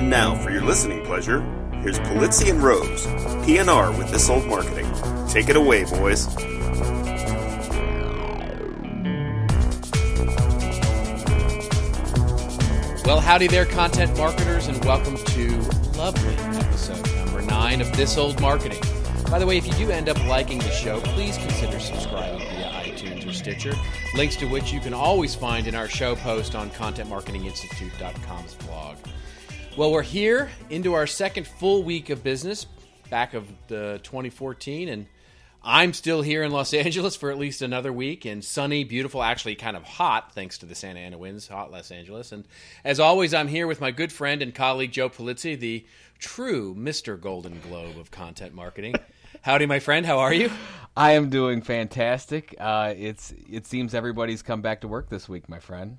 And 0.00 0.08
now, 0.08 0.34
for 0.34 0.50
your 0.50 0.62
listening 0.62 1.04
pleasure, 1.04 1.42
here's 1.82 1.98
Polizzi 1.98 2.48
and 2.48 2.62
Rose, 2.62 3.04
PNR 3.44 3.98
with 3.98 4.10
This 4.10 4.30
Old 4.30 4.46
Marketing. 4.46 4.90
Take 5.28 5.50
it 5.50 5.56
away, 5.56 5.84
boys. 5.84 6.26
Well, 13.04 13.20
howdy 13.20 13.48
there, 13.48 13.66
content 13.66 14.16
marketers, 14.16 14.68
and 14.68 14.82
welcome 14.86 15.18
to 15.18 15.56
lovely 15.98 16.34
episode 16.58 17.14
number 17.16 17.42
nine 17.42 17.82
of 17.82 17.94
This 17.94 18.16
Old 18.16 18.40
Marketing. 18.40 18.80
By 19.30 19.38
the 19.38 19.46
way, 19.46 19.58
if 19.58 19.66
you 19.66 19.74
do 19.74 19.90
end 19.90 20.08
up 20.08 20.16
liking 20.24 20.60
the 20.60 20.70
show, 20.70 21.00
please 21.00 21.36
consider 21.36 21.78
subscribing 21.78 22.38
via 22.38 22.70
iTunes 22.84 23.28
or 23.28 23.34
Stitcher, 23.34 23.74
links 24.14 24.36
to 24.36 24.46
which 24.46 24.72
you 24.72 24.80
can 24.80 24.94
always 24.94 25.34
find 25.34 25.66
in 25.66 25.74
our 25.74 25.88
show 25.88 26.16
post 26.16 26.54
on 26.54 26.70
contentmarketinginstitute.com's 26.70 28.54
blog. 28.54 28.96
Well, 29.76 29.92
we're 29.92 30.02
here 30.02 30.50
into 30.68 30.94
our 30.94 31.06
second 31.06 31.46
full 31.46 31.84
week 31.84 32.10
of 32.10 32.24
business, 32.24 32.66
back 33.08 33.34
of 33.34 33.46
the 33.68 34.00
2014, 34.02 34.88
and 34.88 35.06
I'm 35.62 35.92
still 35.92 36.22
here 36.22 36.42
in 36.42 36.50
Los 36.50 36.74
Angeles 36.74 37.14
for 37.14 37.30
at 37.30 37.38
least 37.38 37.62
another 37.62 37.92
week 37.92 38.24
and 38.24 38.44
sunny, 38.44 38.82
beautiful, 38.82 39.22
actually 39.22 39.54
kind 39.54 39.76
of 39.76 39.84
hot 39.84 40.32
thanks 40.34 40.58
to 40.58 40.66
the 40.66 40.74
Santa 40.74 40.98
Ana 40.98 41.18
winds, 41.18 41.46
hot 41.46 41.70
Los 41.70 41.92
Angeles. 41.92 42.32
And 42.32 42.48
as 42.84 42.98
always, 42.98 43.32
I'm 43.32 43.46
here 43.46 43.68
with 43.68 43.80
my 43.80 43.92
good 43.92 44.10
friend 44.12 44.42
and 44.42 44.52
colleague 44.52 44.90
Joe 44.90 45.08
Polizzi, 45.08 45.58
the 45.58 45.86
true 46.18 46.74
Mr. 46.74 47.18
Golden 47.18 47.60
Globe 47.60 47.96
of 47.96 48.10
content 48.10 48.52
marketing. 48.52 48.96
Howdy, 49.42 49.66
my 49.66 49.78
friend. 49.78 50.04
How 50.04 50.18
are 50.18 50.34
you? 50.34 50.50
I 50.96 51.12
am 51.12 51.30
doing 51.30 51.62
fantastic. 51.62 52.56
Uh, 52.58 52.92
it's 52.96 53.32
it 53.48 53.66
seems 53.66 53.94
everybody's 53.94 54.42
come 54.42 54.62
back 54.62 54.80
to 54.80 54.88
work 54.88 55.08
this 55.08 55.28
week, 55.28 55.48
my 55.48 55.60
friend. 55.60 55.98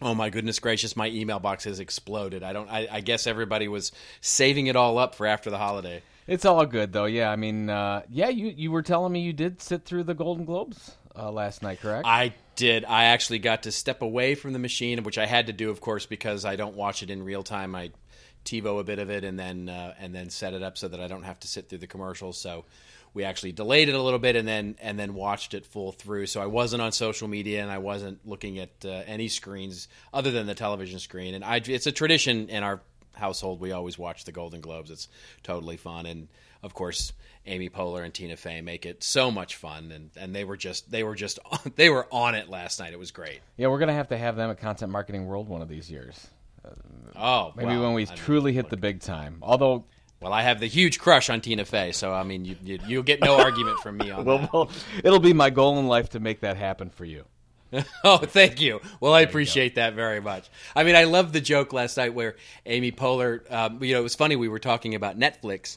Oh 0.00 0.14
my 0.14 0.30
goodness 0.30 0.58
gracious! 0.58 0.96
My 0.96 1.08
email 1.08 1.38
box 1.38 1.64
has 1.64 1.80
exploded. 1.80 2.42
I 2.42 2.52
don't. 2.52 2.70
I, 2.70 2.88
I 2.90 3.00
guess 3.00 3.26
everybody 3.26 3.68
was 3.68 3.92
saving 4.20 4.68
it 4.68 4.76
all 4.76 4.98
up 4.98 5.14
for 5.14 5.26
after 5.26 5.50
the 5.50 5.58
holiday. 5.58 6.02
It's 6.26 6.44
all 6.44 6.64
good 6.66 6.92
though. 6.92 7.06
Yeah, 7.06 7.30
I 7.30 7.36
mean, 7.36 7.70
uh, 7.70 8.02
yeah, 8.08 8.28
you 8.28 8.48
you 8.48 8.70
were 8.70 8.82
telling 8.82 9.12
me 9.12 9.20
you 9.20 9.32
did 9.32 9.60
sit 9.60 9.84
through 9.84 10.04
the 10.04 10.14
Golden 10.14 10.44
Globes 10.44 10.92
uh, 11.16 11.32
last 11.32 11.62
night, 11.62 11.80
correct? 11.80 12.06
I 12.06 12.34
did. 12.54 12.84
I 12.84 13.04
actually 13.04 13.38
got 13.38 13.64
to 13.64 13.72
step 13.72 14.02
away 14.02 14.34
from 14.34 14.52
the 14.52 14.58
machine, 14.58 15.02
which 15.02 15.18
I 15.18 15.26
had 15.26 15.46
to 15.46 15.52
do, 15.52 15.70
of 15.70 15.80
course, 15.80 16.06
because 16.06 16.44
I 16.44 16.56
don't 16.56 16.76
watch 16.76 17.02
it 17.02 17.10
in 17.10 17.24
real 17.24 17.42
time. 17.42 17.74
I 17.74 17.90
TiVo 18.44 18.80
a 18.80 18.84
bit 18.84 18.98
of 18.98 19.10
it 19.10 19.24
and 19.24 19.38
then 19.38 19.68
uh, 19.68 19.94
and 19.98 20.14
then 20.14 20.30
set 20.30 20.54
it 20.54 20.62
up 20.62 20.78
so 20.78 20.88
that 20.88 21.00
I 21.00 21.08
don't 21.08 21.24
have 21.24 21.40
to 21.40 21.48
sit 21.48 21.68
through 21.68 21.78
the 21.78 21.86
commercials. 21.86 22.38
So 22.38 22.64
we 23.14 23.24
actually 23.24 23.52
delayed 23.52 23.88
it 23.88 23.94
a 23.94 24.02
little 24.02 24.18
bit 24.18 24.36
and 24.36 24.46
then 24.46 24.76
and 24.80 24.98
then 24.98 25.14
watched 25.14 25.54
it 25.54 25.66
full 25.66 25.92
through. 25.92 26.26
So 26.26 26.40
I 26.40 26.46
wasn't 26.46 26.82
on 26.82 26.92
social 26.92 27.28
media 27.28 27.62
and 27.62 27.70
I 27.70 27.78
wasn't 27.78 28.26
looking 28.26 28.58
at 28.58 28.70
uh, 28.84 29.02
any 29.06 29.28
screens 29.28 29.88
other 30.12 30.30
than 30.30 30.46
the 30.46 30.54
television 30.54 30.98
screen. 30.98 31.34
And 31.34 31.44
I, 31.44 31.56
it's 31.64 31.86
a 31.86 31.92
tradition 31.92 32.48
in 32.48 32.62
our 32.62 32.80
household. 33.14 33.60
We 33.60 33.72
always 33.72 33.98
watch 33.98 34.24
the 34.24 34.32
Golden 34.32 34.60
Globes. 34.60 34.90
It's 34.90 35.08
totally 35.42 35.76
fun, 35.76 36.06
and 36.06 36.28
of 36.62 36.74
course, 36.74 37.12
Amy 37.46 37.68
Poehler 37.68 38.04
and 38.04 38.12
Tina 38.12 38.36
Fey 38.36 38.60
make 38.60 38.86
it 38.86 39.02
so 39.02 39.30
much 39.30 39.56
fun. 39.56 39.92
And, 39.92 40.10
and 40.16 40.34
they 40.34 40.44
were 40.44 40.56
just 40.56 40.90
they 40.90 41.02
were 41.02 41.14
just 41.14 41.38
they 41.76 41.90
were 41.90 42.06
on 42.12 42.34
it 42.34 42.48
last 42.48 42.80
night. 42.80 42.92
It 42.92 42.98
was 42.98 43.10
great. 43.10 43.40
Yeah, 43.56 43.68
we're 43.68 43.78
gonna 43.78 43.94
have 43.94 44.08
to 44.08 44.18
have 44.18 44.36
them 44.36 44.50
at 44.50 44.58
Content 44.60 44.92
Marketing 44.92 45.26
World 45.26 45.48
one 45.48 45.62
of 45.62 45.68
these 45.68 45.90
years. 45.90 46.26
Uh, 46.64 46.70
oh, 47.16 47.52
maybe 47.56 47.70
well, 47.70 47.82
when 47.82 47.94
we 47.94 48.02
I 48.02 48.14
truly 48.14 48.52
mean, 48.52 48.54
hit 48.54 48.70
the 48.70 48.76
big 48.76 49.00
time. 49.00 49.38
Although 49.42 49.84
well, 50.20 50.32
I 50.32 50.42
have 50.42 50.60
the 50.60 50.66
huge 50.66 50.98
crush 50.98 51.30
on 51.30 51.40
Tina 51.40 51.64
Fey, 51.64 51.92
so 51.92 52.12
I 52.12 52.24
mean, 52.24 52.44
you, 52.44 52.56
you 52.62 52.98
will 52.98 53.04
get 53.04 53.20
no 53.20 53.36
argument 53.36 53.78
from 53.80 53.98
me 53.98 54.10
on 54.10 54.24
well, 54.24 54.38
that. 54.38 54.52
Well, 54.52 54.70
it'll 55.04 55.20
be 55.20 55.32
my 55.32 55.50
goal 55.50 55.78
in 55.78 55.86
life 55.86 56.10
to 56.10 56.20
make 56.20 56.40
that 56.40 56.56
happen 56.56 56.90
for 56.90 57.04
you. 57.04 57.24
oh, 58.04 58.18
thank 58.18 58.60
you. 58.60 58.80
Well, 59.00 59.12
I 59.12 59.20
appreciate 59.20 59.74
that 59.74 59.94
very 59.94 60.20
much. 60.20 60.48
I 60.74 60.84
mean, 60.84 60.96
I 60.96 61.04
love 61.04 61.32
the 61.32 61.40
joke 61.40 61.72
last 61.72 61.96
night 61.96 62.14
where 62.14 62.36
Amy 62.66 62.92
Poehler. 62.92 63.50
Um, 63.52 63.82
you 63.82 63.94
know, 63.94 64.00
it 64.00 64.02
was 64.02 64.14
funny. 64.14 64.36
We 64.36 64.48
were 64.48 64.58
talking 64.58 64.94
about 64.94 65.18
Netflix 65.18 65.76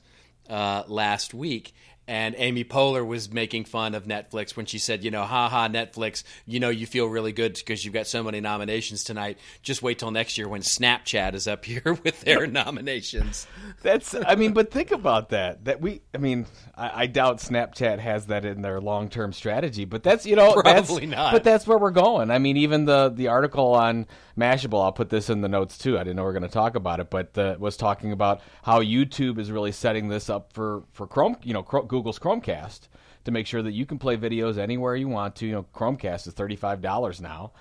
uh, 0.49 0.83
last 0.87 1.33
week, 1.33 1.73
and 2.07 2.35
Amy 2.37 2.63
Poehler 2.63 3.05
was 3.05 3.31
making 3.31 3.65
fun 3.65 3.95
of 3.95 4.05
Netflix 4.05 4.55
when 4.57 4.65
she 4.65 4.79
said, 4.79 5.03
you 5.03 5.11
know, 5.11 5.23
haha, 5.23 5.67
Netflix, 5.67 6.23
you 6.45 6.59
know, 6.59 6.69
you 6.69 6.85
feel 6.85 7.05
really 7.05 7.31
good 7.31 7.53
because 7.53 7.85
you've 7.85 7.93
got 7.93 8.07
so 8.07 8.23
many 8.23 8.41
nominations 8.41 9.03
tonight. 9.03 9.37
Just 9.61 9.81
wait 9.81 9.99
till 9.99 10.11
next 10.11 10.37
year 10.37 10.47
when 10.47 10.61
Snapchat 10.61 11.33
is 11.35 11.47
up 11.47 11.63
here 11.71 11.97
with 12.03 12.21
their 12.21 12.47
nominations. 12.47 13.47
That's, 13.81 14.15
I 14.25 14.35
mean, 14.35 14.53
but 14.53 14.71
think 14.71 14.91
about 14.91 15.29
that. 15.29 15.65
That 15.65 15.79
we, 15.79 16.01
I 16.13 16.17
mean, 16.17 16.47
I, 16.75 17.03
I 17.03 17.07
doubt 17.07 17.37
Snapchat 17.37 17.99
has 17.99 18.27
that 18.27 18.45
in 18.45 18.61
their 18.61 18.81
long 18.81 19.09
term 19.09 19.31
strategy, 19.31 19.85
but 19.85 20.03
that's, 20.03 20.25
you 20.25 20.35
know, 20.35 20.53
probably 20.61 21.05
not. 21.05 21.31
But 21.31 21.43
that's 21.43 21.67
where 21.67 21.77
we're 21.77 21.91
going. 21.91 22.31
I 22.31 22.39
mean, 22.39 22.57
even 22.57 22.85
the 22.85 23.09
the 23.09 23.27
article 23.27 23.73
on 23.73 24.07
Mashable, 24.37 24.83
I'll 24.83 24.91
put 24.91 25.09
this 25.09 25.29
in 25.29 25.41
the 25.41 25.49
notes 25.49 25.77
too. 25.77 25.97
I 25.97 26.03
didn't 26.03 26.15
know 26.15 26.23
we 26.23 26.29
are 26.29 26.33
going 26.33 26.43
to 26.43 26.49
talk 26.49 26.75
about 26.75 26.99
it, 26.99 27.09
but 27.09 27.37
uh, 27.37 27.55
was 27.59 27.77
talking 27.77 28.11
about 28.11 28.41
how 28.63 28.81
YouTube 28.81 29.37
is 29.37 29.51
really 29.51 29.71
setting 29.71 30.09
this 30.09 30.29
up 30.29 30.53
for 30.53 30.83
for 30.93 31.07
Chrome, 31.07 31.37
you 31.43 31.53
know, 31.53 31.63
Google's 31.91 32.19
Chromecast 32.19 32.87
to 33.25 33.31
make 33.31 33.45
sure 33.45 33.61
that 33.61 33.73
you 33.73 33.85
can 33.85 33.99
play 33.99 34.15
videos 34.15 34.57
anywhere 34.57 34.95
you 34.95 35.09
want 35.09 35.35
to. 35.35 35.45
You 35.45 35.51
know, 35.51 35.65
Chromecast 35.75 36.25
is 36.25 36.33
thirty 36.33 36.55
five 36.55 36.81
dollars 36.81 37.19
now, 37.19 37.51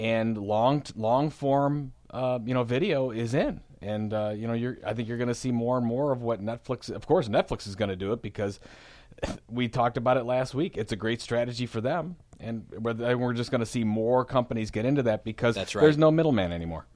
and 0.00 0.36
long 0.36 0.82
long 0.96 1.30
form, 1.30 1.92
uh, 2.10 2.40
you 2.44 2.52
know, 2.52 2.64
video 2.64 3.12
is 3.12 3.32
in. 3.32 3.60
And 3.80 4.12
uh, 4.12 4.32
you 4.34 4.48
know, 4.48 4.54
you're 4.54 4.78
I 4.84 4.92
think 4.92 5.06
you're 5.06 5.18
going 5.18 5.28
to 5.28 5.36
see 5.36 5.52
more 5.52 5.78
and 5.78 5.86
more 5.86 6.10
of 6.10 6.20
what 6.20 6.44
Netflix. 6.44 6.90
Of 6.90 7.06
course, 7.06 7.28
Netflix 7.28 7.68
is 7.68 7.76
going 7.76 7.90
to 7.90 7.96
do 7.96 8.12
it 8.12 8.22
because 8.22 8.58
we 9.48 9.68
talked 9.68 9.96
about 9.96 10.16
it 10.16 10.24
last 10.24 10.52
week. 10.52 10.76
It's 10.76 10.90
a 10.90 10.96
great 10.96 11.22
strategy 11.22 11.66
for 11.66 11.80
them, 11.80 12.16
and 12.40 12.66
we're 12.80 13.34
just 13.34 13.52
going 13.52 13.60
to 13.60 13.66
see 13.66 13.84
more 13.84 14.24
companies 14.24 14.72
get 14.72 14.84
into 14.84 15.04
that 15.04 15.22
because 15.22 15.56
right. 15.56 15.72
there's 15.72 15.96
no 15.96 16.10
middleman 16.10 16.50
anymore. 16.50 16.86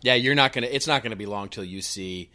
Yeah, 0.00 0.14
you're 0.14 0.34
not 0.34 0.54
going 0.54 0.64
to. 0.64 0.74
It's 0.74 0.86
not 0.86 1.02
going 1.02 1.10
to 1.10 1.16
be 1.16 1.26
long 1.26 1.50
till 1.50 1.64
you 1.64 1.82
see 1.82 2.30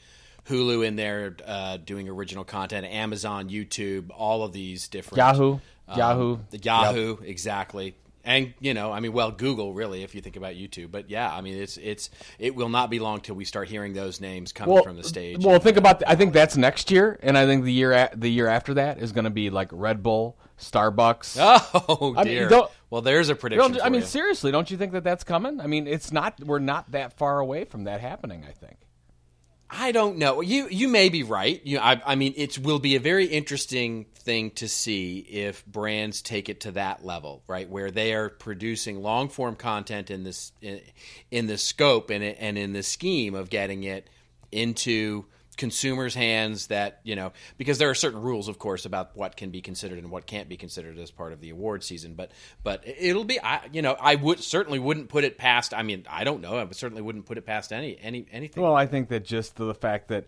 Hulu 0.47 0.85
in 0.85 0.95
there 0.95 1.35
uh, 1.45 1.77
doing 1.77 2.09
original 2.09 2.43
content, 2.43 2.85
Amazon, 2.85 3.49
YouTube, 3.49 4.09
all 4.15 4.43
of 4.43 4.53
these 4.53 4.87
different 4.87 5.17
Yahoo, 5.17 5.59
um, 5.87 5.97
Yahoo, 5.97 6.37
the 6.49 6.57
Yahoo, 6.57 7.17
yep. 7.19 7.29
exactly. 7.29 7.95
And 8.23 8.53
you 8.59 8.73
know, 8.73 8.91
I 8.91 8.99
mean, 8.99 9.13
well, 9.13 9.31
Google 9.31 9.73
really, 9.73 10.03
if 10.03 10.13
you 10.13 10.21
think 10.21 10.35
about 10.35 10.53
YouTube, 10.53 10.91
but 10.91 11.09
yeah, 11.09 11.33
I 11.33 11.41
mean, 11.41 11.57
it's 11.57 11.77
it's 11.77 12.11
it 12.37 12.55
will 12.55 12.69
not 12.69 12.89
be 12.89 12.99
long 12.99 13.19
till 13.19 13.35
we 13.35 13.45
start 13.45 13.67
hearing 13.67 13.93
those 13.93 14.21
names 14.21 14.51
coming 14.51 14.75
well, 14.75 14.83
from 14.83 14.95
the 14.95 15.03
stage. 15.03 15.43
Well, 15.43 15.59
think 15.59 15.77
about, 15.77 15.99
the, 15.99 16.09
I 16.09 16.15
think 16.15 16.33
that's 16.33 16.55
next 16.55 16.91
year, 16.91 17.19
and 17.23 17.35
I 17.35 17.47
think 17.47 17.63
the 17.63 17.73
year 17.73 17.91
a, 17.93 18.09
the 18.15 18.29
year 18.29 18.47
after 18.47 18.75
that 18.75 18.99
is 18.99 19.11
going 19.11 19.23
to 19.23 19.31
be 19.31 19.49
like 19.49 19.69
Red 19.71 20.03
Bull, 20.03 20.37
Starbucks. 20.59 21.37
Oh 21.73 22.13
dear. 22.23 22.47
I 22.47 22.49
mean, 22.49 22.63
well, 22.89 23.01
there's 23.01 23.29
a 23.29 23.35
prediction. 23.35 23.79
I 23.81 23.89
mean, 23.89 24.01
you. 24.01 24.07
seriously, 24.07 24.51
don't 24.51 24.69
you 24.69 24.77
think 24.77 24.91
that 24.91 25.03
that's 25.03 25.23
coming? 25.23 25.59
I 25.59 25.67
mean, 25.67 25.87
it's 25.87 26.11
not. 26.11 26.39
We're 26.43 26.59
not 26.59 26.91
that 26.91 27.13
far 27.13 27.39
away 27.39 27.63
from 27.63 27.85
that 27.85 28.01
happening. 28.01 28.45
I 28.47 28.51
think. 28.51 28.77
I 29.73 29.93
don't 29.93 30.17
know. 30.17 30.41
You 30.41 30.67
you 30.69 30.89
may 30.89 31.07
be 31.07 31.23
right. 31.23 31.61
You, 31.65 31.79
I, 31.79 32.01
I 32.05 32.15
mean, 32.15 32.33
it 32.35 32.57
will 32.59 32.79
be 32.79 32.97
a 32.97 32.99
very 32.99 33.25
interesting 33.25 34.05
thing 34.15 34.51
to 34.51 34.67
see 34.67 35.19
if 35.19 35.65
brands 35.65 36.21
take 36.21 36.49
it 36.49 36.61
to 36.61 36.71
that 36.71 37.05
level, 37.05 37.41
right, 37.47 37.69
where 37.69 37.89
they 37.89 38.13
are 38.13 38.27
producing 38.29 39.01
long 39.01 39.29
form 39.29 39.55
content 39.55 40.11
in 40.11 40.25
this 40.25 40.51
in, 40.61 40.81
in 41.31 41.47
the 41.47 41.57
scope 41.57 42.09
and 42.09 42.21
and 42.21 42.57
in 42.57 42.73
the 42.73 42.83
scheme 42.83 43.33
of 43.33 43.49
getting 43.49 43.83
it 43.83 44.09
into 44.51 45.25
consumers' 45.57 46.15
hands 46.15 46.67
that 46.67 46.99
you 47.03 47.15
know 47.15 47.33
because 47.57 47.77
there 47.77 47.89
are 47.89 47.95
certain 47.95 48.21
rules, 48.21 48.47
of 48.47 48.57
course, 48.59 48.85
about 48.85 49.15
what 49.15 49.35
can 49.35 49.49
be 49.49 49.61
considered 49.61 49.99
and 49.99 50.09
what 50.09 50.25
can't 50.25 50.49
be 50.49 50.57
considered 50.57 50.97
as 50.97 51.11
part 51.11 51.33
of 51.33 51.41
the 51.41 51.49
award 51.49 51.83
season. 51.83 52.13
But 52.13 52.31
but 52.63 52.83
it'll 52.85 53.25
be, 53.25 53.41
I, 53.41 53.61
you 53.71 53.81
know, 53.81 53.95
I 53.99 54.15
would 54.15 54.39
certainly 54.39 54.79
wouldn't 54.79 55.09
put 55.09 55.23
it 55.23 55.37
past. 55.37 55.73
I 55.73 55.83
mean, 55.83 56.05
I 56.09 56.23
don't 56.23 56.41
know, 56.41 56.57
I 56.57 56.67
certainly 56.71 57.01
wouldn't 57.01 57.25
put 57.25 57.37
it 57.37 57.45
past 57.45 57.71
any 57.71 57.97
any 57.99 58.25
anything. 58.31 58.61
Well, 58.63 58.75
I 58.75 58.85
think 58.85 59.09
that 59.09 59.25
just 59.25 59.55
the 59.55 59.73
fact 59.73 60.09
that. 60.09 60.25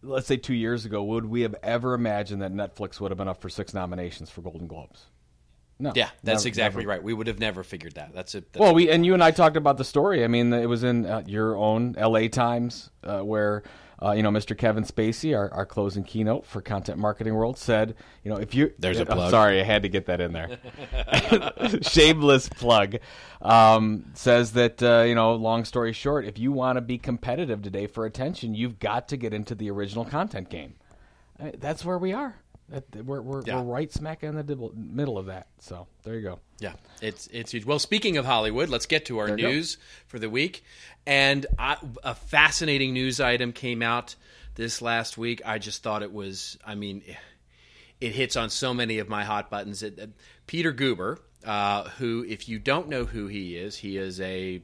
Let's 0.00 0.28
say 0.28 0.36
two 0.36 0.54
years 0.54 0.84
ago, 0.84 1.02
would 1.02 1.24
we 1.24 1.40
have 1.40 1.56
ever 1.60 1.92
imagined 1.92 2.42
that 2.42 2.52
Netflix 2.52 3.00
would 3.00 3.10
have 3.10 3.18
been 3.18 3.26
up 3.26 3.42
for 3.42 3.48
six 3.48 3.74
nominations 3.74 4.30
for 4.30 4.42
Golden 4.42 4.68
Globes? 4.68 5.06
No. 5.80 5.92
Yeah, 5.94 6.10
that's 6.24 6.44
never, 6.44 6.48
exactly 6.48 6.82
never. 6.82 6.90
right. 6.90 7.02
We 7.02 7.14
would 7.14 7.28
have 7.28 7.38
never 7.38 7.62
figured 7.62 7.94
that. 7.94 8.12
That's 8.12 8.34
it. 8.34 8.48
Well, 8.56 8.74
we 8.74 8.90
and 8.90 9.06
you 9.06 9.14
and 9.14 9.22
I 9.22 9.30
talked 9.30 9.56
about 9.56 9.76
the 9.76 9.84
story. 9.84 10.24
I 10.24 10.28
mean, 10.28 10.52
it 10.52 10.66
was 10.66 10.82
in 10.82 11.06
uh, 11.06 11.22
your 11.26 11.56
own 11.56 11.94
L.A. 11.96 12.28
Times 12.28 12.90
uh, 13.04 13.20
where 13.20 13.62
uh, 14.02 14.12
you 14.12 14.22
know, 14.22 14.30
Mr. 14.30 14.56
Kevin 14.56 14.84
Spacey, 14.84 15.36
our, 15.36 15.52
our 15.52 15.66
closing 15.66 16.04
keynote 16.04 16.46
for 16.46 16.60
Content 16.60 16.98
Marketing 16.98 17.34
World, 17.34 17.58
said, 17.58 17.96
you 18.22 18.30
know, 18.30 18.36
if 18.36 18.54
you 18.54 18.72
there's 18.78 19.00
a 19.00 19.06
plug. 19.06 19.18
I'm 19.18 19.30
sorry, 19.30 19.60
I 19.60 19.64
had 19.64 19.82
to 19.82 19.88
get 19.88 20.06
that 20.06 20.20
in 20.20 20.32
there. 20.32 20.58
Shameless 21.82 22.48
plug. 22.48 22.96
Um, 23.42 24.06
says 24.14 24.52
that 24.52 24.82
uh, 24.82 25.02
you 25.02 25.14
know, 25.14 25.34
long 25.34 25.64
story 25.64 25.92
short, 25.92 26.24
if 26.24 26.38
you 26.38 26.52
want 26.52 26.76
to 26.76 26.80
be 26.80 26.98
competitive 26.98 27.62
today 27.62 27.86
for 27.86 28.06
attention, 28.06 28.54
you've 28.54 28.78
got 28.78 29.08
to 29.08 29.16
get 29.16 29.32
into 29.32 29.54
the 29.54 29.70
original 29.70 30.04
content 30.04 30.48
game. 30.48 30.74
That's 31.38 31.84
where 31.84 31.98
we 31.98 32.12
are. 32.12 32.36
We're 32.94 33.22
we're, 33.22 33.42
yeah. 33.46 33.56
we're 33.56 33.72
right 33.72 33.90
smack 33.90 34.22
in 34.22 34.34
the 34.34 34.70
middle 34.74 35.16
of 35.16 35.26
that. 35.26 35.46
So 35.58 35.86
there 36.02 36.16
you 36.16 36.22
go. 36.22 36.40
Yeah, 36.58 36.74
it's 37.00 37.26
it's 37.28 37.52
huge. 37.52 37.64
Well, 37.64 37.78
speaking 37.78 38.18
of 38.18 38.26
Hollywood, 38.26 38.68
let's 38.68 38.86
get 38.86 39.06
to 39.06 39.18
our 39.18 39.34
news 39.34 39.78
for 40.06 40.18
the 40.18 40.28
week. 40.28 40.64
And 41.06 41.46
I, 41.58 41.78
a 42.02 42.14
fascinating 42.14 42.92
news 42.92 43.20
item 43.20 43.52
came 43.52 43.80
out 43.80 44.16
this 44.54 44.82
last 44.82 45.16
week. 45.16 45.40
I 45.46 45.58
just 45.58 45.82
thought 45.82 46.02
it 46.02 46.12
was. 46.12 46.58
I 46.66 46.74
mean, 46.74 47.02
it 48.00 48.12
hits 48.12 48.36
on 48.36 48.50
so 48.50 48.74
many 48.74 48.98
of 48.98 49.08
my 49.08 49.24
hot 49.24 49.50
buttons. 49.50 49.82
It, 49.82 49.98
uh, 49.98 50.06
Peter 50.46 50.72
Guber, 50.72 51.18
uh, 51.46 51.84
who, 51.90 52.24
if 52.28 52.48
you 52.48 52.58
don't 52.58 52.88
know 52.88 53.04
who 53.06 53.28
he 53.28 53.56
is, 53.56 53.76
he 53.76 53.96
is 53.96 54.20
a 54.20 54.62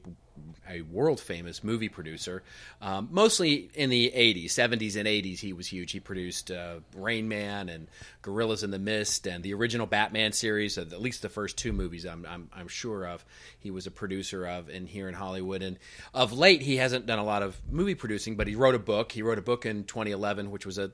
a 0.69 0.81
world 0.81 1.19
famous 1.19 1.63
movie 1.63 1.89
producer, 1.89 2.43
um, 2.81 3.07
mostly 3.11 3.69
in 3.73 3.89
the 3.89 4.11
80s, 4.15 4.47
70s, 4.47 4.95
and 4.95 5.07
80s. 5.07 5.39
He 5.39 5.53
was 5.53 5.67
huge. 5.67 5.91
He 5.91 5.99
produced 5.99 6.51
uh, 6.51 6.79
Rain 6.95 7.27
Man 7.27 7.69
and 7.69 7.87
Gorillas 8.21 8.63
in 8.63 8.71
the 8.71 8.79
Mist 8.79 9.27
and 9.27 9.43
the 9.43 9.53
original 9.53 9.85
Batman 9.85 10.31
series, 10.31 10.77
at 10.77 10.99
least 11.01 11.21
the 11.21 11.29
first 11.29 11.57
two 11.57 11.73
movies 11.73 12.05
I'm, 12.05 12.25
I'm, 12.27 12.49
I'm 12.53 12.67
sure 12.67 13.05
of. 13.05 13.23
He 13.59 13.71
was 13.71 13.87
a 13.87 13.91
producer 13.91 14.45
of 14.45 14.69
in 14.69 14.87
here 14.87 15.07
in 15.07 15.13
Hollywood. 15.13 15.61
And 15.61 15.77
of 16.13 16.33
late, 16.33 16.61
he 16.61 16.77
hasn't 16.77 17.05
done 17.05 17.19
a 17.19 17.25
lot 17.25 17.43
of 17.43 17.59
movie 17.69 17.95
producing, 17.95 18.35
but 18.35 18.47
he 18.47 18.55
wrote 18.55 18.75
a 18.75 18.79
book. 18.79 19.11
He 19.11 19.21
wrote 19.21 19.39
a 19.39 19.43
book 19.43 19.65
in 19.65 19.83
2011, 19.83 20.51
which 20.51 20.65
was 20.65 20.77
a 20.77 20.91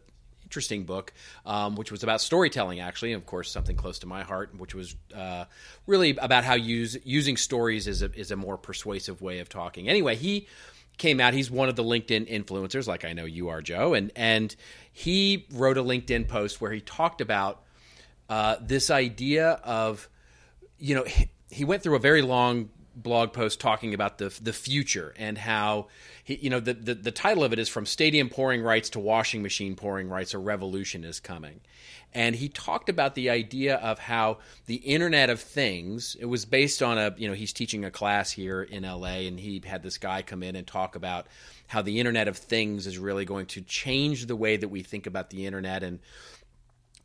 interesting 0.51 0.83
book, 0.83 1.13
um, 1.45 1.75
which 1.75 1.93
was 1.93 2.03
about 2.03 2.19
storytelling, 2.19 2.81
actually, 2.81 3.13
and 3.13 3.21
of 3.21 3.25
course, 3.25 3.49
something 3.49 3.77
close 3.77 3.99
to 3.99 4.05
my 4.05 4.21
heart, 4.21 4.53
which 4.57 4.75
was 4.75 4.97
uh, 5.15 5.45
really 5.87 6.17
about 6.17 6.43
how 6.43 6.55
use, 6.55 6.97
using 7.05 7.37
stories 7.37 7.87
is 7.87 8.01
a, 8.01 8.11
is 8.19 8.31
a 8.31 8.35
more 8.35 8.57
persuasive 8.57 9.21
way 9.21 9.39
of 9.39 9.47
talking. 9.47 9.87
Anyway, 9.87 10.13
he 10.17 10.47
came 10.97 11.21
out. 11.21 11.33
He's 11.33 11.49
one 11.49 11.69
of 11.69 11.77
the 11.77 11.85
LinkedIn 11.85 12.29
influencers, 12.29 12.85
like 12.85 13.05
I 13.05 13.13
know 13.13 13.23
you 13.23 13.47
are, 13.47 13.61
Joe, 13.61 13.93
and 13.93 14.11
and 14.13 14.53
he 14.91 15.47
wrote 15.53 15.77
a 15.77 15.83
LinkedIn 15.83 16.27
post 16.27 16.59
where 16.59 16.71
he 16.71 16.81
talked 16.81 17.21
about 17.21 17.63
uh, 18.27 18.57
this 18.59 18.91
idea 18.91 19.51
of, 19.63 20.09
you 20.77 20.95
know, 20.95 21.05
he, 21.05 21.29
he 21.49 21.63
went 21.63 21.81
through 21.81 21.95
a 21.95 21.99
very 21.99 22.21
long 22.21 22.69
blog 22.95 23.33
post 23.33 23.59
talking 23.59 23.93
about 23.93 24.17
the 24.17 24.37
the 24.41 24.53
future 24.53 25.13
and 25.17 25.37
how 25.37 25.87
he, 26.23 26.35
you 26.35 26.49
know 26.49 26.59
the, 26.59 26.73
the, 26.73 26.93
the 26.93 27.11
title 27.11 27.43
of 27.43 27.53
it 27.53 27.59
is 27.59 27.69
from 27.69 27.85
stadium 27.85 28.29
pouring 28.29 28.61
rights 28.61 28.89
to 28.89 28.99
washing 28.99 29.41
machine 29.41 29.75
pouring 29.75 30.09
rights 30.09 30.33
a 30.33 30.37
revolution 30.37 31.03
is 31.03 31.19
coming. 31.19 31.61
And 32.13 32.35
he 32.35 32.49
talked 32.49 32.89
about 32.89 33.15
the 33.15 33.29
idea 33.29 33.77
of 33.77 33.97
how 33.97 34.39
the 34.65 34.75
internet 34.75 35.29
of 35.29 35.39
things 35.39 36.17
it 36.19 36.25
was 36.25 36.45
based 36.45 36.83
on 36.83 36.97
a 36.97 37.13
you 37.17 37.27
know 37.27 37.33
he's 37.33 37.53
teaching 37.53 37.85
a 37.85 37.91
class 37.91 38.31
here 38.31 38.61
in 38.61 38.83
LA 38.83 39.27
and 39.27 39.39
he 39.39 39.61
had 39.65 39.83
this 39.83 39.97
guy 39.97 40.21
come 40.21 40.43
in 40.43 40.55
and 40.55 40.67
talk 40.67 40.95
about 40.95 41.27
how 41.67 41.81
the 41.81 41.99
internet 41.99 42.27
of 42.27 42.35
things 42.35 42.85
is 42.85 42.97
really 42.97 43.23
going 43.23 43.45
to 43.45 43.61
change 43.61 44.25
the 44.25 44.35
way 44.35 44.57
that 44.57 44.67
we 44.67 44.83
think 44.83 45.07
about 45.07 45.29
the 45.29 45.45
internet. 45.45 45.83
And 45.83 45.99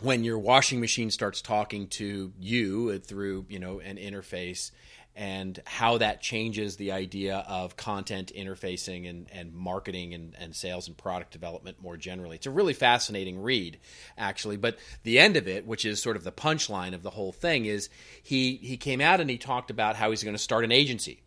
when 0.00 0.24
your 0.24 0.38
washing 0.38 0.80
machine 0.80 1.10
starts 1.10 1.40
talking 1.40 1.86
to 1.86 2.32
you 2.38 2.98
through 2.98 3.46
you 3.48 3.58
know 3.58 3.80
an 3.80 3.96
interface 3.96 4.70
and 5.16 5.58
how 5.64 5.96
that 5.96 6.20
changes 6.20 6.76
the 6.76 6.92
idea 6.92 7.38
of 7.48 7.74
content 7.74 8.30
interfacing 8.36 9.08
and, 9.08 9.26
and 9.32 9.54
marketing 9.54 10.12
and, 10.12 10.36
and 10.38 10.54
sales 10.54 10.88
and 10.88 10.96
product 10.96 11.32
development 11.32 11.80
more 11.80 11.96
generally. 11.96 12.36
It's 12.36 12.46
a 12.46 12.50
really 12.50 12.74
fascinating 12.74 13.40
read, 13.40 13.78
actually. 14.18 14.58
But 14.58 14.78
the 15.04 15.18
end 15.18 15.38
of 15.38 15.48
it, 15.48 15.66
which 15.66 15.86
is 15.86 16.02
sort 16.02 16.16
of 16.16 16.24
the 16.24 16.32
punchline 16.32 16.94
of 16.94 17.02
the 17.02 17.10
whole 17.10 17.32
thing, 17.32 17.64
is 17.64 17.88
he, 18.22 18.56
he 18.56 18.76
came 18.76 19.00
out 19.00 19.20
and 19.20 19.30
he 19.30 19.38
talked 19.38 19.70
about 19.70 19.96
how 19.96 20.10
he's 20.10 20.22
going 20.22 20.36
to 20.36 20.42
start 20.42 20.64
an 20.64 20.72
agency. 20.72 21.22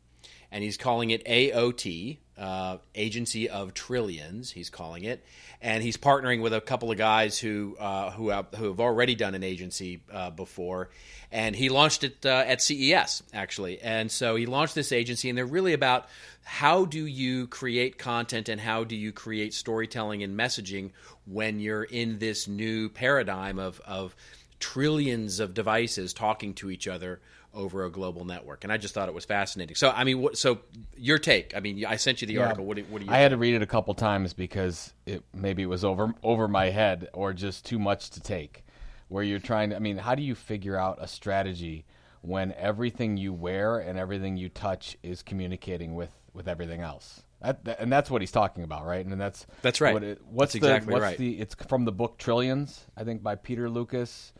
And 0.51 0.63
he's 0.63 0.77
calling 0.77 1.11
it 1.11 1.25
AOT, 1.25 2.17
uh, 2.37 2.77
Agency 2.95 3.49
of 3.49 3.73
Trillions, 3.73 4.51
he's 4.51 4.69
calling 4.69 5.03
it. 5.03 5.23
And 5.61 5.83
he's 5.83 5.97
partnering 5.97 6.41
with 6.41 6.53
a 6.53 6.61
couple 6.61 6.89
of 6.89 6.97
guys 6.97 7.37
who, 7.37 7.75
uh, 7.79 8.11
who, 8.11 8.29
have, 8.29 8.47
who 8.55 8.65
have 8.65 8.79
already 8.79 9.15
done 9.15 9.35
an 9.35 9.43
agency 9.43 10.01
uh, 10.11 10.31
before 10.31 10.89
and 11.31 11.55
he 11.55 11.69
launched 11.69 12.03
it 12.03 12.25
uh, 12.25 12.43
at 12.47 12.61
CES 12.61 13.23
actually. 13.33 13.79
And 13.81 14.11
so 14.11 14.35
he 14.35 14.45
launched 14.45 14.75
this 14.75 14.91
agency, 14.91 15.29
and 15.29 15.37
they're 15.37 15.45
really 15.45 15.73
about 15.73 16.07
how 16.43 16.85
do 16.85 17.05
you 17.05 17.47
create 17.47 17.97
content 17.97 18.49
and 18.49 18.59
how 18.59 18.83
do 18.83 18.95
you 18.95 19.11
create 19.11 19.53
storytelling 19.53 20.23
and 20.23 20.37
messaging 20.37 20.91
when 21.25 21.59
you're 21.59 21.83
in 21.83 22.19
this 22.19 22.47
new 22.47 22.89
paradigm 22.89 23.59
of 23.59 23.79
of 23.81 24.15
trillions 24.59 25.39
of 25.39 25.53
devices 25.53 26.13
talking 26.13 26.53
to 26.53 26.69
each 26.69 26.87
other 26.87 27.21
over 27.53 27.85
a 27.85 27.89
global 27.89 28.25
network. 28.25 28.63
And 28.63 28.71
I 28.71 28.77
just 28.77 28.93
thought 28.93 29.07
it 29.07 29.15
was 29.15 29.25
fascinating. 29.25 29.75
So, 29.75 29.89
I 29.89 30.03
mean, 30.03 30.21
what, 30.21 30.37
so 30.37 30.59
your 30.95 31.17
take? 31.17 31.55
I 31.55 31.59
mean, 31.59 31.85
I 31.85 31.95
sent 31.95 32.21
you 32.21 32.27
the 32.27 32.35
yeah. 32.35 32.45
article. 32.45 32.65
What 32.65 32.77
do, 32.77 32.83
what 32.89 32.99
do 32.99 33.05
you? 33.05 33.11
I 33.11 33.15
think? 33.15 33.21
had 33.21 33.31
to 33.31 33.37
read 33.37 33.55
it 33.55 33.61
a 33.61 33.67
couple 33.67 33.93
times 33.93 34.33
because 34.33 34.93
it 35.05 35.23
maybe 35.33 35.63
it 35.63 35.67
was 35.67 35.83
over 35.83 36.13
over 36.23 36.47
my 36.47 36.69
head 36.69 37.09
or 37.13 37.33
just 37.33 37.65
too 37.65 37.79
much 37.79 38.11
to 38.11 38.21
take 38.21 38.63
where 39.07 39.23
you're 39.23 39.39
trying 39.39 39.71
to 39.71 39.75
I 39.75 39.79
mean, 39.79 39.97
how 39.97 40.15
do 40.15 40.23
you 40.23 40.35
figure 40.35 40.77
out 40.77 40.99
a 41.01 41.07
strategy 41.07 41.85
when 42.21 42.53
everything 42.53 43.17
you 43.17 43.33
wear 43.33 43.79
and 43.79 43.97
everything 43.97 44.37
you 44.37 44.49
touch 44.49 44.97
is 45.03 45.21
communicating 45.21 45.95
with 45.95 46.11
with 46.33 46.47
everything 46.47 46.81
else? 46.81 47.23
That, 47.41 47.63
that, 47.65 47.79
and 47.79 47.91
that's 47.91 48.11
what 48.11 48.21
he's 48.21 48.31
talking 48.31 48.63
about, 48.63 48.85
right? 48.85 49.05
And 49.05 49.19
that's 49.19 49.47
that's 49.61 49.81
right. 49.81 49.93
What 49.93 50.03
it, 50.03 50.21
what's 50.29 50.53
that's 50.53 50.61
the, 50.61 50.67
exactly 50.67 50.93
what's 50.93 51.03
right. 51.03 51.17
The, 51.17 51.39
it's 51.39 51.55
from 51.67 51.85
the 51.85 51.91
book 51.91 52.17
Trillions, 52.17 52.85
I 52.97 53.03
think, 53.03 53.23
by 53.23 53.35
Peter 53.35 53.69
Lucas. 53.69 54.33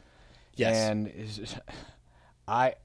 Yes. 0.56 0.76
And 0.76 1.12
I 2.48 2.76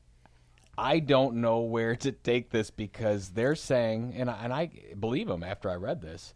I 0.76 0.98
don't 0.98 1.36
know 1.36 1.60
where 1.60 1.96
to 1.96 2.12
take 2.12 2.50
this 2.50 2.70
because 2.70 3.30
they're 3.30 3.54
saying, 3.54 4.14
and 4.16 4.30
I, 4.30 4.38
and 4.42 4.52
I 4.52 4.70
believe 4.98 5.28
them 5.28 5.42
after 5.42 5.70
I 5.70 5.74
read 5.76 6.00
this, 6.00 6.34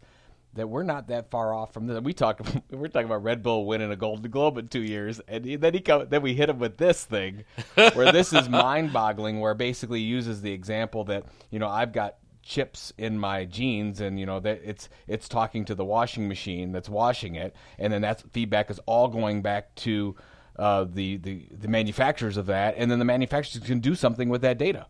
that 0.53 0.67
we're 0.67 0.83
not 0.83 1.07
that 1.07 1.29
far 1.29 1.53
off 1.53 1.73
from 1.73 1.87
this. 1.87 2.01
We 2.01 2.13
talk 2.13 2.41
we're 2.71 2.87
talking 2.87 3.05
about 3.05 3.23
Red 3.23 3.43
Bull 3.43 3.65
winning 3.65 3.91
a 3.91 3.95
Golden 3.95 4.29
Globe 4.31 4.57
in 4.57 4.67
two 4.67 4.81
years, 4.81 5.19
and 5.27 5.45
then 5.45 5.73
he 5.73 5.79
come, 5.79 6.07
then 6.09 6.21
we 6.21 6.33
hit 6.33 6.49
him 6.49 6.59
with 6.59 6.77
this 6.77 7.03
thing, 7.03 7.43
where 7.75 8.11
this 8.11 8.33
is 8.33 8.49
mind-boggling. 8.49 9.39
Where 9.39 9.53
basically 9.53 10.01
uses 10.01 10.41
the 10.41 10.51
example 10.51 11.03
that 11.05 11.25
you 11.51 11.59
know 11.59 11.69
I've 11.69 11.91
got 11.91 12.15
chips 12.41 12.91
in 12.97 13.19
my 13.19 13.45
jeans, 13.45 14.01
and 14.01 14.19
you 14.19 14.25
know 14.25 14.39
that 14.39 14.61
it's 14.63 14.89
it's 15.07 15.29
talking 15.29 15.65
to 15.65 15.75
the 15.75 15.85
washing 15.85 16.27
machine 16.27 16.71
that's 16.71 16.89
washing 16.89 17.35
it, 17.35 17.55
and 17.77 17.93
then 17.93 18.01
that 18.01 18.23
feedback 18.33 18.71
is 18.71 18.79
all 18.85 19.07
going 19.07 19.41
back 19.41 19.75
to 19.75 20.15
uh, 20.59 20.83
the, 20.83 21.17
the 21.17 21.45
the 21.51 21.67
manufacturers 21.67 22.37
of 22.37 22.47
that, 22.47 22.75
and 22.77 22.91
then 22.91 22.99
the 22.99 23.05
manufacturers 23.05 23.63
can 23.65 23.79
do 23.79 23.95
something 23.95 24.29
with 24.29 24.41
that 24.41 24.57
data. 24.57 24.87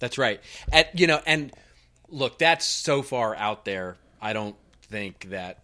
That's 0.00 0.18
right. 0.18 0.40
At 0.72 0.98
you 0.98 1.06
know, 1.06 1.20
and 1.26 1.52
look, 2.08 2.38
that's 2.38 2.66
so 2.66 3.02
far 3.02 3.36
out 3.36 3.64
there 3.64 3.96
I 4.20 4.32
don't 4.32 4.56
think 4.82 5.30
that 5.30 5.62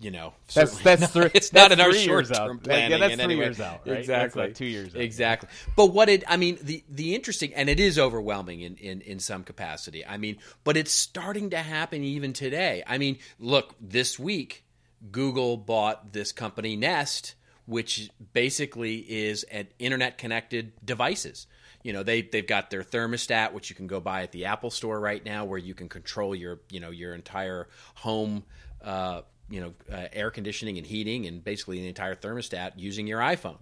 you 0.00 0.10
know 0.10 0.32
that's 0.54 0.78
that's 0.78 1.06
three, 1.12 1.30
it's 1.34 1.50
that's 1.50 1.70
not 1.70 1.72
in 1.78 1.80
our 1.80 1.92
short 1.92 2.32
term 2.32 2.58
planning. 2.58 2.90
Yeah, 2.90 2.98
that's 2.98 3.14
three 3.14 3.24
anyway. 3.24 3.44
years 3.44 3.60
out. 3.60 3.86
Right? 3.86 3.98
Exactly, 3.98 4.52
two 4.52 4.64
years. 4.64 4.94
Out. 4.94 5.00
Exactly. 5.00 5.48
But 5.76 5.86
what 5.86 6.08
it, 6.08 6.24
I 6.26 6.36
mean, 6.36 6.58
the 6.62 6.82
the 6.88 7.14
interesting, 7.14 7.54
and 7.54 7.68
it 7.68 7.78
is 7.78 7.98
overwhelming 7.98 8.60
in 8.60 8.76
in 8.76 9.00
in 9.02 9.18
some 9.18 9.44
capacity. 9.44 10.04
I 10.04 10.16
mean, 10.16 10.38
but 10.64 10.76
it's 10.76 10.92
starting 10.92 11.50
to 11.50 11.58
happen 11.58 12.02
even 12.02 12.32
today. 12.32 12.82
I 12.86 12.98
mean, 12.98 13.18
look, 13.38 13.74
this 13.80 14.18
week 14.18 14.64
Google 15.10 15.56
bought 15.56 16.12
this 16.12 16.32
company 16.32 16.76
Nest, 16.76 17.34
which 17.66 18.10
basically 18.32 18.96
is 18.96 19.44
an 19.44 19.68
internet 19.78 20.18
connected 20.18 20.72
devices. 20.84 21.46
You 21.82 21.92
know 21.92 22.02
they 22.02 22.22
they've 22.22 22.46
got 22.46 22.70
their 22.70 22.82
thermostat 22.82 23.52
which 23.52 23.70
you 23.70 23.76
can 23.76 23.86
go 23.86 24.00
buy 24.00 24.22
at 24.22 24.32
the 24.32 24.46
Apple 24.46 24.70
store 24.70 25.00
right 25.00 25.24
now 25.24 25.44
where 25.44 25.58
you 25.58 25.74
can 25.74 25.88
control 25.88 26.34
your 26.34 26.60
you 26.70 26.80
know 26.80 26.90
your 26.90 27.14
entire 27.14 27.68
home 27.96 28.44
uh, 28.82 29.22
you 29.50 29.60
know 29.60 29.74
uh, 29.92 30.06
air 30.12 30.30
conditioning 30.30 30.78
and 30.78 30.86
heating 30.86 31.26
and 31.26 31.42
basically 31.42 31.80
the 31.80 31.88
entire 31.88 32.14
thermostat 32.14 32.72
using 32.76 33.06
your 33.06 33.20
iPhone. 33.20 33.58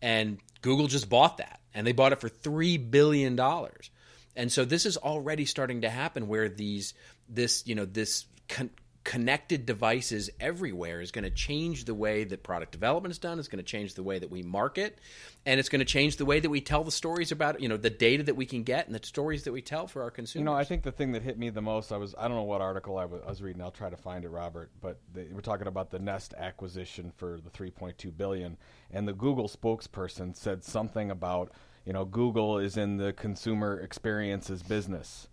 And 0.00 0.38
Google 0.62 0.86
just 0.86 1.08
bought 1.08 1.38
that 1.38 1.60
and 1.74 1.86
they 1.86 1.92
bought 1.92 2.12
it 2.12 2.20
for 2.20 2.28
3 2.28 2.76
billion 2.78 3.36
dollars. 3.36 3.90
And 4.36 4.52
so 4.52 4.64
this 4.64 4.86
is 4.86 4.96
already 4.96 5.44
starting 5.44 5.80
to 5.80 5.90
happen 5.90 6.28
where 6.28 6.48
these 6.48 6.94
this 7.28 7.66
you 7.66 7.74
know 7.74 7.84
this 7.84 8.24
con- 8.48 8.70
connected 9.08 9.64
devices 9.64 10.28
everywhere 10.38 11.00
is 11.00 11.10
going 11.10 11.24
to 11.24 11.30
change 11.30 11.86
the 11.86 11.94
way 11.94 12.24
that 12.24 12.42
product 12.42 12.72
development 12.72 13.10
is 13.10 13.16
done. 13.16 13.38
It's 13.38 13.48
going 13.48 13.64
to 13.64 13.64
change 13.64 13.94
the 13.94 14.02
way 14.02 14.18
that 14.18 14.30
we 14.30 14.42
market, 14.42 14.98
and 15.46 15.58
it's 15.58 15.70
going 15.70 15.78
to 15.78 15.86
change 15.86 16.18
the 16.18 16.26
way 16.26 16.40
that 16.40 16.50
we 16.50 16.60
tell 16.60 16.84
the 16.84 16.90
stories 16.90 17.32
about 17.32 17.58
you 17.58 17.70
know 17.70 17.78
the 17.78 17.88
data 17.88 18.22
that 18.24 18.34
we 18.34 18.44
can 18.44 18.64
get 18.64 18.84
and 18.84 18.94
the 18.94 19.00
stories 19.02 19.44
that 19.44 19.52
we 19.52 19.62
tell 19.62 19.86
for 19.86 20.02
our 20.02 20.10
consumers. 20.10 20.42
You 20.42 20.44
know, 20.44 20.52
I 20.52 20.62
think 20.62 20.82
the 20.82 20.92
thing 20.92 21.12
that 21.12 21.22
hit 21.22 21.38
me 21.38 21.48
the 21.48 21.62
most, 21.62 21.90
I 21.90 21.96
was 21.96 22.14
I 22.18 22.28
don't 22.28 22.36
know 22.36 22.42
what 22.42 22.60
article 22.60 22.98
I 22.98 23.06
was, 23.06 23.22
I 23.24 23.30
was 23.30 23.40
reading. 23.40 23.62
I'll 23.62 23.70
try 23.70 23.88
to 23.88 23.96
find 23.96 24.26
it, 24.26 24.28
Robert. 24.28 24.68
But 24.82 24.98
they, 25.14 25.28
we're 25.32 25.40
talking 25.40 25.68
about 25.68 25.90
the 25.90 25.98
Nest 25.98 26.34
acquisition 26.36 27.10
for 27.16 27.40
the 27.42 27.48
3.2 27.48 28.14
billion, 28.14 28.58
and 28.90 29.08
the 29.08 29.14
Google 29.14 29.48
spokesperson 29.48 30.36
said 30.36 30.62
something 30.62 31.10
about 31.10 31.50
you 31.86 31.94
know 31.94 32.04
Google 32.04 32.58
is 32.58 32.76
in 32.76 32.98
the 32.98 33.14
consumer 33.14 33.80
experiences 33.80 34.62
business 34.62 35.28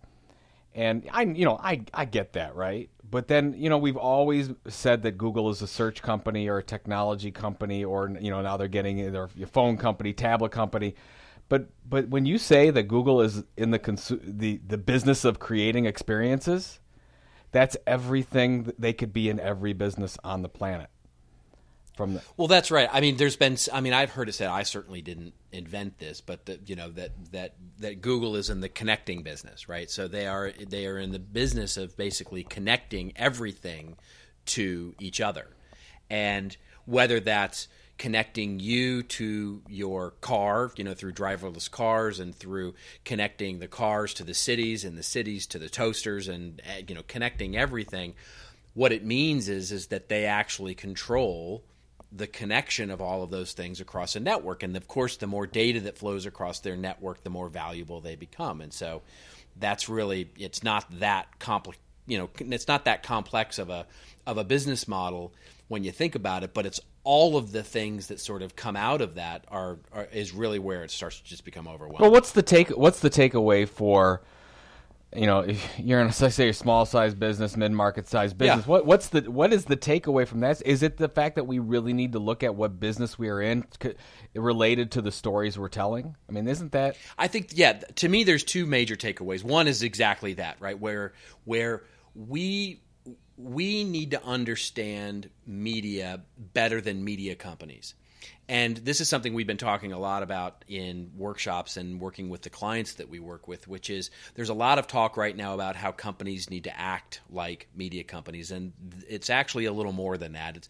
and 0.76 1.08
I, 1.10 1.22
you 1.22 1.46
know, 1.46 1.56
I, 1.56 1.80
I 1.94 2.04
get 2.04 2.34
that, 2.34 2.54
right? 2.54 2.90
But 3.10 3.28
then, 3.28 3.54
you 3.56 3.70
know, 3.70 3.78
we've 3.78 3.96
always 3.96 4.50
said 4.68 5.02
that 5.02 5.12
Google 5.16 5.48
is 5.48 5.62
a 5.62 5.66
search 5.66 6.02
company 6.02 6.48
or 6.48 6.58
a 6.58 6.62
technology 6.62 7.30
company, 7.30 7.82
or 7.82 8.14
you 8.20 8.30
know, 8.30 8.42
now 8.42 8.58
they're 8.58 8.68
getting 8.68 9.10
their 9.10 9.28
phone 9.28 9.78
company, 9.78 10.12
tablet 10.12 10.52
company. 10.52 10.94
But 11.48 11.70
but 11.88 12.08
when 12.08 12.26
you 12.26 12.36
say 12.36 12.68
that 12.70 12.84
Google 12.84 13.22
is 13.22 13.44
in 13.56 13.70
the 13.70 13.78
consu- 13.78 14.20
the 14.22 14.60
the 14.66 14.76
business 14.76 15.24
of 15.24 15.38
creating 15.38 15.86
experiences, 15.86 16.78
that's 17.52 17.76
everything 17.86 18.70
they 18.78 18.92
could 18.92 19.14
be 19.14 19.30
in 19.30 19.40
every 19.40 19.72
business 19.72 20.18
on 20.22 20.42
the 20.42 20.48
planet 20.48 20.90
from 21.96 22.14
the 22.14 22.22
well 22.36 22.46
that's 22.46 22.70
right 22.70 22.88
i 22.92 23.00
mean 23.00 23.16
there's 23.16 23.36
been 23.36 23.56
i 23.72 23.80
mean 23.80 23.92
i've 23.92 24.10
heard 24.10 24.28
it 24.28 24.32
said 24.32 24.48
i 24.48 24.62
certainly 24.62 25.02
didn't 25.02 25.34
invent 25.50 25.98
this 25.98 26.20
but 26.20 26.46
that 26.46 26.68
you 26.68 26.76
know 26.76 26.90
that 26.90 27.10
that 27.32 27.54
that 27.78 28.00
google 28.00 28.36
is 28.36 28.50
in 28.50 28.60
the 28.60 28.68
connecting 28.68 29.22
business 29.22 29.68
right 29.68 29.90
so 29.90 30.06
they 30.06 30.26
are 30.26 30.52
they 30.68 30.86
are 30.86 30.98
in 30.98 31.10
the 31.10 31.18
business 31.18 31.76
of 31.76 31.96
basically 31.96 32.44
connecting 32.44 33.12
everything 33.16 33.96
to 34.44 34.94
each 35.00 35.20
other 35.20 35.48
and 36.10 36.56
whether 36.84 37.18
that's 37.18 37.66
connecting 37.98 38.60
you 38.60 39.02
to 39.02 39.62
your 39.68 40.10
car, 40.20 40.70
you 40.76 40.84
know, 40.84 40.94
through 40.94 41.12
driverless 41.12 41.70
cars 41.70 42.20
and 42.20 42.34
through 42.34 42.74
connecting 43.04 43.58
the 43.58 43.68
cars 43.68 44.12
to 44.14 44.24
the 44.24 44.34
cities 44.34 44.84
and 44.84 44.98
the 44.98 45.02
cities 45.02 45.46
to 45.46 45.58
the 45.58 45.68
toasters 45.68 46.28
and 46.28 46.60
uh, 46.66 46.82
you 46.86 46.94
know 46.94 47.02
connecting 47.06 47.56
everything. 47.56 48.14
What 48.74 48.92
it 48.92 49.04
means 49.04 49.48
is 49.48 49.72
is 49.72 49.86
that 49.88 50.08
they 50.08 50.26
actually 50.26 50.74
control 50.74 51.64
the 52.12 52.26
connection 52.26 52.90
of 52.90 53.00
all 53.00 53.22
of 53.22 53.30
those 53.30 53.52
things 53.52 53.80
across 53.80 54.16
a 54.16 54.20
network. 54.20 54.62
And 54.62 54.76
of 54.76 54.88
course, 54.88 55.16
the 55.16 55.26
more 55.26 55.46
data 55.46 55.80
that 55.80 55.98
flows 55.98 56.26
across 56.26 56.60
their 56.60 56.76
network, 56.76 57.22
the 57.24 57.30
more 57.30 57.48
valuable 57.48 58.00
they 58.00 58.16
become. 58.16 58.60
And 58.60 58.72
so 58.72 59.02
that's 59.58 59.88
really 59.88 60.30
it's 60.38 60.62
not 60.62 60.86
that 61.00 61.38
complex. 61.38 61.78
You 62.06 62.18
know, 62.18 62.30
it's 62.38 62.68
not 62.68 62.84
that 62.84 63.02
complex 63.02 63.58
of 63.58 63.70
a 63.70 63.86
of 64.26 64.38
a 64.38 64.44
business 64.44 64.86
model 64.86 65.32
when 65.68 65.82
you 65.82 65.90
think 65.90 66.14
about 66.14 66.44
it, 66.44 66.54
but 66.54 66.66
it's 66.66 66.80
all 67.02 67.36
of 67.36 67.52
the 67.52 67.62
things 67.62 68.08
that 68.08 68.20
sort 68.20 68.42
of 68.42 68.56
come 68.56 68.76
out 68.76 69.00
of 69.00 69.14
that 69.14 69.44
are, 69.48 69.78
are 69.92 70.06
is 70.12 70.32
really 70.32 70.58
where 70.58 70.82
it 70.82 70.90
starts 70.90 71.20
to 71.20 71.24
just 71.24 71.44
become 71.44 71.66
overwhelming. 71.68 72.02
Well, 72.02 72.10
what's 72.10 72.32
the 72.32 72.42
take? 72.42 72.70
What's 72.70 73.00
the 73.00 73.10
takeaway 73.10 73.68
for? 73.68 74.22
You 75.14 75.26
know, 75.26 75.40
if 75.40 75.64
you're 75.78 76.00
in, 76.00 76.06
a, 76.08 76.12
say, 76.12 76.48
a 76.48 76.52
small 76.52 76.86
size 76.86 77.14
business, 77.14 77.56
mid 77.56 77.72
market 77.72 78.08
size 78.08 78.32
business. 78.32 78.66
Yeah. 78.66 78.70
What 78.70 78.86
what's 78.86 79.08
the 79.08 79.22
what 79.30 79.52
is 79.52 79.66
the 79.66 79.76
takeaway 79.76 80.26
from 80.26 80.40
that? 80.40 80.62
Is 80.64 80.82
it 80.82 80.96
the 80.96 81.08
fact 81.08 81.36
that 81.36 81.44
we 81.44 81.58
really 81.58 81.92
need 81.92 82.12
to 82.12 82.18
look 82.18 82.42
at 82.42 82.54
what 82.54 82.80
business 82.80 83.18
we 83.18 83.28
are 83.28 83.40
in 83.40 83.64
related 84.34 84.92
to 84.92 85.02
the 85.02 85.12
stories 85.12 85.58
we're 85.58 85.68
telling? 85.68 86.16
I 86.28 86.32
mean, 86.32 86.48
isn't 86.48 86.72
that? 86.72 86.96
I 87.18 87.28
think 87.28 87.50
yeah. 87.52 87.74
To 87.74 88.08
me, 88.08 88.24
there's 88.24 88.44
two 88.44 88.66
major 88.66 88.96
takeaways. 88.96 89.44
One 89.44 89.68
is 89.68 89.82
exactly 89.82 90.34
that, 90.34 90.56
right? 90.60 90.78
Where 90.78 91.12
where 91.44 91.84
we 92.14 92.80
we 93.36 93.84
need 93.84 94.12
to 94.12 94.24
understand 94.24 95.28
media 95.46 96.22
better 96.38 96.80
than 96.80 97.04
media 97.04 97.34
companies. 97.34 97.94
And 98.48 98.76
this 98.76 99.00
is 99.00 99.08
something 99.08 99.34
we've 99.34 99.46
been 99.46 99.56
talking 99.56 99.92
a 99.92 99.98
lot 99.98 100.22
about 100.22 100.64
in 100.68 101.10
workshops 101.16 101.76
and 101.76 102.00
working 102.00 102.28
with 102.28 102.42
the 102.42 102.50
clients 102.50 102.94
that 102.94 103.08
we 103.08 103.18
work 103.18 103.48
with, 103.48 103.66
which 103.66 103.90
is 103.90 104.10
there's 104.34 104.50
a 104.50 104.54
lot 104.54 104.78
of 104.78 104.86
talk 104.86 105.16
right 105.16 105.36
now 105.36 105.54
about 105.54 105.74
how 105.74 105.90
companies 105.90 106.48
need 106.48 106.64
to 106.64 106.80
act 106.80 107.20
like 107.28 107.66
media 107.74 108.04
companies. 108.04 108.52
And 108.52 108.72
it's 109.08 109.30
actually 109.30 109.64
a 109.64 109.72
little 109.72 109.92
more 109.92 110.16
than 110.16 110.34
that. 110.34 110.56
It's, 110.56 110.68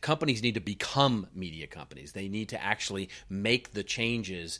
companies 0.00 0.42
need 0.42 0.54
to 0.54 0.60
become 0.60 1.28
media 1.32 1.68
companies. 1.68 2.10
They 2.10 2.26
need 2.26 2.48
to 2.48 2.62
actually 2.62 3.08
make 3.30 3.72
the 3.72 3.84
changes 3.84 4.58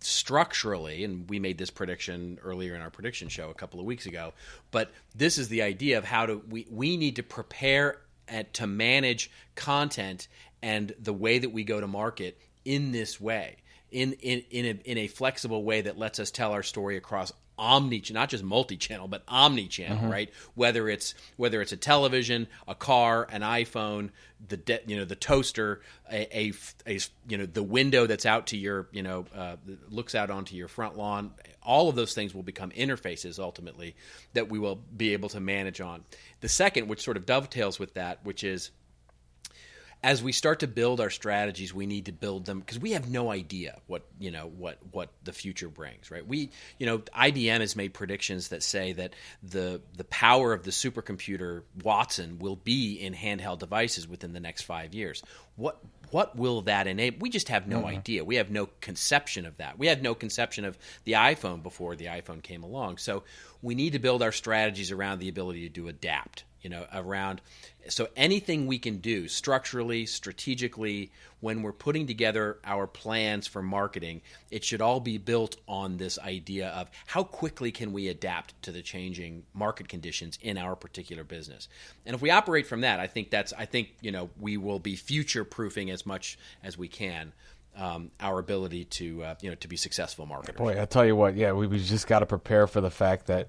structurally. 0.00 1.02
And 1.02 1.28
we 1.28 1.40
made 1.40 1.58
this 1.58 1.70
prediction 1.70 2.38
earlier 2.44 2.76
in 2.76 2.80
our 2.80 2.90
prediction 2.90 3.28
show 3.28 3.50
a 3.50 3.54
couple 3.54 3.80
of 3.80 3.86
weeks 3.86 4.06
ago. 4.06 4.34
But 4.70 4.92
this 5.16 5.36
is 5.36 5.48
the 5.48 5.62
idea 5.62 5.98
of 5.98 6.04
how 6.04 6.26
to, 6.26 6.36
we, 6.48 6.64
we 6.70 6.96
need 6.96 7.16
to 7.16 7.24
prepare 7.24 8.02
to 8.52 8.66
manage 8.66 9.30
content 9.54 10.28
and 10.62 10.94
the 10.98 11.12
way 11.12 11.38
that 11.38 11.50
we 11.50 11.64
go 11.64 11.80
to 11.80 11.86
market 11.86 12.38
in 12.64 12.92
this 12.92 13.20
way, 13.20 13.56
in 13.90 14.12
in 14.14 14.42
in 14.50 14.64
a, 14.64 14.90
in 14.90 14.98
a 14.98 15.06
flexible 15.06 15.62
way 15.64 15.82
that 15.82 15.98
lets 15.98 16.18
us 16.18 16.30
tell 16.30 16.52
our 16.52 16.62
story 16.62 16.96
across 16.96 17.32
omni 17.58 18.02
not 18.10 18.28
just 18.28 18.44
multi-channel 18.44 19.08
but 19.08 19.22
omni-channel 19.26 19.96
mm-hmm. 19.96 20.10
right 20.10 20.30
whether 20.54 20.88
it's 20.88 21.14
whether 21.36 21.60
it's 21.60 21.72
a 21.72 21.76
television 21.76 22.46
a 22.68 22.74
car 22.74 23.26
an 23.30 23.42
iphone 23.42 24.10
the 24.48 24.56
de- 24.56 24.80
you 24.86 24.96
know 24.96 25.04
the 25.04 25.16
toaster 25.16 25.80
a, 26.10 26.38
a, 26.38 26.52
a, 26.86 27.00
you 27.28 27.36
know 27.36 27.46
the 27.46 27.62
window 27.62 28.06
that's 28.06 28.26
out 28.26 28.46
to 28.46 28.56
your 28.56 28.86
you 28.92 29.02
know 29.02 29.26
uh, 29.34 29.56
looks 29.90 30.14
out 30.14 30.30
onto 30.30 30.54
your 30.54 30.68
front 30.68 30.96
lawn 30.96 31.32
all 31.62 31.88
of 31.88 31.96
those 31.96 32.14
things 32.14 32.32
will 32.32 32.44
become 32.44 32.70
interfaces 32.70 33.40
ultimately 33.40 33.96
that 34.34 34.48
we 34.48 34.58
will 34.58 34.76
be 34.96 35.12
able 35.12 35.28
to 35.28 35.40
manage 35.40 35.80
on 35.80 36.04
the 36.40 36.48
second 36.48 36.86
which 36.86 37.02
sort 37.02 37.16
of 37.16 37.26
dovetails 37.26 37.78
with 37.78 37.94
that 37.94 38.20
which 38.22 38.44
is 38.44 38.70
as 40.02 40.22
we 40.22 40.30
start 40.30 40.60
to 40.60 40.68
build 40.68 41.00
our 41.00 41.10
strategies, 41.10 41.74
we 41.74 41.86
need 41.86 42.06
to 42.06 42.12
build 42.12 42.44
them 42.44 42.60
because 42.60 42.78
we 42.78 42.92
have 42.92 43.10
no 43.10 43.30
idea 43.30 43.80
what 43.86 44.06
you 44.18 44.30
know 44.30 44.46
what 44.46 44.78
what 44.92 45.10
the 45.24 45.32
future 45.32 45.68
brings. 45.68 46.10
Right? 46.10 46.26
We 46.26 46.50
you 46.78 46.86
know 46.86 46.98
IBM 46.98 47.60
has 47.60 47.74
made 47.74 47.94
predictions 47.94 48.48
that 48.48 48.62
say 48.62 48.92
that 48.92 49.14
the 49.42 49.80
the 49.96 50.04
power 50.04 50.52
of 50.52 50.62
the 50.62 50.70
supercomputer 50.70 51.62
Watson 51.82 52.38
will 52.38 52.56
be 52.56 52.94
in 52.94 53.12
handheld 53.12 53.58
devices 53.58 54.06
within 54.06 54.32
the 54.32 54.40
next 54.40 54.62
five 54.62 54.94
years. 54.94 55.22
What 55.56 55.80
what 56.10 56.36
will 56.36 56.62
that 56.62 56.86
enable? 56.86 57.18
We 57.20 57.28
just 57.28 57.48
have 57.48 57.66
no 57.66 57.78
mm-hmm. 57.78 57.88
idea. 57.88 58.24
We 58.24 58.36
have 58.36 58.50
no 58.50 58.66
conception 58.80 59.46
of 59.46 59.56
that. 59.56 59.78
We 59.78 59.88
had 59.88 60.02
no 60.02 60.14
conception 60.14 60.64
of 60.64 60.78
the 61.04 61.12
iPhone 61.12 61.62
before 61.62 61.96
the 61.96 62.06
iPhone 62.06 62.42
came 62.42 62.62
along. 62.62 62.98
So 62.98 63.24
we 63.62 63.74
need 63.74 63.94
to 63.94 63.98
build 63.98 64.22
our 64.22 64.32
strategies 64.32 64.92
around 64.92 65.18
the 65.18 65.28
ability 65.28 65.68
to 65.70 65.88
adapt 65.88 66.44
you 66.62 66.70
know 66.70 66.86
around 66.92 67.40
so 67.88 68.08
anything 68.16 68.66
we 68.66 68.78
can 68.78 68.98
do 68.98 69.28
structurally 69.28 70.06
strategically 70.06 71.10
when 71.40 71.62
we're 71.62 71.72
putting 71.72 72.06
together 72.06 72.58
our 72.64 72.86
plans 72.86 73.46
for 73.46 73.62
marketing 73.62 74.20
it 74.50 74.64
should 74.64 74.80
all 74.80 75.00
be 75.00 75.18
built 75.18 75.56
on 75.66 75.96
this 75.96 76.18
idea 76.18 76.68
of 76.68 76.90
how 77.06 77.22
quickly 77.22 77.70
can 77.70 77.92
we 77.92 78.08
adapt 78.08 78.60
to 78.62 78.70
the 78.70 78.82
changing 78.82 79.42
market 79.54 79.88
conditions 79.88 80.38
in 80.42 80.58
our 80.58 80.76
particular 80.76 81.24
business 81.24 81.68
and 82.06 82.14
if 82.14 82.22
we 82.22 82.30
operate 82.30 82.66
from 82.66 82.82
that 82.82 83.00
i 83.00 83.06
think 83.06 83.30
that's 83.30 83.52
i 83.54 83.64
think 83.64 83.94
you 84.00 84.12
know 84.12 84.30
we 84.40 84.56
will 84.56 84.78
be 84.78 84.96
future 84.96 85.44
proofing 85.44 85.90
as 85.90 86.04
much 86.04 86.38
as 86.62 86.76
we 86.76 86.88
can 86.88 87.32
um, 87.76 88.10
our 88.20 88.38
ability 88.38 88.84
to 88.86 89.22
uh, 89.22 89.34
you 89.40 89.50
know 89.50 89.54
to 89.56 89.68
be 89.68 89.76
successful 89.76 90.26
marketers. 90.26 90.56
Boy, 90.56 90.80
I 90.80 90.84
tell 90.84 91.06
you 91.06 91.14
what, 91.14 91.36
yeah, 91.36 91.52
we, 91.52 91.68
we 91.68 91.78
just 91.78 92.08
got 92.08 92.20
to 92.20 92.26
prepare 92.26 92.66
for 92.66 92.80
the 92.80 92.90
fact 92.90 93.26
that 93.28 93.48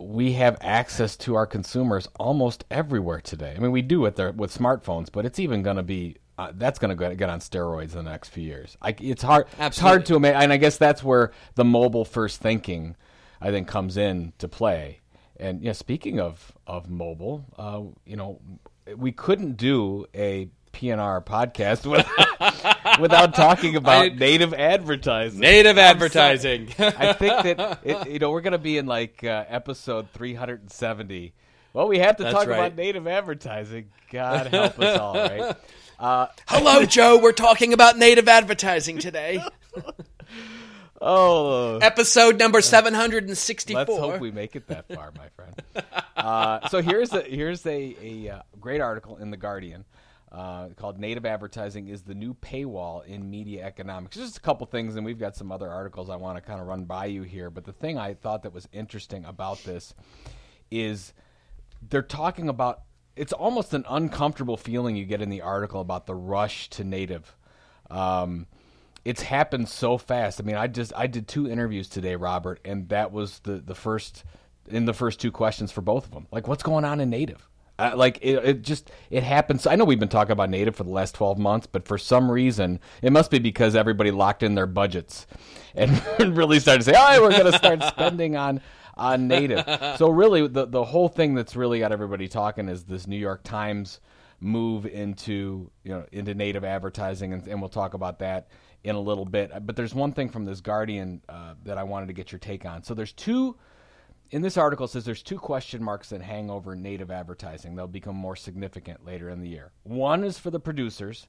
we 0.00 0.32
have 0.32 0.56
access 0.60 1.16
to 1.18 1.34
our 1.34 1.46
consumers 1.46 2.08
almost 2.18 2.64
everywhere 2.70 3.20
today. 3.20 3.54
I 3.56 3.60
mean, 3.60 3.70
we 3.70 3.82
do 3.82 4.00
with 4.00 4.16
their 4.16 4.32
with 4.32 4.56
smartphones, 4.56 5.12
but 5.12 5.26
it's 5.26 5.38
even 5.38 5.62
going 5.62 5.76
to 5.76 5.82
be 5.82 6.16
uh, 6.38 6.52
that's 6.54 6.78
going 6.78 6.96
to 6.96 7.14
get 7.14 7.28
on 7.28 7.40
steroids 7.40 7.92
in 7.92 8.04
the 8.04 8.10
next 8.10 8.30
few 8.30 8.42
years. 8.42 8.78
I, 8.80 8.94
it's 8.98 9.22
hard. 9.22 9.44
Absolutely. 9.46 9.66
It's 9.66 9.78
hard 9.78 10.06
to 10.06 10.16
imagine, 10.16 10.40
and 10.42 10.52
I 10.52 10.56
guess 10.56 10.78
that's 10.78 11.04
where 11.04 11.32
the 11.54 11.64
mobile 11.64 12.06
first 12.06 12.40
thinking, 12.40 12.96
I 13.40 13.50
think, 13.50 13.68
comes 13.68 13.98
in 13.98 14.32
to 14.38 14.48
play. 14.48 15.00
And 15.36 15.62
yeah, 15.62 15.72
speaking 15.72 16.18
of 16.18 16.52
of 16.66 16.88
mobile, 16.88 17.44
uh, 17.58 17.82
you 18.06 18.16
know, 18.16 18.40
we 18.96 19.12
couldn't 19.12 19.56
do 19.56 20.06
a 20.14 20.48
PNR 20.72 21.24
podcast 21.24 21.86
without, 21.90 23.00
without 23.00 23.34
talking 23.34 23.76
about 23.76 24.04
I, 24.04 24.08
native 24.08 24.54
advertising. 24.54 25.40
Native 25.40 25.78
advertising. 25.78 26.68
I 26.78 27.12
think 27.12 27.42
that 27.42 27.80
it, 27.84 28.08
you 28.08 28.18
know 28.18 28.30
we're 28.30 28.40
going 28.40 28.52
to 28.52 28.58
be 28.58 28.78
in 28.78 28.86
like 28.86 29.22
uh, 29.24 29.44
episode 29.48 30.10
370. 30.10 31.34
Well, 31.72 31.88
we 31.88 31.98
have 31.98 32.16
to 32.16 32.24
That's 32.24 32.34
talk 32.34 32.48
right. 32.48 32.56
about 32.56 32.76
native 32.76 33.06
advertising. 33.06 33.90
God 34.10 34.48
help 34.48 34.78
us 34.78 34.98
all, 34.98 35.14
right? 35.14 35.56
Uh, 36.00 36.28
Hello, 36.48 36.86
Joe. 36.86 37.18
We're 37.18 37.32
talking 37.32 37.74
about 37.74 37.98
native 37.98 38.26
advertising 38.26 39.00
today. 39.00 39.44
Oh, 40.98 41.76
episode 41.76 42.38
number 42.38 42.62
seven 42.62 42.94
hundred 42.94 43.28
and 43.28 43.36
sixty-four. 43.36 43.84
Let's 43.84 43.98
hope 43.98 44.18
we 44.18 44.30
make 44.30 44.56
it 44.56 44.66
that 44.68 44.88
far, 44.88 45.12
my 45.18 45.28
friend. 45.28 45.86
Uh, 46.16 46.68
so 46.68 46.80
here's 46.80 47.12
a 47.12 47.20
here's 47.20 47.66
a, 47.66 47.96
a 48.02 48.28
uh, 48.30 48.42
great 48.60 48.80
article 48.80 49.18
in 49.18 49.30
the 49.30 49.36
Guardian 49.36 49.84
uh, 50.32 50.68
called 50.76 50.98
Native 50.98 51.26
Advertising 51.26 51.88
is 51.88 52.02
the 52.02 52.14
New 52.14 52.34
Paywall 52.34 53.04
in 53.04 53.28
Media 53.28 53.64
Economics. 53.64 54.16
Just 54.16 54.36
a 54.36 54.40
couple 54.40 54.66
things, 54.66 54.96
and 54.96 55.04
we've 55.04 55.18
got 55.18 55.34
some 55.34 55.50
other 55.50 55.68
articles 55.68 56.08
I 56.08 56.16
want 56.16 56.36
to 56.36 56.40
kind 56.40 56.60
of 56.60 56.66
run 56.66 56.84
by 56.84 57.06
you 57.06 57.22
here. 57.22 57.50
But 57.50 57.64
the 57.64 57.72
thing 57.72 57.98
I 57.98 58.14
thought 58.14 58.44
that 58.44 58.52
was 58.52 58.68
interesting 58.72 59.24
about 59.24 59.62
this 59.64 59.92
is 60.70 61.12
they're 61.88 62.02
talking 62.02 62.48
about 62.48 62.82
it's 63.16 63.32
almost 63.32 63.74
an 63.74 63.84
uncomfortable 63.88 64.56
feeling 64.56 64.96
you 64.96 65.04
get 65.04 65.20
in 65.20 65.30
the 65.30 65.42
article 65.42 65.80
about 65.80 66.06
the 66.06 66.14
rush 66.14 66.70
to 66.70 66.84
native. 66.84 67.36
Um, 67.90 68.46
it's 69.04 69.22
happened 69.22 69.68
so 69.68 69.98
fast. 69.98 70.40
I 70.40 70.44
mean, 70.44 70.56
I 70.56 70.68
just 70.68 70.92
I 70.94 71.08
did 71.08 71.26
two 71.26 71.48
interviews 71.48 71.88
today, 71.88 72.14
Robert, 72.14 72.60
and 72.64 72.88
that 72.90 73.10
was 73.10 73.40
the 73.40 73.54
the 73.54 73.74
first 73.74 74.24
in 74.68 74.84
the 74.84 74.94
first 74.94 75.20
two 75.20 75.32
questions 75.32 75.72
for 75.72 75.80
both 75.80 76.04
of 76.04 76.12
them. 76.12 76.28
Like, 76.30 76.46
what's 76.46 76.62
going 76.62 76.84
on 76.84 77.00
in 77.00 77.10
native? 77.10 77.49
Uh, 77.80 77.96
like 77.96 78.18
it, 78.20 78.44
it, 78.44 78.62
just 78.62 78.90
it 79.08 79.22
happens. 79.22 79.66
I 79.66 79.74
know 79.74 79.86
we've 79.86 79.98
been 79.98 80.10
talking 80.10 80.32
about 80.32 80.50
native 80.50 80.76
for 80.76 80.84
the 80.84 80.90
last 80.90 81.14
twelve 81.14 81.38
months, 81.38 81.66
but 81.66 81.86
for 81.88 81.96
some 81.96 82.30
reason, 82.30 82.78
it 83.00 83.10
must 83.10 83.30
be 83.30 83.38
because 83.38 83.74
everybody 83.74 84.10
locked 84.10 84.42
in 84.42 84.54
their 84.54 84.66
budgets 84.66 85.26
and 85.74 85.90
really 86.36 86.60
started 86.60 86.84
to 86.84 86.92
say, 86.92 86.94
"Oh, 86.94 87.22
we're 87.22 87.30
going 87.30 87.50
to 87.50 87.56
start 87.56 87.82
spending 87.82 88.36
on 88.36 88.60
on 88.96 89.28
native." 89.28 89.64
So 89.96 90.10
really, 90.10 90.46
the 90.46 90.66
the 90.66 90.84
whole 90.84 91.08
thing 91.08 91.34
that's 91.34 91.56
really 91.56 91.78
got 91.78 91.90
everybody 91.90 92.28
talking 92.28 92.68
is 92.68 92.84
this 92.84 93.06
New 93.06 93.16
York 93.16 93.44
Times 93.44 94.00
move 94.40 94.84
into 94.84 95.70
you 95.82 95.92
know 95.92 96.04
into 96.12 96.34
native 96.34 96.64
advertising, 96.64 97.32
and, 97.32 97.48
and 97.48 97.60
we'll 97.62 97.70
talk 97.70 97.94
about 97.94 98.18
that 98.18 98.48
in 98.84 98.94
a 98.94 99.00
little 99.00 99.24
bit. 99.24 99.52
But 99.64 99.74
there's 99.74 99.94
one 99.94 100.12
thing 100.12 100.28
from 100.28 100.44
this 100.44 100.60
Guardian 100.60 101.22
uh, 101.30 101.54
that 101.64 101.78
I 101.78 101.82
wanted 101.84 102.08
to 102.08 102.12
get 102.12 102.30
your 102.30 102.40
take 102.40 102.66
on. 102.66 102.82
So 102.82 102.92
there's 102.92 103.12
two 103.12 103.56
in 104.30 104.42
this 104.42 104.56
article 104.56 104.86
says 104.86 105.04
there's 105.04 105.22
two 105.22 105.38
question 105.38 105.82
marks 105.82 106.10
that 106.10 106.22
hang 106.22 106.50
over 106.50 106.76
native 106.76 107.10
advertising. 107.10 107.74
They'll 107.74 107.88
become 107.88 108.16
more 108.16 108.36
significant 108.36 109.04
later 109.04 109.28
in 109.28 109.40
the 109.40 109.48
year. 109.48 109.72
One 109.82 110.24
is 110.24 110.38
for 110.38 110.50
the 110.50 110.60
producers, 110.60 111.26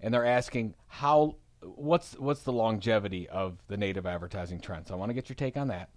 and 0.00 0.12
they're 0.12 0.26
asking 0.26 0.74
how 0.88 1.36
what's 1.62 2.12
what's 2.18 2.42
the 2.42 2.52
longevity 2.52 3.28
of 3.28 3.58
the 3.68 3.76
native 3.76 4.06
advertising 4.06 4.60
trend. 4.60 4.86
So 4.86 4.94
I 4.94 4.96
want 4.98 5.10
to 5.10 5.14
get 5.14 5.28
your 5.28 5.36
take 5.36 5.56
on 5.56 5.68
that. 5.68 5.88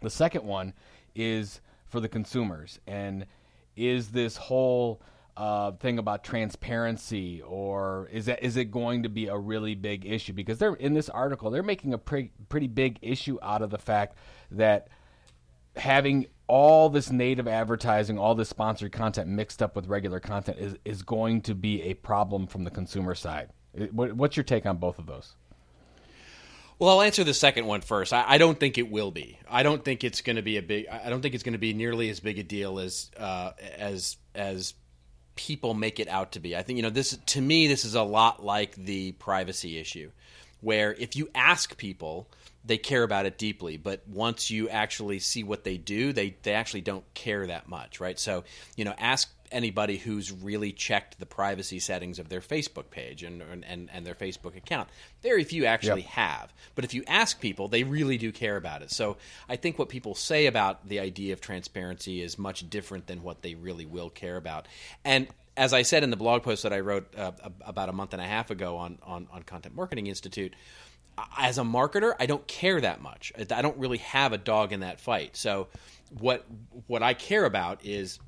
The 0.00 0.10
second 0.10 0.44
one 0.44 0.72
is 1.14 1.60
for 1.86 2.00
the 2.00 2.08
consumers, 2.08 2.80
and 2.86 3.26
is 3.76 4.08
this 4.08 4.36
whole 4.36 5.02
uh, 5.36 5.72
thing 5.72 5.98
about 5.98 6.24
transparency, 6.24 7.42
or 7.42 8.08
is 8.10 8.26
that 8.26 8.42
is 8.42 8.56
it 8.56 8.70
going 8.70 9.02
to 9.02 9.10
be 9.10 9.26
a 9.26 9.36
really 9.36 9.74
big 9.74 10.06
issue? 10.06 10.32
Because 10.32 10.58
they're 10.58 10.74
in 10.74 10.94
this 10.94 11.10
article, 11.10 11.50
they're 11.50 11.62
making 11.62 11.92
a 11.92 11.98
pre- 11.98 12.32
pretty 12.48 12.68
big 12.68 12.98
issue 13.02 13.38
out 13.42 13.60
of 13.60 13.68
the 13.68 13.78
fact 13.78 14.16
that 14.50 14.88
having 15.76 16.26
all 16.48 16.88
this 16.88 17.10
native 17.10 17.48
advertising, 17.48 18.18
all 18.18 18.34
this 18.34 18.48
sponsored 18.48 18.92
content 18.92 19.28
mixed 19.28 19.62
up 19.62 19.74
with 19.74 19.86
regular 19.88 20.20
content 20.20 20.58
is 20.58 20.76
is 20.84 21.02
going 21.02 21.42
to 21.42 21.54
be 21.54 21.82
a 21.82 21.94
problem 21.94 22.46
from 22.46 22.64
the 22.64 22.70
consumer 22.70 23.14
side. 23.14 23.50
What, 23.90 24.14
what's 24.14 24.36
your 24.36 24.44
take 24.44 24.64
on 24.64 24.78
both 24.78 24.98
of 24.98 25.06
those? 25.06 25.34
Well, 26.78 26.90
I'll 26.90 27.02
answer 27.02 27.24
the 27.24 27.34
second 27.34 27.66
one 27.66 27.80
first. 27.80 28.12
I, 28.12 28.24
I 28.26 28.38
don't 28.38 28.60
think 28.60 28.76
it 28.76 28.90
will 28.90 29.10
be. 29.10 29.38
I 29.48 29.62
don't 29.62 29.82
think 29.82 30.04
it's 30.04 30.20
going 30.20 30.36
to 30.36 30.42
be 30.42 30.58
a 30.58 30.62
big. 30.62 30.86
I 30.88 31.08
don't 31.08 31.22
think 31.22 31.34
it's 31.34 31.44
going 31.44 31.54
to 31.54 31.58
be 31.58 31.72
nearly 31.72 32.10
as 32.10 32.20
big 32.20 32.38
a 32.38 32.42
deal 32.42 32.78
as 32.78 33.10
uh, 33.16 33.52
as 33.78 34.16
as 34.34 34.74
people 35.36 35.74
make 35.74 36.00
it 36.00 36.08
out 36.08 36.32
to 36.32 36.40
be. 36.40 36.54
I 36.54 36.62
think 36.62 36.76
you 36.76 36.82
know 36.82 36.90
this. 36.90 37.16
To 37.16 37.40
me, 37.40 37.66
this 37.66 37.84
is 37.84 37.94
a 37.94 38.02
lot 38.02 38.44
like 38.44 38.74
the 38.76 39.12
privacy 39.12 39.78
issue, 39.78 40.10
where 40.60 40.92
if 40.94 41.16
you 41.16 41.30
ask 41.34 41.76
people, 41.78 42.28
they 42.66 42.78
care 42.78 43.02
about 43.02 43.26
it 43.26 43.38
deeply, 43.38 43.76
but 43.76 44.02
once 44.08 44.50
you 44.50 44.68
actually 44.68 45.20
see 45.20 45.44
what 45.44 45.64
they 45.64 45.76
do, 45.76 46.12
they 46.12 46.36
they 46.42 46.52
actually 46.52 46.80
don't 46.80 47.04
care 47.14 47.46
that 47.46 47.68
much, 47.68 48.00
right? 48.00 48.18
So 48.18 48.44
you 48.76 48.84
know, 48.84 48.94
ask 48.98 49.32
anybody 49.52 49.96
who's 49.96 50.32
really 50.32 50.72
checked 50.72 51.20
the 51.20 51.26
privacy 51.26 51.78
settings 51.78 52.18
of 52.18 52.28
their 52.28 52.40
Facebook 52.40 52.90
page 52.90 53.22
and 53.22 53.40
and, 53.42 53.88
and 53.92 54.06
their 54.06 54.14
Facebook 54.14 54.56
account. 54.56 54.88
Very 55.22 55.44
few 55.44 55.66
actually 55.66 56.02
yep. 56.02 56.10
have. 56.10 56.52
But 56.74 56.84
if 56.84 56.94
you 56.94 57.04
ask 57.06 57.40
people, 57.40 57.68
they 57.68 57.84
really 57.84 58.18
do 58.18 58.32
care 58.32 58.56
about 58.56 58.82
it. 58.82 58.90
So 58.90 59.16
I 59.48 59.56
think 59.56 59.78
what 59.78 59.88
people 59.88 60.14
say 60.14 60.46
about 60.46 60.88
the 60.88 61.00
idea 61.00 61.32
of 61.32 61.40
transparency 61.40 62.20
is 62.20 62.38
much 62.38 62.68
different 62.68 63.06
than 63.06 63.22
what 63.22 63.42
they 63.42 63.54
really 63.54 63.86
will 63.86 64.10
care 64.10 64.36
about. 64.36 64.66
And 65.04 65.28
as 65.56 65.72
I 65.72 65.82
said 65.82 66.02
in 66.02 66.10
the 66.10 66.16
blog 66.16 66.42
post 66.42 66.64
that 66.64 66.72
I 66.72 66.80
wrote 66.80 67.14
uh, 67.16 67.32
about 67.62 67.88
a 67.88 67.92
month 67.92 68.12
and 68.12 68.20
a 68.20 68.26
half 68.26 68.50
ago 68.50 68.76
on, 68.76 68.98
on, 69.02 69.26
on 69.32 69.42
Content 69.42 69.74
Marketing 69.74 70.06
Institute, 70.06 70.54
as 71.36 71.58
a 71.58 71.62
marketer, 71.62 72.14
I 72.18 72.26
don't 72.26 72.46
care 72.46 72.80
that 72.80 73.00
much. 73.00 73.32
I 73.50 73.62
don't 73.62 73.78
really 73.78 73.98
have 73.98 74.32
a 74.32 74.38
dog 74.38 74.72
in 74.72 74.80
that 74.80 75.00
fight. 75.00 75.36
So 75.36 75.68
what 76.18 76.44
what 76.86 77.02
I 77.02 77.14
care 77.14 77.44
about 77.44 77.84
is 77.84 78.18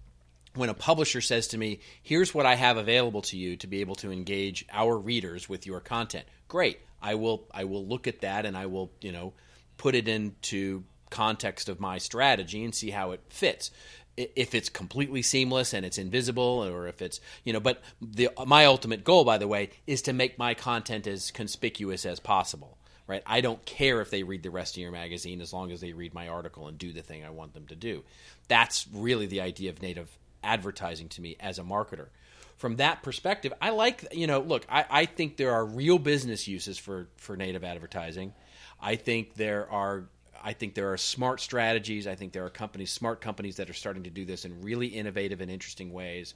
when 0.54 0.68
a 0.68 0.74
publisher 0.74 1.20
says 1.20 1.48
to 1.48 1.58
me, 1.58 1.80
"Here's 2.02 2.34
what 2.34 2.46
I 2.46 2.54
have 2.54 2.76
available 2.76 3.22
to 3.22 3.36
you 3.36 3.56
to 3.56 3.66
be 3.66 3.80
able 3.80 3.94
to 3.96 4.10
engage 4.10 4.64
our 4.72 4.96
readers 4.96 5.48
with 5.48 5.66
your 5.66 5.80
content." 5.80 6.26
Great. 6.48 6.80
I 7.00 7.14
will 7.14 7.46
I 7.52 7.64
will 7.64 7.86
look 7.86 8.06
at 8.06 8.20
that 8.22 8.46
and 8.46 8.56
I 8.56 8.66
will, 8.66 8.90
you 9.00 9.12
know, 9.12 9.34
put 9.76 9.94
it 9.94 10.08
into 10.08 10.84
context 11.10 11.68
of 11.68 11.80
my 11.80 11.98
strategy 11.98 12.64
and 12.64 12.74
see 12.74 12.90
how 12.90 13.12
it 13.12 13.20
fits. 13.28 13.70
If 14.16 14.54
it's 14.54 14.68
completely 14.68 15.22
seamless 15.22 15.72
and 15.72 15.86
it's 15.86 15.96
invisible, 15.96 16.64
or 16.64 16.88
if 16.88 17.00
it's 17.00 17.20
you 17.44 17.52
know, 17.52 17.60
but 17.60 17.82
the 18.00 18.30
my 18.46 18.64
ultimate 18.64 19.04
goal, 19.04 19.24
by 19.24 19.38
the 19.38 19.46
way, 19.46 19.70
is 19.86 20.02
to 20.02 20.12
make 20.12 20.38
my 20.38 20.54
content 20.54 21.06
as 21.06 21.30
conspicuous 21.30 22.04
as 22.04 22.18
possible. 22.18 22.77
Right? 23.08 23.22
I 23.26 23.40
don't 23.40 23.64
care 23.64 24.00
if 24.00 24.10
they 24.10 24.22
read 24.22 24.44
the 24.44 24.50
rest 24.50 24.76
of 24.76 24.82
your 24.82 24.92
magazine 24.92 25.40
as 25.40 25.52
long 25.52 25.72
as 25.72 25.80
they 25.80 25.92
read 25.92 26.14
my 26.14 26.28
article 26.28 26.68
and 26.68 26.78
do 26.78 26.92
the 26.92 27.02
thing 27.02 27.24
I 27.24 27.30
want 27.30 27.54
them 27.54 27.66
to 27.68 27.74
do. 27.74 28.04
That's 28.46 28.86
really 28.92 29.26
the 29.26 29.40
idea 29.40 29.70
of 29.70 29.82
native 29.82 30.16
advertising 30.44 31.08
to 31.08 31.22
me 31.22 31.36
as 31.40 31.58
a 31.58 31.62
marketer. 31.62 32.08
From 32.58 32.76
that 32.76 33.02
perspective, 33.02 33.52
I 33.60 33.70
like 33.70 34.06
you 34.12 34.26
know, 34.26 34.40
look, 34.40 34.66
I, 34.68 34.84
I 34.90 35.06
think 35.06 35.36
there 35.36 35.52
are 35.52 35.64
real 35.64 35.98
business 35.98 36.46
uses 36.46 36.78
for 36.78 37.08
for 37.16 37.36
native 37.36 37.64
advertising. 37.64 38.34
I 38.80 38.96
think 38.96 39.34
there 39.34 39.70
are 39.70 40.04
I 40.42 40.52
think 40.52 40.74
there 40.74 40.92
are 40.92 40.96
smart 40.96 41.40
strategies. 41.40 42.06
I 42.06 42.14
think 42.14 42.32
there 42.32 42.44
are 42.44 42.50
companies, 42.50 42.90
smart 42.90 43.20
companies 43.20 43.56
that 43.56 43.68
are 43.70 43.74
starting 43.74 44.04
to 44.04 44.10
do 44.10 44.24
this 44.24 44.44
in 44.44 44.62
really 44.62 44.86
innovative 44.86 45.40
and 45.40 45.50
interesting 45.50 45.92
ways. 45.92 46.34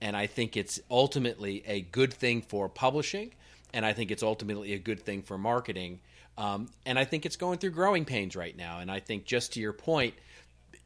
And 0.00 0.16
I 0.16 0.26
think 0.26 0.56
it's 0.56 0.80
ultimately 0.90 1.62
a 1.66 1.82
good 1.82 2.12
thing 2.12 2.42
for 2.42 2.68
publishing, 2.68 3.32
and 3.72 3.84
I 3.84 3.92
think 3.92 4.10
it's 4.10 4.22
ultimately 4.22 4.74
a 4.74 4.78
good 4.78 5.00
thing 5.00 5.22
for 5.22 5.38
marketing. 5.38 6.00
Um, 6.38 6.68
and 6.86 6.98
I 6.98 7.04
think 7.04 7.26
it's 7.26 7.36
going 7.36 7.58
through 7.58 7.70
growing 7.70 8.04
pains 8.04 8.34
right 8.34 8.56
now. 8.56 8.78
And 8.78 8.90
I 8.90 9.00
think 9.00 9.24
just 9.24 9.54
to 9.54 9.60
your 9.60 9.72
point, 9.72 10.14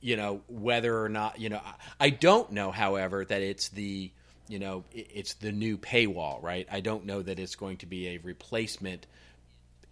you 0.04 0.16
know 0.16 0.42
whether 0.48 1.02
or 1.02 1.08
not 1.08 1.40
you 1.40 1.48
know 1.48 1.60
I 1.98 2.10
don't 2.10 2.52
know 2.52 2.70
however 2.70 3.24
that 3.24 3.40
it's 3.40 3.70
the 3.70 4.10
you 4.48 4.58
know 4.58 4.84
it's 4.92 5.34
the 5.34 5.50
new 5.50 5.78
paywall 5.78 6.42
right 6.42 6.68
I 6.70 6.80
don't 6.80 7.06
know 7.06 7.22
that 7.22 7.38
it's 7.38 7.56
going 7.56 7.78
to 7.78 7.86
be 7.86 8.08
a 8.08 8.18
replacement 8.18 9.06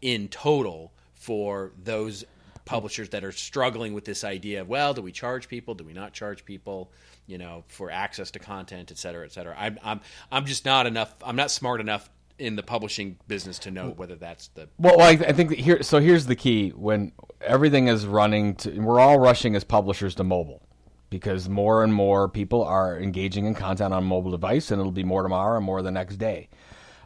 in 0.03 0.29
total 0.29 0.93
for 1.14 1.73
those 1.83 2.25
publishers 2.66 3.09
that 3.09 3.25
are 3.25 3.33
struggling 3.33 3.95
with 3.95 4.05
this 4.05 4.23
idea 4.23 4.61
of 4.61 4.69
well 4.69 4.93
do 4.93 5.01
we 5.01 5.12
charge 5.12 5.49
people 5.49 5.75
do 5.75 5.83
we 5.83 5.95
not 5.95 6.12
charge 6.12 6.45
people 6.45 6.93
you 7.27 7.38
know 7.38 7.64
for 7.69 7.90
access 7.90 8.31
to 8.33 8.38
content 8.38 8.90
et 8.90 8.99
cetera 8.99 9.25
et 9.25 9.33
cetera 9.33 9.57
I'm 9.59 9.79
I'm 9.83 10.01
I'm 10.31 10.45
just 10.45 10.66
not 10.66 10.87
enough 10.87 11.14
I'm 11.25 11.37
not 11.37 11.51
smart 11.51 11.81
enough 11.81 12.11
in 12.42 12.57
the 12.57 12.62
publishing 12.62 13.18
business 13.28 13.59
to 13.61 13.70
know 13.70 13.90
whether 13.90 14.16
that's 14.16 14.48
the 14.48 14.68
well. 14.78 14.98
well 14.98 15.07
I, 15.07 15.12
I, 15.12 15.33
think 15.33 15.52
here. 15.52 15.83
So 15.83 16.00
here's 16.00 16.26
the 16.26 16.37
key: 16.37 16.70
when 16.70 17.12
everything 17.40 17.88
is 17.88 18.05
running, 18.05 18.57
to, 18.57 18.78
we're 18.81 19.00
all 19.00 19.18
rushing 19.18 19.55
as 19.55 19.64
publishers 19.64 20.14
to 20.16 20.24
mobile 20.24 20.61
because 21.09 21.48
more 21.48 21.85
and 21.85 21.94
more 21.94 22.28
people 22.28 22.64
are 22.64 22.98
engaging 22.98 23.46
in 23.46 23.55
content 23.55 23.94
on 23.94 24.05
mobile 24.05 24.31
device, 24.31 24.70
and 24.70 24.81
it'll 24.81 24.92
be 24.92 25.05
more 25.05 25.22
tomorrow 25.22 25.57
and 25.57 25.64
more 25.64 25.83
the 25.83 25.90
next 25.90 26.16
day. 26.16 26.48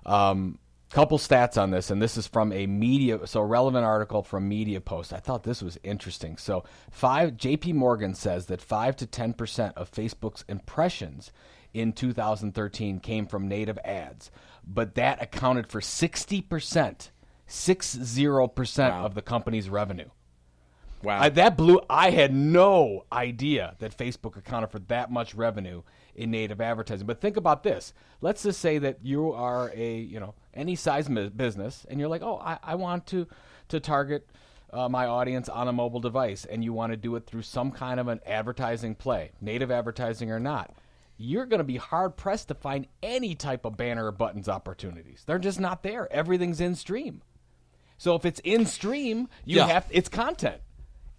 Um, 0.07 0.59
couple 0.91 1.19
stats 1.19 1.61
on 1.61 1.71
this, 1.73 1.91
and 1.91 2.01
this 2.01 2.17
is 2.17 2.27
from 2.27 2.53
a 2.53 2.67
media, 2.67 3.27
so 3.27 3.41
a 3.41 3.45
relevant 3.45 3.85
article 3.85 4.23
from 4.23 4.49
Media 4.49 4.81
Post. 4.81 5.13
I 5.13 5.19
thought 5.19 5.43
this 5.43 5.61
was 5.61 5.79
interesting. 5.83 6.37
So, 6.37 6.65
five 6.91 7.37
J.P. 7.37 7.75
Morgan 7.75 8.15
says 8.15 8.47
that 8.47 8.63
five 8.63 8.97
to 8.97 9.07
ten 9.07 9.35
percent 9.35 9.77
of 9.77 9.91
Facebook's 9.91 10.45
impressions 10.49 11.33
in 11.75 11.93
2013 11.93 13.01
came 13.01 13.27
from 13.27 13.49
native 13.49 13.79
ads, 13.85 14.31
but 14.67 14.95
that 14.97 15.23
accounted 15.23 15.69
for 15.69 15.81
60%, 15.81 17.11
60% 17.49 18.79
wow. 18.91 19.05
of 19.05 19.15
the 19.15 19.23
company's 19.23 19.71
revenue. 19.71 20.09
Wow. 21.03 21.21
I, 21.21 21.29
that 21.29 21.57
blew 21.57 21.81
I 21.89 22.11
had 22.11 22.35
no 22.35 23.05
idea 23.13 23.77
that 23.79 23.97
Facebook 23.97 24.37
accounted 24.37 24.71
for 24.71 24.79
that 24.81 25.11
much 25.11 25.35
revenue 25.35 25.83
in 26.15 26.31
native 26.31 26.61
advertising. 26.61 27.07
But 27.07 27.21
think 27.21 27.37
about 27.37 27.63
this. 27.63 27.93
Let's 28.21 28.43
just 28.43 28.61
say 28.61 28.79
that 28.79 28.99
you 29.03 29.33
are 29.33 29.71
a, 29.75 29.99
you 29.99 30.19
know, 30.19 30.35
any 30.55 30.75
size 30.75 31.09
business 31.09 31.87
and 31.89 32.01
you're 32.01 32.09
like, 32.09 32.23
"Oh, 32.23 32.39
I, 32.39 32.59
I 32.63 32.75
want 32.75 33.07
to 33.09 33.27
to 33.69 33.79
target 33.79 34.29
uh, 34.73 34.89
my 34.89 35.07
audience 35.07 35.49
on 35.49 35.69
a 35.69 35.73
mobile 35.73 36.01
device 36.01 36.45
and 36.45 36.65
you 36.65 36.73
want 36.73 36.93
to 36.93 36.97
do 36.97 37.15
it 37.17 37.27
through 37.27 37.43
some 37.43 37.71
kind 37.71 38.01
of 38.01 38.09
an 38.09 38.21
advertising 38.27 38.95
play, 38.95 39.33
native 39.41 39.71
advertising 39.71 40.31
or 40.31 40.41
not." 40.41 40.75
You're 41.17 41.47
going 41.47 41.59
to 41.59 41.65
be 41.65 41.77
hard 41.77 42.17
pressed 42.17 42.49
to 42.49 42.55
find 42.55 42.87
any 43.03 43.35
type 43.35 43.65
of 43.65 43.77
banner 43.77 44.07
or 44.07 44.13
buttons 44.13 44.49
opportunities. 44.49 45.23
They're 45.27 45.39
just 45.39 45.61
not 45.61 45.83
there. 45.83 46.13
Everything's 46.13 46.61
in 46.61 46.75
stream. 46.75 47.23
So 47.99 48.15
if 48.15 48.25
it's 48.25 48.41
in 48.41 48.67
stream, 48.67 49.29
you 49.45 49.57
yeah. 49.57 49.67
have 49.67 49.87
it's 49.91 50.09
content. 50.09 50.61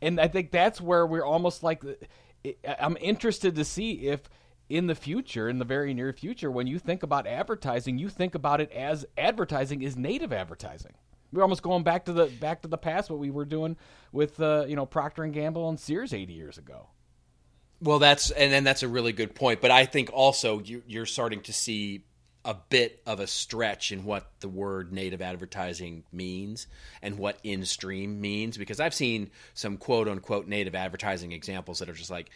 And 0.01 0.19
I 0.19 0.27
think 0.27 0.51
that's 0.51 0.79
where 0.79 1.05
we're 1.07 1.25
almost 1.25 1.63
like 1.63 1.83
I'm 2.79 2.97
interested 3.01 3.55
to 3.55 3.65
see 3.65 4.07
if 4.07 4.29
in 4.69 4.87
the 4.87 4.95
future, 4.95 5.49
in 5.49 5.59
the 5.59 5.65
very 5.65 5.93
near 5.93 6.13
future, 6.13 6.51
when 6.51 6.67
you 6.67 6.77
think 6.77 7.01
about 7.01 7.25
advertising, 7.25 7.97
you 7.97 8.09
think 8.09 8.35
about 8.35 8.61
it 8.61 8.71
as 8.71 9.05
advertising 9.17 9.81
is 9.81 9.95
native 9.95 10.33
advertising. 10.33 10.93
We're 11.31 11.41
almost 11.41 11.63
going 11.63 11.83
back 11.83 12.05
to 12.05 12.13
the 12.13 12.25
back 12.25 12.61
to 12.61 12.67
the 12.67 12.77
past, 12.77 13.09
what 13.09 13.19
we 13.19 13.31
were 13.31 13.45
doing 13.45 13.75
with 14.11 14.39
uh, 14.39 14.65
you 14.67 14.75
know 14.75 14.85
Procter 14.85 15.23
and 15.23 15.33
Gamble 15.33 15.67
and 15.67 15.79
Sears 15.79 16.13
80 16.13 16.33
years 16.33 16.57
ago. 16.57 16.89
Well, 17.81 17.99
that's 17.99 18.31
and 18.31 18.51
then 18.51 18.63
that's 18.63 18.83
a 18.83 18.87
really 18.87 19.13
good 19.13 19.35
point. 19.35 19.61
But 19.61 19.71
I 19.71 19.85
think 19.85 20.09
also 20.11 20.59
you, 20.59 20.83
you're 20.87 21.05
starting 21.05 21.41
to 21.41 21.53
see 21.53 22.03
a 22.43 22.55
bit 22.69 23.01
of 23.05 23.19
a 23.19 23.27
stretch 23.27 23.91
in 23.91 24.05
what 24.05 24.31
the 24.39 24.47
word 24.47 24.93
native 24.93 25.21
advertising 25.21 26.03
means 26.13 26.67
and 27.01 27.17
what 27.17 27.37
in 27.43 27.65
stream 27.65 28.21
means 28.21 28.57
because 28.57 28.79
I've 28.79 28.93
seen 28.93 29.31
some 29.53 29.75
quote 29.75 30.07
unquote 30.07 30.47
native 30.47 30.73
advertising 30.73 31.33
examples 31.33 31.79
that 31.79 31.89
are 31.89 31.93
just 31.93 32.09
like 32.09 32.29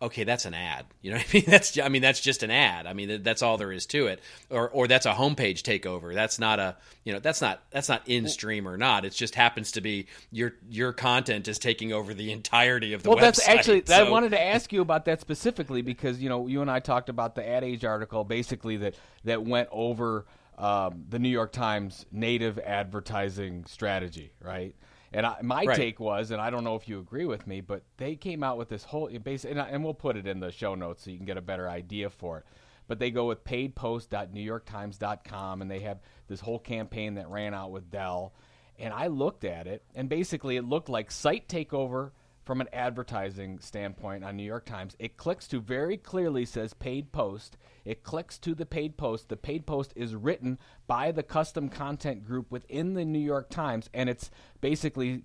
okay, 0.00 0.24
that's 0.24 0.44
an 0.44 0.54
ad. 0.54 0.86
You 1.00 1.12
know 1.12 1.18
what 1.18 1.26
I 1.30 1.32
mean? 1.32 1.44
That's 1.46 1.78
I 1.78 1.88
mean 1.88 2.02
that's 2.02 2.20
just 2.20 2.42
an 2.42 2.50
ad. 2.50 2.86
I 2.86 2.92
mean 2.92 3.22
that's 3.22 3.40
all 3.40 3.56
there 3.56 3.72
is 3.72 3.86
to 3.86 4.08
it. 4.08 4.20
Or 4.50 4.68
or 4.68 4.88
that's 4.88 5.06
a 5.06 5.12
homepage 5.12 5.62
takeover. 5.62 6.12
That's 6.12 6.38
not 6.38 6.58
a 6.58 6.76
you 7.04 7.12
know 7.12 7.18
that's 7.18 7.40
not 7.40 7.62
that's 7.70 7.88
not 7.88 8.02
in 8.06 8.28
stream 8.28 8.68
or 8.68 8.76
not. 8.76 9.04
It 9.04 9.12
just 9.12 9.34
happens 9.34 9.72
to 9.72 9.80
be 9.80 10.06
your 10.30 10.54
your 10.68 10.92
content 10.92 11.48
is 11.48 11.58
taking 11.58 11.92
over 11.92 12.12
the 12.12 12.30
entirety 12.32 12.92
of 12.92 13.04
the 13.04 13.08
well, 13.08 13.18
website. 13.18 13.22
that's 13.22 13.48
actually 13.48 13.82
so. 13.86 14.06
I 14.06 14.10
wanted 14.10 14.30
to 14.30 14.40
ask 14.40 14.72
you 14.72 14.82
about 14.82 15.06
that 15.06 15.20
specifically 15.20 15.80
because 15.80 16.20
you 16.20 16.28
know 16.28 16.46
you 16.46 16.60
and 16.60 16.70
I 16.70 16.80
talked 16.80 17.08
about 17.08 17.34
the 17.34 17.48
Ad 17.48 17.64
Age 17.64 17.84
article 17.84 18.24
basically 18.24 18.76
that 18.78 18.96
that 19.24 19.44
went 19.44 19.68
over 19.72 20.26
um, 20.58 21.04
the 21.08 21.18
New 21.18 21.28
York 21.28 21.52
Times 21.52 22.04
native 22.10 22.58
advertising 22.58 23.64
strategy, 23.66 24.32
right? 24.42 24.74
And 25.12 25.24
I, 25.24 25.36
my 25.42 25.64
right. 25.64 25.76
take 25.76 26.00
was, 26.00 26.30
and 26.30 26.40
I 26.40 26.50
don't 26.50 26.64
know 26.64 26.76
if 26.76 26.88
you 26.88 27.00
agree 27.00 27.24
with 27.24 27.46
me, 27.46 27.60
but 27.60 27.82
they 27.96 28.14
came 28.14 28.42
out 28.42 28.58
with 28.58 28.68
this 28.68 28.84
whole 28.84 29.08
base, 29.08 29.44
and, 29.44 29.58
and 29.58 29.82
we'll 29.82 29.94
put 29.94 30.16
it 30.16 30.26
in 30.26 30.40
the 30.40 30.52
show 30.52 30.74
notes 30.74 31.04
so 31.04 31.10
you 31.10 31.16
can 31.16 31.26
get 31.26 31.38
a 31.38 31.42
better 31.42 31.68
idea 31.68 32.10
for 32.10 32.38
it. 32.38 32.44
But 32.86 32.98
they 32.98 33.10
go 33.10 33.26
with 33.26 33.44
paidpost.newyorktimes.com, 33.44 35.62
and 35.62 35.70
they 35.70 35.80
have 35.80 36.00
this 36.26 36.40
whole 36.40 36.58
campaign 36.58 37.14
that 37.14 37.28
ran 37.28 37.54
out 37.54 37.70
with 37.70 37.90
Dell. 37.90 38.32
And 38.78 38.92
I 38.92 39.08
looked 39.08 39.44
at 39.44 39.66
it, 39.66 39.82
and 39.94 40.08
basically 40.08 40.56
it 40.56 40.64
looked 40.64 40.88
like 40.88 41.10
site 41.10 41.48
takeover 41.48 42.12
from 42.48 42.62
an 42.62 42.68
advertising 42.72 43.58
standpoint 43.60 44.24
on 44.24 44.34
New 44.34 44.42
York 44.42 44.64
Times. 44.64 44.96
It 44.98 45.18
clicks 45.18 45.46
to 45.48 45.60
very 45.60 45.98
clearly 45.98 46.46
says 46.46 46.72
paid 46.72 47.12
post. 47.12 47.58
It 47.84 48.02
clicks 48.02 48.38
to 48.38 48.54
the 48.54 48.64
paid 48.64 48.96
post. 48.96 49.28
The 49.28 49.36
paid 49.36 49.66
post 49.66 49.92
is 49.94 50.14
written 50.14 50.58
by 50.86 51.12
the 51.12 51.22
custom 51.22 51.68
content 51.68 52.24
group 52.24 52.50
within 52.50 52.94
the 52.94 53.04
New 53.04 53.18
York 53.18 53.50
Times, 53.50 53.90
and 53.92 54.08
it's 54.08 54.30
basically 54.62 55.24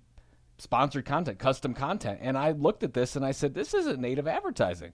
sponsored 0.58 1.06
content, 1.06 1.38
custom 1.38 1.72
content. 1.72 2.18
And 2.20 2.36
I 2.36 2.50
looked 2.50 2.82
at 2.82 2.92
this 2.92 3.16
and 3.16 3.24
I 3.24 3.32
said, 3.32 3.54
this 3.54 3.72
isn't 3.72 3.98
native 3.98 4.28
advertising. 4.28 4.92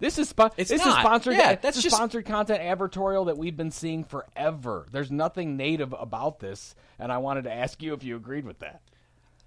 This 0.00 0.18
is 0.18 0.32
spo- 0.32 0.52
It's 0.56 0.68
this 0.68 0.84
not. 0.84 0.88
is 0.88 0.94
sponsored. 0.96 1.34
Yeah, 1.34 1.54
that's 1.54 1.80
just- 1.80 1.94
sponsored 1.94 2.26
content 2.26 2.60
advertorial 2.60 3.26
that 3.26 3.38
we've 3.38 3.56
been 3.56 3.70
seeing 3.70 4.02
forever. 4.02 4.88
There's 4.90 5.12
nothing 5.12 5.56
native 5.56 5.94
about 5.96 6.40
this, 6.40 6.74
and 6.98 7.12
I 7.12 7.18
wanted 7.18 7.44
to 7.44 7.52
ask 7.52 7.80
you 7.80 7.94
if 7.94 8.02
you 8.02 8.16
agreed 8.16 8.44
with 8.44 8.58
that. 8.58 8.82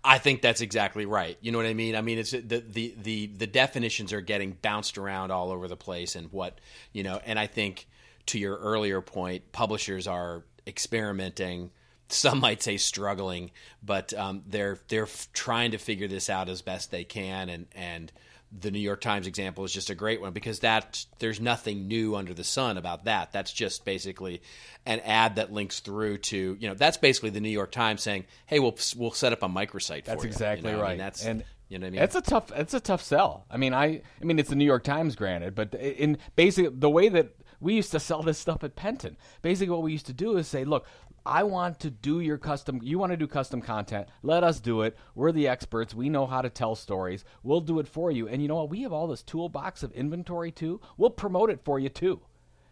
I 0.05 0.19
think 0.19 0.41
that's 0.41 0.61
exactly 0.61 1.05
right. 1.05 1.37
You 1.41 1.51
know 1.51 1.57
what 1.57 1.67
I 1.67 1.73
mean? 1.73 1.95
I 1.95 2.01
mean, 2.01 2.19
it's 2.19 2.31
the 2.31 2.39
the 2.39 2.95
the 3.01 3.25
the 3.27 3.47
definitions 3.47 4.13
are 4.13 4.21
getting 4.21 4.51
bounced 4.61 4.97
around 4.97 5.31
all 5.31 5.51
over 5.51 5.67
the 5.67 5.75
place, 5.75 6.15
and 6.15 6.31
what 6.31 6.59
you 6.93 7.03
know. 7.03 7.19
And 7.25 7.39
I 7.39 7.47
think 7.47 7.87
to 8.27 8.39
your 8.39 8.55
earlier 8.57 9.01
point, 9.01 9.51
publishers 9.51 10.07
are 10.07 10.43
experimenting. 10.67 11.71
Some 12.07 12.39
might 12.39 12.61
say 12.61 12.77
struggling, 12.77 13.49
but 13.81 14.13
um, 14.13 14.43
they're 14.47 14.77
they're 14.89 15.07
trying 15.33 15.71
to 15.71 15.79
figure 15.79 16.07
this 16.07 16.29
out 16.29 16.49
as 16.49 16.61
best 16.61 16.91
they 16.91 17.03
can. 17.03 17.49
And 17.49 17.65
and 17.73 18.11
the 18.59 18.71
New 18.71 18.79
York 18.79 19.01
Times 19.01 19.27
example 19.27 19.63
is 19.63 19.73
just 19.73 19.89
a 19.89 19.95
great 19.95 20.21
one 20.21 20.33
because 20.33 20.59
that 20.59 21.05
there's 21.19 21.39
nothing 21.39 21.87
new 21.87 22.15
under 22.15 22.33
the 22.33 22.43
sun 22.43 22.77
about 22.77 23.05
that. 23.05 23.31
That's 23.31 23.51
just 23.51 23.85
basically 23.85 24.41
an 24.85 24.99
ad 25.01 25.35
that 25.35 25.51
links 25.51 25.79
through 25.79 26.19
to 26.19 26.57
you 26.59 26.67
know 26.67 26.75
that's 26.75 26.97
basically 26.97 27.31
the 27.31 27.41
New 27.41 27.49
York 27.49 27.71
Times 27.71 28.01
saying, 28.01 28.25
"Hey, 28.45 28.59
we'll 28.59 28.77
we'll 28.95 29.11
set 29.11 29.33
up 29.33 29.43
a 29.43 29.47
microsite." 29.47 30.05
That's 30.05 30.21
for 30.21 30.27
exactly 30.27 30.71
You 30.71 30.77
know, 30.77 30.81
I 30.81 30.83
right. 30.83 30.89
mean, 30.91 30.97
that's 30.99 31.25
and 31.25 31.43
you 31.69 31.79
know 31.79 31.85
what 31.85 31.87
I 31.87 31.91
mean. 31.91 32.01
It's 32.01 32.15
a 32.15 32.21
tough. 32.21 32.51
It's 32.55 32.73
a 32.73 32.79
tough 32.79 33.01
sell. 33.01 33.45
I 33.49 33.57
mean, 33.57 33.73
I. 33.73 34.01
I 34.21 34.23
mean, 34.23 34.39
it's 34.39 34.49
the 34.49 34.55
New 34.55 34.65
York 34.65 34.83
Times, 34.83 35.15
granted, 35.15 35.55
but 35.55 35.73
in 35.73 36.17
basically 36.35 36.71
the 36.77 36.89
way 36.89 37.09
that 37.09 37.35
we 37.59 37.73
used 37.73 37.91
to 37.91 37.99
sell 37.99 38.21
this 38.21 38.37
stuff 38.37 38.63
at 38.63 38.75
Penton, 38.75 39.17
basically 39.41 39.71
what 39.71 39.81
we 39.81 39.91
used 39.91 40.05
to 40.07 40.13
do 40.13 40.37
is 40.37 40.47
say, 40.47 40.63
look. 40.63 40.85
I 41.25 41.43
want 41.43 41.79
to 41.79 41.89
do 41.89 42.19
your 42.19 42.37
custom. 42.37 42.79
You 42.83 42.99
want 42.99 43.11
to 43.11 43.17
do 43.17 43.27
custom 43.27 43.61
content? 43.61 44.07
Let 44.21 44.43
us 44.43 44.59
do 44.59 44.81
it. 44.83 44.95
We're 45.15 45.31
the 45.31 45.47
experts. 45.47 45.95
We 45.95 46.09
know 46.09 46.25
how 46.27 46.41
to 46.41 46.49
tell 46.49 46.75
stories. 46.75 47.25
We'll 47.43 47.61
do 47.61 47.79
it 47.79 47.87
for 47.87 48.11
you. 48.11 48.27
And 48.27 48.41
you 48.41 48.47
know 48.47 48.55
what? 48.57 48.69
We 48.69 48.81
have 48.83 48.93
all 48.93 49.07
this 49.07 49.23
toolbox 49.23 49.81
of 49.83 49.91
inventory 49.93 50.51
too. 50.51 50.81
We'll 50.97 51.09
promote 51.09 51.49
it 51.49 51.61
for 51.63 51.79
you 51.79 51.89
too. 51.89 52.21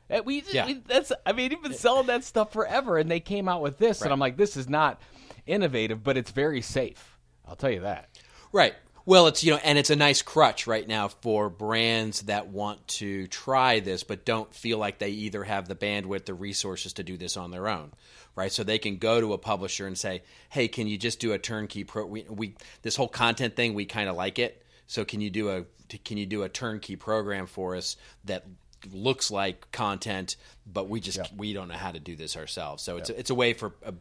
Eh, 0.09 0.17
and 0.17 0.25
we, 0.25 0.43
Yeah. 0.51 0.65
we- 0.67 0.73
that's. 0.85 1.11
I 1.25 1.31
mean, 1.33 1.51
you've 1.51 1.63
been 1.63 1.73
selling 1.73 2.07
that 2.07 2.23
stuff 2.23 2.53
forever, 2.53 2.97
and 2.97 3.09
they 3.09 3.19
came 3.19 3.47
out 3.49 3.61
with 3.61 3.77
this, 3.79 4.01
and 4.01 4.11
I'm 4.11 4.19
like, 4.19 4.37
this 4.37 4.55
is 4.57 4.69
not 4.69 5.01
innovative, 5.47 6.03
but 6.03 6.17
it's 6.17 6.31
very 6.31 6.61
safe. 6.61 7.17
I'll 7.47 7.55
tell 7.55 7.71
you 7.71 7.81
that. 7.81 8.09
Right. 8.51 8.75
Well, 9.05 9.27
it's 9.27 9.43
you 9.43 9.51
know, 9.51 9.59
and 9.63 9.77
it's 9.77 9.89
a 9.89 9.95
nice 9.95 10.21
crutch 10.21 10.65
right 10.65 10.87
now 10.87 11.09
for 11.09 11.49
brands 11.49 12.21
that 12.23 12.47
want 12.47 12.87
to 12.99 13.27
try 13.27 13.79
this 13.79 14.03
but 14.03 14.25
don't 14.25 14.53
feel 14.53 14.77
like 14.77 14.99
they 14.99 15.09
either 15.09 15.43
have 15.43 15.67
the 15.67 15.75
bandwidth, 15.75 16.25
the 16.25 16.33
resources 16.33 16.93
to 16.93 17.03
do 17.03 17.17
this 17.17 17.35
on 17.35 17.51
their 17.51 17.67
own. 17.67 17.91
Right, 18.35 18.51
so 18.51 18.63
they 18.63 18.79
can 18.79 18.97
go 18.97 19.21
to 19.21 19.33
a 19.33 19.37
publisher 19.37 19.85
and 19.85 19.95
say, 19.95 20.23
"Hey, 20.49 20.67
can 20.67 20.87
you 20.87 20.97
just 20.97 21.19
do 21.19 21.33
a 21.33 21.37
turnkey 21.37 21.83
pro? 21.83 22.05
We, 22.05 22.25
we 22.27 22.55
this 22.81 22.95
whole 22.95 23.07
content 23.07 23.55
thing, 23.55 23.75
we 23.75 23.85
kind 23.85 24.09
of 24.09 24.15
like 24.15 24.39
it. 24.39 24.65
So 24.87 25.05
can 25.05 25.21
you 25.21 25.29
do 25.29 25.49
a 25.49 25.65
can 26.03 26.17
you 26.17 26.25
do 26.25 26.41
a 26.41 26.49
turnkey 26.49 26.95
program 26.95 27.45
for 27.45 27.75
us 27.75 27.95
that 28.25 28.45
looks 28.91 29.31
like 29.31 29.71
content, 29.71 30.35
but 30.65 30.89
we 30.89 30.99
just 30.99 31.19
we 31.35 31.53
don't 31.53 31.67
know 31.67 31.75
how 31.75 31.91
to 31.91 31.99
do 31.99 32.15
this 32.15 32.35
ourselves. 32.35 32.83
So 32.83 32.97
it's 32.97 33.09
a, 33.09 33.19
it's 33.19 33.29
a 33.29 33.35
way 33.35 33.53
for 33.53 33.73
uh, 33.85 33.91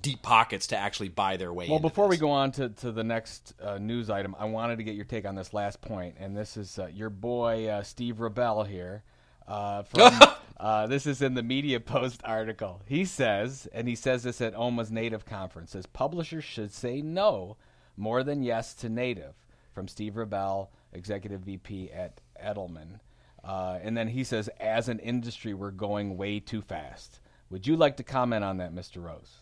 deep 0.00 0.22
pockets 0.22 0.68
to 0.68 0.76
actually 0.76 1.08
buy 1.08 1.36
their 1.36 1.52
way. 1.52 1.68
Well, 1.68 1.78
before 1.78 2.08
we 2.08 2.16
go 2.16 2.30
on 2.30 2.52
to, 2.52 2.68
to 2.68 2.92
the 2.92 3.04
next 3.04 3.54
uh, 3.60 3.78
news 3.78 4.10
item, 4.10 4.34
I 4.38 4.44
wanted 4.46 4.76
to 4.76 4.84
get 4.84 4.94
your 4.94 5.04
take 5.04 5.26
on 5.26 5.34
this 5.34 5.52
last 5.52 5.80
point, 5.80 6.16
and 6.18 6.36
this 6.36 6.56
is 6.56 6.78
uh, 6.78 6.86
your 6.86 7.10
boy 7.10 7.68
uh, 7.68 7.82
Steve 7.82 8.16
Rubel 8.16 8.66
here. 8.66 9.02
Uh, 9.46 9.82
from, 9.82 10.20
uh, 10.60 10.86
this 10.86 11.06
is 11.06 11.22
in 11.22 11.34
the 11.34 11.42
Media 11.42 11.80
Post 11.80 12.20
article. 12.24 12.80
He 12.86 13.04
says, 13.04 13.68
and 13.72 13.88
he 13.88 13.94
says 13.94 14.22
this 14.22 14.40
at 14.40 14.54
OMMA's 14.54 14.90
Native 14.90 15.24
conference, 15.24 15.72
says 15.72 15.86
publishers 15.86 16.44
should 16.44 16.72
say 16.72 17.02
no 17.02 17.56
more 17.96 18.22
than 18.22 18.42
yes 18.42 18.74
to 18.74 18.88
Native. 18.88 19.34
From 19.72 19.88
Steve 19.88 20.14
Rubel, 20.14 20.68
Executive 20.92 21.40
VP 21.40 21.90
at 21.92 22.20
Edelman. 22.42 23.00
Uh, 23.42 23.78
and 23.82 23.96
then 23.96 24.08
he 24.08 24.22
says, 24.22 24.48
as 24.60 24.88
an 24.88 24.98
industry, 24.98 25.54
we're 25.54 25.70
going 25.70 26.16
way 26.16 26.38
too 26.38 26.60
fast. 26.60 27.20
Would 27.50 27.66
you 27.66 27.76
like 27.76 27.96
to 27.96 28.02
comment 28.02 28.44
on 28.44 28.58
that, 28.58 28.74
Mr. 28.74 29.02
Rose? 29.02 29.40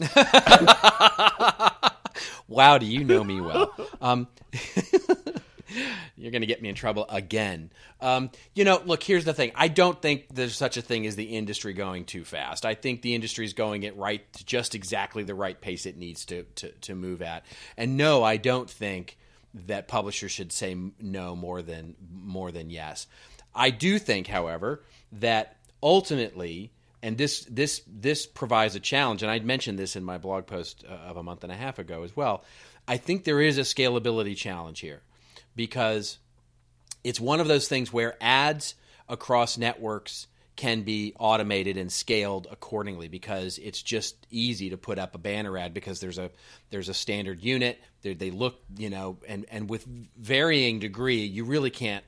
Wow, 2.50 2.78
do 2.78 2.86
you 2.86 3.04
know 3.04 3.22
me 3.22 3.40
well? 3.40 3.72
Um, 4.02 4.26
you're 6.16 6.32
going 6.32 6.40
to 6.40 6.48
get 6.48 6.60
me 6.60 6.68
in 6.68 6.74
trouble 6.74 7.06
again. 7.08 7.70
Um, 8.00 8.30
you 8.56 8.64
know, 8.64 8.82
look, 8.84 9.04
here's 9.04 9.24
the 9.24 9.32
thing. 9.32 9.52
I 9.54 9.68
don't 9.68 10.02
think 10.02 10.26
there's 10.34 10.56
such 10.56 10.76
a 10.76 10.82
thing 10.82 11.06
as 11.06 11.14
the 11.14 11.36
industry 11.36 11.72
going 11.74 12.06
too 12.06 12.24
fast. 12.24 12.66
I 12.66 12.74
think 12.74 13.02
the 13.02 13.14
industry 13.14 13.44
is 13.44 13.52
going 13.52 13.86
at 13.86 13.96
right, 13.96 14.24
just 14.44 14.74
exactly 14.74 15.22
the 15.22 15.34
right 15.34 15.58
pace 15.60 15.86
it 15.86 15.96
needs 15.96 16.24
to, 16.26 16.42
to, 16.56 16.72
to 16.72 16.94
move 16.96 17.22
at. 17.22 17.46
And 17.76 17.96
no, 17.96 18.24
I 18.24 18.36
don't 18.36 18.68
think 18.68 19.16
that 19.54 19.86
publishers 19.86 20.32
should 20.32 20.50
say 20.50 20.76
no 21.00 21.36
more 21.36 21.62
than 21.62 21.94
more 22.12 22.50
than 22.50 22.68
yes. 22.68 23.06
I 23.54 23.70
do 23.70 24.00
think, 24.00 24.26
however, 24.26 24.82
that 25.12 25.56
ultimately 25.80 26.72
and 27.02 27.16
this 27.16 27.46
this 27.50 27.82
this 27.86 28.26
provides 28.26 28.74
a 28.74 28.80
challenge 28.80 29.22
and 29.22 29.30
i 29.30 29.38
mentioned 29.38 29.78
this 29.78 29.96
in 29.96 30.04
my 30.04 30.18
blog 30.18 30.46
post 30.46 30.84
uh, 30.88 30.92
of 30.92 31.16
a 31.16 31.22
month 31.22 31.44
and 31.44 31.52
a 31.52 31.56
half 31.56 31.78
ago 31.78 32.02
as 32.02 32.16
well. 32.16 32.44
I 32.86 32.96
think 32.96 33.24
there 33.24 33.40
is 33.40 33.58
a 33.58 33.62
scalability 33.62 34.36
challenge 34.36 34.80
here 34.80 35.02
because 35.54 36.18
it's 37.04 37.20
one 37.20 37.40
of 37.40 37.48
those 37.48 37.68
things 37.68 37.92
where 37.92 38.16
ads 38.20 38.74
across 39.08 39.56
networks 39.56 40.26
can 40.56 40.82
be 40.82 41.14
automated 41.18 41.76
and 41.76 41.90
scaled 41.90 42.46
accordingly 42.50 43.08
because 43.08 43.58
it's 43.58 43.80
just 43.80 44.26
easy 44.30 44.70
to 44.70 44.76
put 44.76 44.98
up 44.98 45.14
a 45.14 45.18
banner 45.18 45.56
ad 45.56 45.72
because 45.72 46.00
there's 46.00 46.18
a 46.18 46.30
there's 46.70 46.88
a 46.88 46.94
standard 46.94 47.42
unit. 47.42 47.80
They 48.02 48.14
they 48.14 48.30
look 48.30 48.60
you 48.76 48.90
know 48.90 49.18
and 49.26 49.46
and 49.50 49.70
with 49.70 49.86
varying 50.18 50.80
degree 50.80 51.24
you 51.24 51.44
really 51.44 51.70
can't 51.70 52.04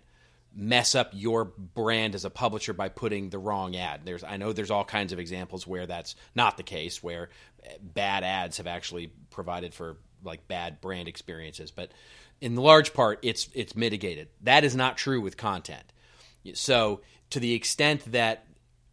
mess 0.55 0.95
up 0.95 1.11
your 1.13 1.45
brand 1.45 2.15
as 2.15 2.25
a 2.25 2.31
publisher 2.31 2.73
by 2.73 2.89
putting 2.89 3.31
the 3.31 3.39
wrong 3.39 3.77
ad. 3.77 4.03
There's 4.05 4.25
I 4.25 4.37
know 4.37 4.53
there's 4.53 4.71
all 4.71 4.85
kinds 4.85 5.13
of 5.13 5.19
examples 5.19 5.67
where 5.67 5.87
that's 5.87 6.15
not 6.35 6.57
the 6.57 6.63
case 6.63 7.03
where 7.03 7.31
eh, 7.65 7.75
bad 7.81 8.25
ads 8.25 8.59
have 8.59 8.67
actually 8.67 9.13
provided 9.31 9.75
for 9.75 9.97
like 10.23 10.47
bad 10.49 10.81
brand 10.81 11.09
experiences, 11.09 11.71
but 11.71 11.91
in 12.41 12.57
large 12.57 12.93
part 12.93 13.19
it's 13.23 13.49
it's 13.55 13.75
mitigated. 13.77 14.29
That 14.43 14.65
is 14.65 14.77
not 14.77 14.97
true 14.97 15.21
with 15.21 15.37
content. 15.37 15.85
So 16.55 17.01
to 17.31 17.41
the 17.41 17.55
extent 17.55 18.13
that 18.13 18.47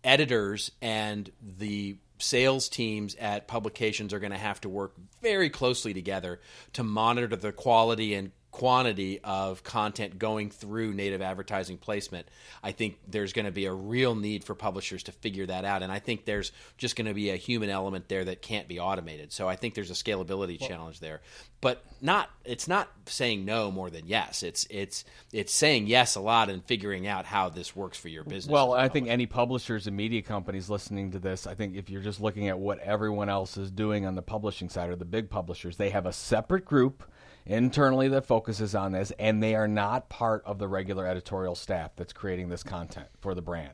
editors 0.04 0.72
and 0.82 1.30
the 1.42 1.98
sales 2.20 2.70
teams 2.70 3.16
at 3.16 3.48
publications 3.48 4.14
are 4.14 4.20
going 4.20 4.32
to 4.32 4.38
have 4.38 4.62
to 4.62 4.70
work 4.70 4.94
very 5.22 5.50
closely 5.50 5.94
together 5.94 6.40
to 6.74 6.84
monitor 6.84 7.36
the 7.36 7.52
quality 7.52 8.14
and 8.14 8.32
quantity 8.52 9.20
of 9.24 9.64
content 9.64 10.18
going 10.18 10.50
through 10.50 10.94
native 10.94 11.22
advertising 11.22 11.78
placement. 11.78 12.28
I 12.64 12.72
think 12.72 12.98
there's 13.08 13.32
going 13.32 13.46
to 13.46 13.52
be 13.52 13.66
a 13.66 13.74
real 13.74 14.16
need 14.16 14.44
for 14.44 14.56
publishers 14.56 15.04
to 15.04 15.12
figure 15.12 15.46
that 15.46 15.66
out. 15.66 15.84
And 15.84 15.92
I 15.92 16.00
think 16.00 16.26
there's 16.26 16.52
just 16.78 16.96
going 16.96 17.08
to 17.08 17.14
be 17.14 17.30
a 17.30 17.36
human 17.36 17.70
element 17.70 18.08
there 18.08 18.26
that 18.26 18.42
can't 18.42 18.68
be 18.68 18.80
automated. 18.80 19.32
So 19.32 19.48
I 19.48 19.56
think 19.56 19.76
there's 19.76 19.92
a 19.92 19.94
scalability 19.94 20.60
challenge 20.60 21.00
there. 21.00 21.22
But 21.62 21.84
not 22.02 22.30
it's 22.46 22.70
not 22.70 22.88
saying 23.06 23.44
no 23.44 23.70
more 23.70 23.90
than 23.90 24.08
yes. 24.08 24.44
It's 24.44 24.66
it's 24.70 25.04
it's 25.34 25.54
saying 25.54 25.88
yes 25.88 26.16
a 26.16 26.22
lot 26.22 26.50
and 26.50 26.64
figuring 26.64 27.06
out 27.06 27.26
how 27.26 27.50
this 27.50 27.76
works 27.76 27.98
for 27.98 28.08
your 28.08 28.24
business. 28.24 28.52
Well, 28.52 28.74
I 28.74 28.88
think 28.88 29.10
any 29.10 29.26
publishers 29.26 29.86
and 29.86 29.96
media 29.96 30.22
companies 30.22 30.70
listening 30.70 31.12
to 31.12 31.20
this, 31.20 31.48
I 31.48 31.56
think 31.56 31.76
if 31.76 31.90
you're 31.90 32.02
just 32.02 32.22
looking 32.22 32.48
at 32.48 32.58
what 32.58 32.80
everyone 32.80 33.28
else 33.28 33.58
is 33.58 33.70
doing 33.70 34.06
on 34.06 34.16
the 34.16 34.22
publishing 34.22 34.70
side 34.70 34.90
or 34.90 34.96
the 34.96 35.06
big 35.06 35.30
publishers, 35.30 35.76
they 35.76 35.90
have 35.90 36.06
a 36.06 36.14
separate 36.14 36.64
group 36.64 37.04
internally 37.50 38.08
that 38.10 38.26
focuses 38.26 38.76
on 38.76 38.92
this, 38.92 39.12
and 39.20 39.42
they 39.42 39.56
are 39.56 39.68
not 39.68 40.08
part 40.08 40.44
of 40.46 40.60
the 40.60 40.68
regular 40.68 41.06
editorial 41.06 41.56
staff 41.56 41.92
that's 41.96 42.14
creating 42.14 42.50
this 42.50 42.64
content 42.64 43.08
for 43.20 43.34
the 43.34 43.42
brand. 43.42 43.74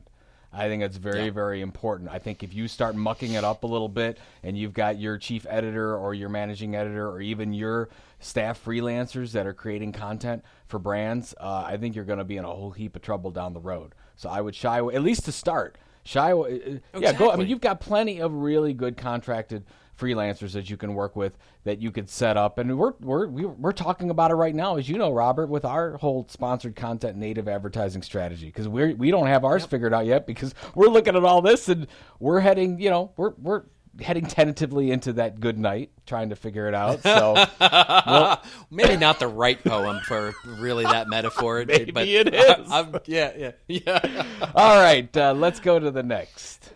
I 0.52 0.68
think 0.68 0.82
it's 0.82 0.96
very, 0.96 1.26
Yeah. 1.26 1.30
very 1.32 1.60
important. 1.60 2.08
I 2.10 2.18
think 2.18 2.42
if 2.42 2.54
you 2.54 2.66
start 2.66 2.94
mucking 2.96 3.32
it 3.32 3.44
up 3.44 3.62
a 3.62 3.66
little 3.66 3.90
bit 3.90 4.16
and 4.42 4.56
you've 4.56 4.72
got 4.72 4.98
your 4.98 5.18
chief 5.18 5.44
editor 5.50 5.94
or 5.94 6.14
your 6.14 6.30
managing 6.30 6.74
editor 6.74 7.06
or 7.10 7.20
even 7.20 7.52
your 7.52 7.90
staff 8.20 8.64
freelancers 8.64 9.32
that 9.32 9.46
are 9.46 9.52
creating 9.52 9.92
content 9.92 10.42
for 10.66 10.78
brands, 10.78 11.34
uh, 11.38 11.64
I 11.66 11.76
think 11.76 11.94
you're 11.94 12.06
going 12.06 12.20
to 12.20 12.24
be 12.24 12.38
in 12.38 12.44
a 12.44 12.48
whole 12.48 12.70
heap 12.70 12.96
of 12.96 13.02
trouble 13.02 13.30
down 13.30 13.52
the 13.52 13.60
road. 13.60 13.94
So 14.16 14.30
I 14.30 14.40
would 14.40 14.54
shy 14.54 14.78
away, 14.78 14.94
at 14.94 15.02
least 15.02 15.26
to 15.26 15.32
start. 15.32 15.76
Shy 16.04 16.30
away. 16.30 16.80
uh, 16.94 16.98
Yeah, 17.00 17.12
go. 17.12 17.30
I 17.30 17.36
mean, 17.36 17.48
you've 17.48 17.60
got 17.60 17.80
plenty 17.80 18.20
of 18.22 18.32
really 18.32 18.72
good 18.72 18.96
contracted 18.96 19.64
freelancers 19.98 20.52
that 20.52 20.68
you 20.68 20.76
can 20.76 20.94
work 20.94 21.16
with 21.16 21.36
that 21.64 21.80
you 21.80 21.90
could 21.90 22.08
set 22.08 22.36
up 22.36 22.58
and 22.58 22.78
we're 22.78 22.92
we're 23.00 23.26
we- 23.26 23.46
we're 23.46 23.72
talking 23.72 24.10
about 24.10 24.30
it 24.30 24.34
right 24.34 24.54
now 24.54 24.76
as 24.76 24.88
you 24.88 24.98
know 24.98 25.10
Robert 25.10 25.48
with 25.48 25.64
our 25.64 25.96
whole 25.96 26.26
sponsored 26.28 26.76
content 26.76 27.16
native 27.16 27.48
advertising 27.48 28.02
strategy 28.02 28.46
because 28.46 28.68
we're 28.68 28.94
we 28.94 29.10
don't 29.10 29.26
have 29.26 29.44
ours 29.44 29.64
figured 29.64 29.94
out 29.94 30.06
yet 30.06 30.26
because 30.26 30.54
we're 30.74 30.88
looking 30.88 31.16
at 31.16 31.24
all 31.24 31.40
this 31.42 31.68
and 31.68 31.86
we're 32.20 32.40
heading 32.40 32.78
you 32.80 32.90
know 32.90 33.12
we're 33.16 33.32
we're 33.38 33.62
heading 34.00 34.26
tentatively 34.26 34.90
into 34.90 35.14
that 35.14 35.40
good 35.40 35.58
night, 35.58 35.90
trying 36.04 36.28
to 36.28 36.36
figure 36.36 36.68
it 36.68 36.74
out. 36.74 37.02
So 37.02 37.32
well, 37.60 38.42
maybe 38.70 38.96
not 38.96 39.18
the 39.18 39.26
right 39.26 39.62
poem 39.64 40.00
for 40.06 40.34
really 40.44 40.84
that 40.84 41.08
metaphor. 41.08 41.64
maybe 41.68 41.92
but 41.92 42.06
it 42.06 42.34
is. 42.34 42.70
I, 42.70 42.80
I'm, 42.80 42.96
yeah, 43.06 43.32
yeah, 43.36 43.52
yeah. 43.68 44.26
All 44.54 44.76
right, 44.78 45.14
uh, 45.16 45.32
let's 45.32 45.60
go 45.60 45.78
to 45.78 45.90
the 45.90 46.02
next. 46.02 46.72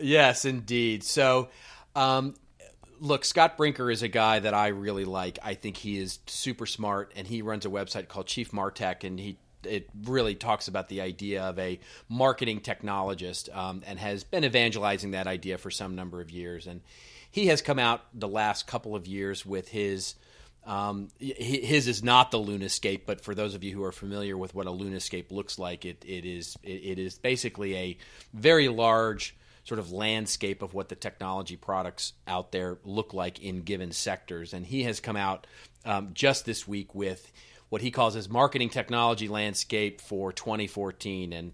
Yes, 0.00 0.44
indeed. 0.46 1.04
So, 1.04 1.48
um, 1.94 2.34
look, 3.02 3.24
Scott 3.24 3.56
Brinker 3.56 3.90
is 3.90 4.02
a 4.02 4.08
guy 4.08 4.38
that 4.38 4.54
I 4.54 4.68
really 4.68 5.04
like. 5.04 5.38
I 5.42 5.54
think 5.54 5.76
he 5.76 5.98
is 5.98 6.20
super 6.26 6.66
smart, 6.66 7.12
and 7.16 7.26
he 7.26 7.42
runs 7.42 7.66
a 7.66 7.68
website 7.68 8.08
called 8.08 8.26
Chief 8.26 8.52
Martech, 8.52 9.04
and 9.04 9.18
he 9.18 9.36
it 9.64 9.88
really 10.04 10.34
talks 10.34 10.66
about 10.66 10.88
the 10.88 11.00
idea 11.00 11.42
of 11.42 11.56
a 11.56 11.78
marketing 12.08 12.60
technologist, 12.60 13.54
um, 13.54 13.82
and 13.86 13.98
has 13.98 14.24
been 14.24 14.44
evangelizing 14.44 15.12
that 15.12 15.26
idea 15.26 15.58
for 15.58 15.70
some 15.70 15.94
number 15.94 16.20
of 16.20 16.30
years. 16.30 16.66
And 16.66 16.80
he 17.30 17.46
has 17.46 17.62
come 17.62 17.78
out 17.78 18.02
the 18.12 18.28
last 18.28 18.66
couple 18.66 18.96
of 18.96 19.06
years 19.06 19.44
with 19.44 19.68
his. 19.68 20.14
Um, 20.64 21.08
his 21.18 21.88
is 21.88 22.04
not 22.04 22.30
the 22.30 22.38
LUMAscape, 22.38 23.00
but 23.04 23.20
for 23.20 23.34
those 23.34 23.56
of 23.56 23.64
you 23.64 23.74
who 23.74 23.82
are 23.82 23.90
familiar 23.90 24.38
with 24.38 24.54
what 24.54 24.68
a 24.68 24.70
LUMAscape 24.70 25.32
looks 25.32 25.58
like, 25.58 25.84
it, 25.84 26.04
it 26.06 26.24
is 26.24 26.56
it, 26.62 26.68
it 26.68 26.98
is 27.00 27.18
basically 27.18 27.76
a 27.76 27.98
very 28.32 28.68
large 28.68 29.34
sort 29.64 29.78
of 29.78 29.92
landscape 29.92 30.62
of 30.62 30.74
what 30.74 30.88
the 30.88 30.96
technology 30.96 31.56
products 31.56 32.12
out 32.26 32.52
there 32.52 32.78
look 32.84 33.14
like 33.14 33.40
in 33.40 33.62
given 33.62 33.92
sectors. 33.92 34.52
And 34.52 34.66
he 34.66 34.82
has 34.84 35.00
come 35.00 35.16
out 35.16 35.46
um, 35.84 36.10
just 36.14 36.44
this 36.44 36.66
week 36.66 36.94
with 36.94 37.32
what 37.68 37.80
he 37.80 37.90
calls 37.90 38.14
his 38.14 38.28
marketing 38.28 38.68
technology 38.68 39.28
landscape 39.28 40.00
for 40.00 40.30
2014, 40.30 41.32
and 41.32 41.52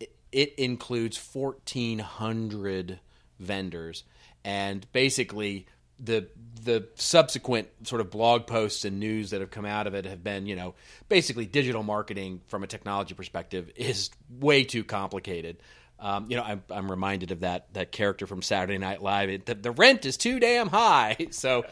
it, 0.00 0.12
it 0.32 0.54
includes 0.56 1.16
1,400 1.32 2.98
vendors, 3.38 4.02
and 4.44 4.84
basically 4.92 5.66
the 6.02 6.26
the 6.64 6.88
subsequent 6.96 7.68
sort 7.84 8.00
of 8.00 8.10
blog 8.10 8.46
posts 8.46 8.84
and 8.84 8.98
news 8.98 9.30
that 9.30 9.40
have 9.40 9.50
come 9.50 9.64
out 9.64 9.86
of 9.86 9.94
it 9.94 10.04
have 10.04 10.22
been, 10.22 10.46
you 10.46 10.56
know, 10.56 10.74
basically 11.08 11.46
digital 11.46 11.82
marketing 11.82 12.40
from 12.48 12.62
a 12.62 12.66
technology 12.66 13.14
perspective 13.14 13.70
is 13.76 14.10
way 14.28 14.64
too 14.64 14.84
complicated. 14.84 15.56
Um, 16.00 16.26
you 16.30 16.36
know, 16.36 16.42
I'm, 16.42 16.62
I'm, 16.70 16.90
reminded 16.90 17.30
of 17.30 17.40
that 17.40 17.72
that 17.74 17.92
character 17.92 18.26
from 18.26 18.40
Saturday 18.40 18.78
Night 18.78 19.02
Live. 19.02 19.28
It, 19.28 19.44
the, 19.44 19.54
the, 19.54 19.70
rent 19.70 20.06
is 20.06 20.16
too 20.16 20.40
damn 20.40 20.68
high, 20.68 21.16
so 21.30 21.64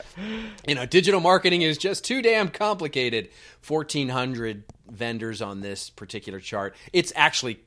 you 0.66 0.74
know, 0.74 0.84
digital 0.84 1.20
marketing 1.20 1.62
is 1.62 1.78
just 1.78 2.04
too 2.04 2.20
damn 2.20 2.50
complicated. 2.50 3.30
Fourteen 3.62 4.10
hundred 4.10 4.64
vendors 4.90 5.40
on 5.40 5.60
this 5.60 5.88
particular 5.88 6.40
chart. 6.40 6.76
It's 6.92 7.10
actually, 7.16 7.60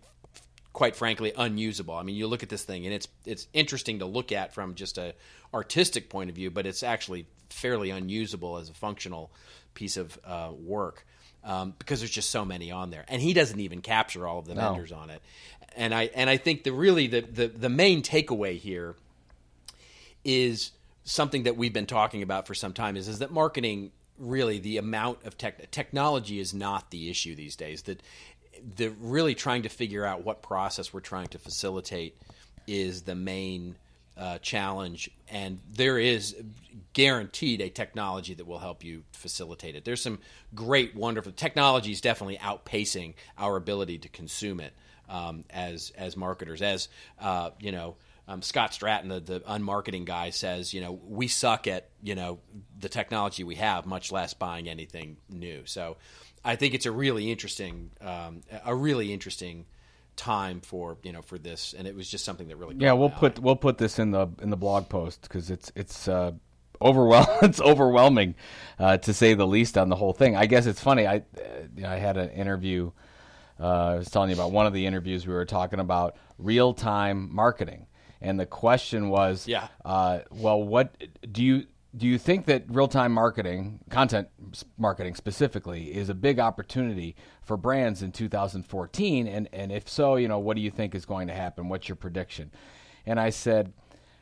quite 0.72 0.96
frankly, 0.96 1.34
unusable. 1.36 1.96
I 1.96 2.04
mean, 2.04 2.16
you 2.16 2.28
look 2.28 2.44
at 2.44 2.50
this 2.50 2.64
thing, 2.64 2.86
and 2.86 2.94
it's 2.94 3.08
it's 3.26 3.48
interesting 3.54 4.00
to 4.00 4.06
look 4.06 4.32
at 4.32 4.54
from 4.54 4.76
just 4.76 5.00
a 5.00 5.16
artistic 5.54 6.10
point 6.10 6.30
of 6.30 6.36
view, 6.36 6.52
but 6.52 6.68
it's 6.68 6.84
actually 6.84 7.26
fairly 7.50 7.90
unusable 7.90 8.58
as 8.58 8.70
a 8.70 8.74
functional 8.74 9.32
piece 9.74 9.98
of 9.98 10.20
uh, 10.24 10.52
work. 10.54 11.06
Um, 11.44 11.74
because 11.80 12.02
there's 12.02 12.12
just 12.12 12.30
so 12.30 12.46
many 12.46 12.72
on 12.72 12.92
there, 12.92 13.04
and 13.08 13.20
he 13.20 13.34
doesn't 13.34 13.60
even 13.60 13.82
capture 13.82 14.28
all 14.28 14.38
of 14.38 14.46
the 14.46 14.54
no. 14.54 14.62
vendors 14.62 14.92
on 14.92 15.10
it. 15.10 15.22
And 15.76 15.94
I 15.94 16.04
and 16.14 16.30
I 16.30 16.38
think 16.38 16.64
the 16.64 16.72
really 16.72 17.08
the, 17.08 17.22
the 17.22 17.48
the 17.48 17.70
main 17.70 18.04
takeaway 18.04 18.58
here 18.58 18.96
is 20.24 20.72
something 21.04 21.44
that 21.44 21.58
we've 21.58 21.74
been 21.74 21.88
talking 21.88 22.22
about 22.22 22.46
for 22.46 22.54
some 22.54 22.74
time 22.74 22.96
is 22.96 23.08
is 23.08 23.20
that 23.20 23.32
marketing 23.32 23.92
really 24.20 24.60
the 24.60 24.78
amount 24.78 25.26
of 25.26 25.38
tech, 25.38 25.72
technology 25.72 26.40
is 26.40 26.54
not 26.54 26.92
the 26.92 27.10
issue 27.10 27.36
these 27.36 27.56
days. 27.56 27.82
That 27.84 28.02
the 28.76 28.90
really 29.00 29.36
trying 29.36 29.64
to 29.64 29.70
figure 29.70 30.06
out 30.06 30.24
what 30.24 30.42
process 30.42 30.94
we're 30.94 31.00
trying 31.00 31.28
to 31.30 31.40
facilitate 31.40 32.16
is 32.68 33.02
the 33.04 33.16
main 33.16 33.76
uh, 34.18 34.38
challenge 34.40 35.10
and 35.30 35.60
there 35.72 35.98
is 35.98 36.36
guaranteed 36.94 37.62
a 37.62 37.70
technology 37.70 38.34
that 38.34 38.46
will 38.46 38.60
help 38.60 38.84
you 38.84 39.04
facilitate 39.14 39.76
it 39.76 39.86
there's 39.86 40.02
some 40.02 40.20
great 40.54 40.96
wonderful 40.96 41.32
technology 41.32 41.92
is 41.92 42.02
definitely 42.02 42.38
outpacing 42.38 43.14
our 43.38 43.56
ability 43.56 43.98
to 43.98 44.10
consume 44.10 44.60
it 44.60 44.74
um, 45.12 45.44
as 45.50 45.92
as 45.98 46.18
marketers. 46.18 46.62
As 46.62 46.88
uh, 47.20 47.52
you 47.60 47.72
know, 47.72 47.96
um, 48.28 48.42
Scott 48.42 48.72
Stratten, 48.72 49.10
the, 49.10 49.20
the 49.20 49.40
unmarketing 49.42 50.06
guy, 50.06 50.30
says, 50.32 50.74
you 50.74 50.82
know, 50.82 51.00
we 51.08 51.28
suck 51.28 51.68
at 51.68 51.90
you 52.02 52.16
know 52.16 52.40
the 52.80 52.90
technology 52.90 53.44
we 53.44 53.56
have, 53.56 53.86
much 53.86 54.12
less 54.12 54.34
buying 54.34 54.68
anything 54.68 55.18
new. 55.30 55.64
So, 55.66 55.98
I 56.44 56.56
think 56.56 56.74
it's 56.74 56.86
a 56.86 56.92
really 56.92 57.32
interesting, 57.32 57.92
um, 58.00 58.42
a 58.66 58.74
really 58.74 59.14
interesting 59.14 59.66
time 60.16 60.62
for 60.62 60.98
you 61.04 61.12
know 61.12 61.22
for 61.22 61.38
this, 61.38 61.74
and 61.78 61.88
it 61.88 61.96
was 61.96 62.10
just 62.10 62.26
something 62.26 62.48
that 62.48 62.58
really 62.58 62.76
yeah. 62.78 62.94
We'll 62.94 63.10
put 63.10 63.40
we'll 63.40 63.56
put 63.56 63.78
this 63.78 64.00
in 64.00 64.12
the 64.12 64.28
in 64.42 64.50
the 64.50 64.58
blog 64.58 64.90
post 64.90 65.22
because 65.24 65.50
it's 65.50 65.72
it's. 65.76 66.08
Uh, 66.08 66.34
overwhelm 66.84 67.28
it's 67.44 67.62
overwhelming 67.62 68.34
uh, 68.80 68.98
to 68.98 69.14
say 69.14 69.36
the 69.36 69.46
least 69.46 69.78
on 69.78 69.90
the 69.90 69.96
whole 69.96 70.14
thing. 70.14 70.36
I 70.36 70.48
guess 70.48 70.66
it's 70.66 70.82
funny. 70.82 71.06
I 71.06 71.18
uh, 71.18 71.22
you 71.76 71.84
know, 71.84 71.90
I 71.90 71.98
had 71.98 72.18
an 72.18 72.32
interview 72.32 72.90
uh, 73.62 73.66
I 73.66 73.96
was 73.98 74.10
telling 74.10 74.30
you 74.30 74.36
about 74.36 74.52
one 74.52 74.66
of 74.66 74.74
the 74.74 74.88
interviews 74.88 75.28
we 75.28 75.34
were 75.34 75.46
talking 75.46 75.80
about 75.80 76.16
real 76.40 76.74
time 76.74 77.30
marketing, 77.34 77.86
and 78.20 78.40
the 78.40 78.48
question 78.48 79.10
was, 79.10 79.48
yeah, 79.48 79.68
uh, 79.86 80.20
well, 80.32 80.64
what 80.64 80.96
do 81.32 81.44
you 81.44 81.68
do 81.96 82.08
you 82.08 82.18
think 82.18 82.46
that 82.46 82.64
real 82.68 82.88
time 82.88 83.12
marketing, 83.12 83.80
content 83.90 84.30
marketing 84.78 85.16
specifically, 85.16 85.94
is 85.94 86.10
a 86.10 86.14
big 86.14 86.40
opportunity 86.40 87.16
for 87.42 87.58
brands 87.58 88.02
in 88.02 88.12
2014? 88.12 89.28
And 89.28 89.50
and 89.52 89.72
if 89.72 89.90
so, 89.90 90.16
you 90.16 90.28
know, 90.28 90.40
what 90.40 90.56
do 90.56 90.62
you 90.62 90.72
think 90.72 90.96
is 90.96 91.06
going 91.06 91.28
to 91.28 91.34
happen? 91.34 91.70
What's 91.70 91.90
your 91.90 91.98
prediction? 91.98 92.52
And 93.06 93.20
I 93.20 93.30
said, 93.30 93.74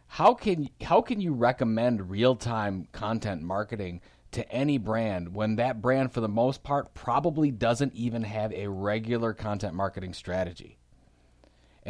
how 0.07 0.33
can 0.33 0.69
how 0.81 1.01
can 1.01 1.21
you 1.21 1.33
recommend 1.33 2.09
real 2.09 2.35
time 2.35 2.87
content 2.91 3.43
marketing 3.43 4.01
to 4.31 4.51
any 4.51 4.77
brand 4.77 5.33
when 5.33 5.55
that 5.55 5.81
brand, 5.81 6.11
for 6.11 6.21
the 6.21 6.27
most 6.27 6.63
part, 6.63 6.93
probably 6.93 7.51
doesn't 7.51 7.93
even 7.93 8.23
have 8.23 8.51
a 8.53 8.67
regular 8.67 9.33
content 9.33 9.73
marketing 9.73 10.13
strategy. 10.13 10.78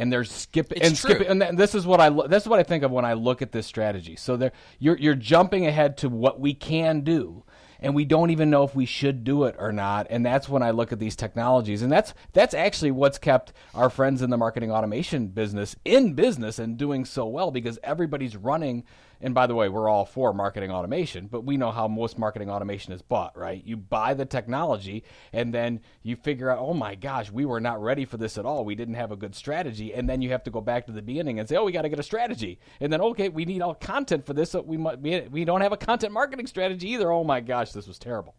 And 0.00 0.12
they're 0.12 0.24
skipping 0.24 0.82
and 0.82 0.96
skipping, 0.96 1.26
and 1.26 1.58
this 1.58 1.74
is 1.74 1.86
what 1.86 2.00
I 2.00 2.08
this 2.26 2.44
is 2.44 2.48
what 2.48 2.58
I 2.58 2.62
think 2.62 2.82
of 2.84 2.90
when 2.90 3.04
I 3.04 3.12
look 3.12 3.42
at 3.42 3.52
this 3.52 3.66
strategy. 3.66 4.16
So 4.16 4.36
there, 4.36 4.52
you're 4.78 4.96
you're 4.96 5.14
jumping 5.14 5.66
ahead 5.66 5.98
to 5.98 6.08
what 6.08 6.40
we 6.40 6.54
can 6.54 7.02
do, 7.02 7.44
and 7.80 7.94
we 7.94 8.06
don't 8.06 8.30
even 8.30 8.48
know 8.48 8.64
if 8.64 8.74
we 8.74 8.86
should 8.86 9.24
do 9.24 9.44
it 9.44 9.56
or 9.58 9.72
not. 9.72 10.06
And 10.08 10.24
that's 10.24 10.48
when 10.48 10.62
I 10.62 10.70
look 10.70 10.90
at 10.90 10.98
these 10.98 11.16
technologies, 11.16 11.82
and 11.82 11.92
that's 11.92 12.14
that's 12.32 12.54
actually 12.54 12.92
what's 12.92 13.18
kept 13.18 13.52
our 13.74 13.90
friends 13.90 14.22
in 14.22 14.30
the 14.30 14.38
marketing 14.38 14.72
automation 14.72 15.28
business 15.28 15.76
in 15.84 16.14
business 16.14 16.58
and 16.58 16.78
doing 16.78 17.04
so 17.04 17.26
well 17.26 17.50
because 17.50 17.78
everybody's 17.82 18.36
running 18.36 18.84
and 19.20 19.34
by 19.34 19.46
the 19.46 19.54
way, 19.54 19.68
we're 19.68 19.88
all 19.88 20.06
for 20.06 20.32
marketing 20.32 20.70
automation, 20.70 21.26
but 21.26 21.44
we 21.44 21.56
know 21.56 21.70
how 21.70 21.86
most 21.88 22.18
marketing 22.18 22.50
automation 22.50 22.92
is 22.92 23.02
bought, 23.02 23.36
right? 23.36 23.62
You 23.64 23.76
buy 23.76 24.14
the 24.14 24.24
technology 24.24 25.04
and 25.32 25.52
then 25.52 25.80
you 26.02 26.16
figure 26.16 26.50
out, 26.50 26.58
oh 26.58 26.72
my 26.72 26.94
gosh, 26.94 27.30
we 27.30 27.44
were 27.44 27.60
not 27.60 27.82
ready 27.82 28.06
for 28.06 28.16
this 28.16 28.38
at 28.38 28.46
all. 28.46 28.64
We 28.64 28.74
didn't 28.74 28.94
have 28.94 29.12
a 29.12 29.16
good 29.16 29.34
strategy. 29.34 29.92
And 29.92 30.08
then 30.08 30.22
you 30.22 30.30
have 30.30 30.44
to 30.44 30.50
go 30.50 30.60
back 30.60 30.86
to 30.86 30.92
the 30.92 31.02
beginning 31.02 31.38
and 31.38 31.48
say, 31.48 31.56
oh, 31.56 31.64
we 31.64 31.72
got 31.72 31.82
to 31.82 31.88
get 31.90 31.98
a 31.98 32.04
strategy. 32.04 32.58
And 32.80 32.92
then, 32.92 33.00
okay, 33.00 33.28
we 33.28 33.44
need 33.44 33.60
all 33.60 33.74
content 33.74 34.24
for 34.24 34.32
this. 34.32 34.52
So 34.52 34.62
we, 34.62 34.78
might, 34.78 35.00
we, 35.00 35.20
we 35.30 35.44
don't 35.44 35.60
have 35.60 35.72
a 35.72 35.76
content 35.76 36.12
marketing 36.12 36.46
strategy 36.46 36.90
either. 36.90 37.12
Oh 37.12 37.24
my 37.24 37.40
gosh, 37.40 37.72
this 37.72 37.86
was 37.86 37.98
terrible. 37.98 38.34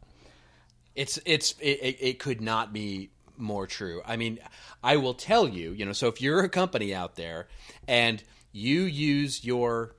It's, 0.96 1.20
it's, 1.26 1.56
it, 1.60 1.98
it 2.00 2.20
could 2.20 2.42
not 2.42 2.74
be 2.74 3.12
more 3.38 3.68
true. 3.68 4.02
I 4.06 4.18
mean, 4.18 4.40
I 4.84 4.98
will 4.98 5.14
tell 5.14 5.48
you, 5.48 5.72
you 5.72 5.86
know, 5.86 5.94
so 5.94 6.08
if 6.08 6.22
you're 6.22 6.44
a 6.44 6.50
company 6.50 6.94
out 6.94 7.16
there 7.16 7.48
and 7.88 8.22
you 8.52 8.82
use 8.82 9.46
your 9.46 9.96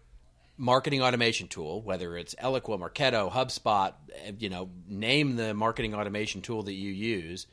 marketing 0.62 1.03
automation 1.03 1.48
tool, 1.48 1.83
whether 1.83 2.16
it's 2.16 2.37
Eloqua, 2.37 2.79
Marketo, 2.79 3.29
HubSpot, 3.33 3.94
you 4.38 4.48
know, 4.48 4.70
name 4.88 5.35
the 5.35 5.53
marketing 5.53 5.92
automation 5.92 6.40
tool 6.40 6.62
that 6.62 6.75
you 6.75 6.92
use, 6.92 7.48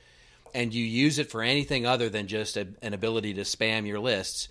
and 0.53 0.71
you 0.75 0.85
use 0.85 1.17
it 1.17 1.31
for 1.31 1.41
anything 1.41 1.87
other 1.87 2.07
than 2.07 2.27
just 2.27 2.55
a, 2.55 2.67
an 2.83 2.93
ability 2.93 3.33
to 3.33 3.41
spam 3.41 3.87
your 3.87 3.99
lists, 3.99 4.47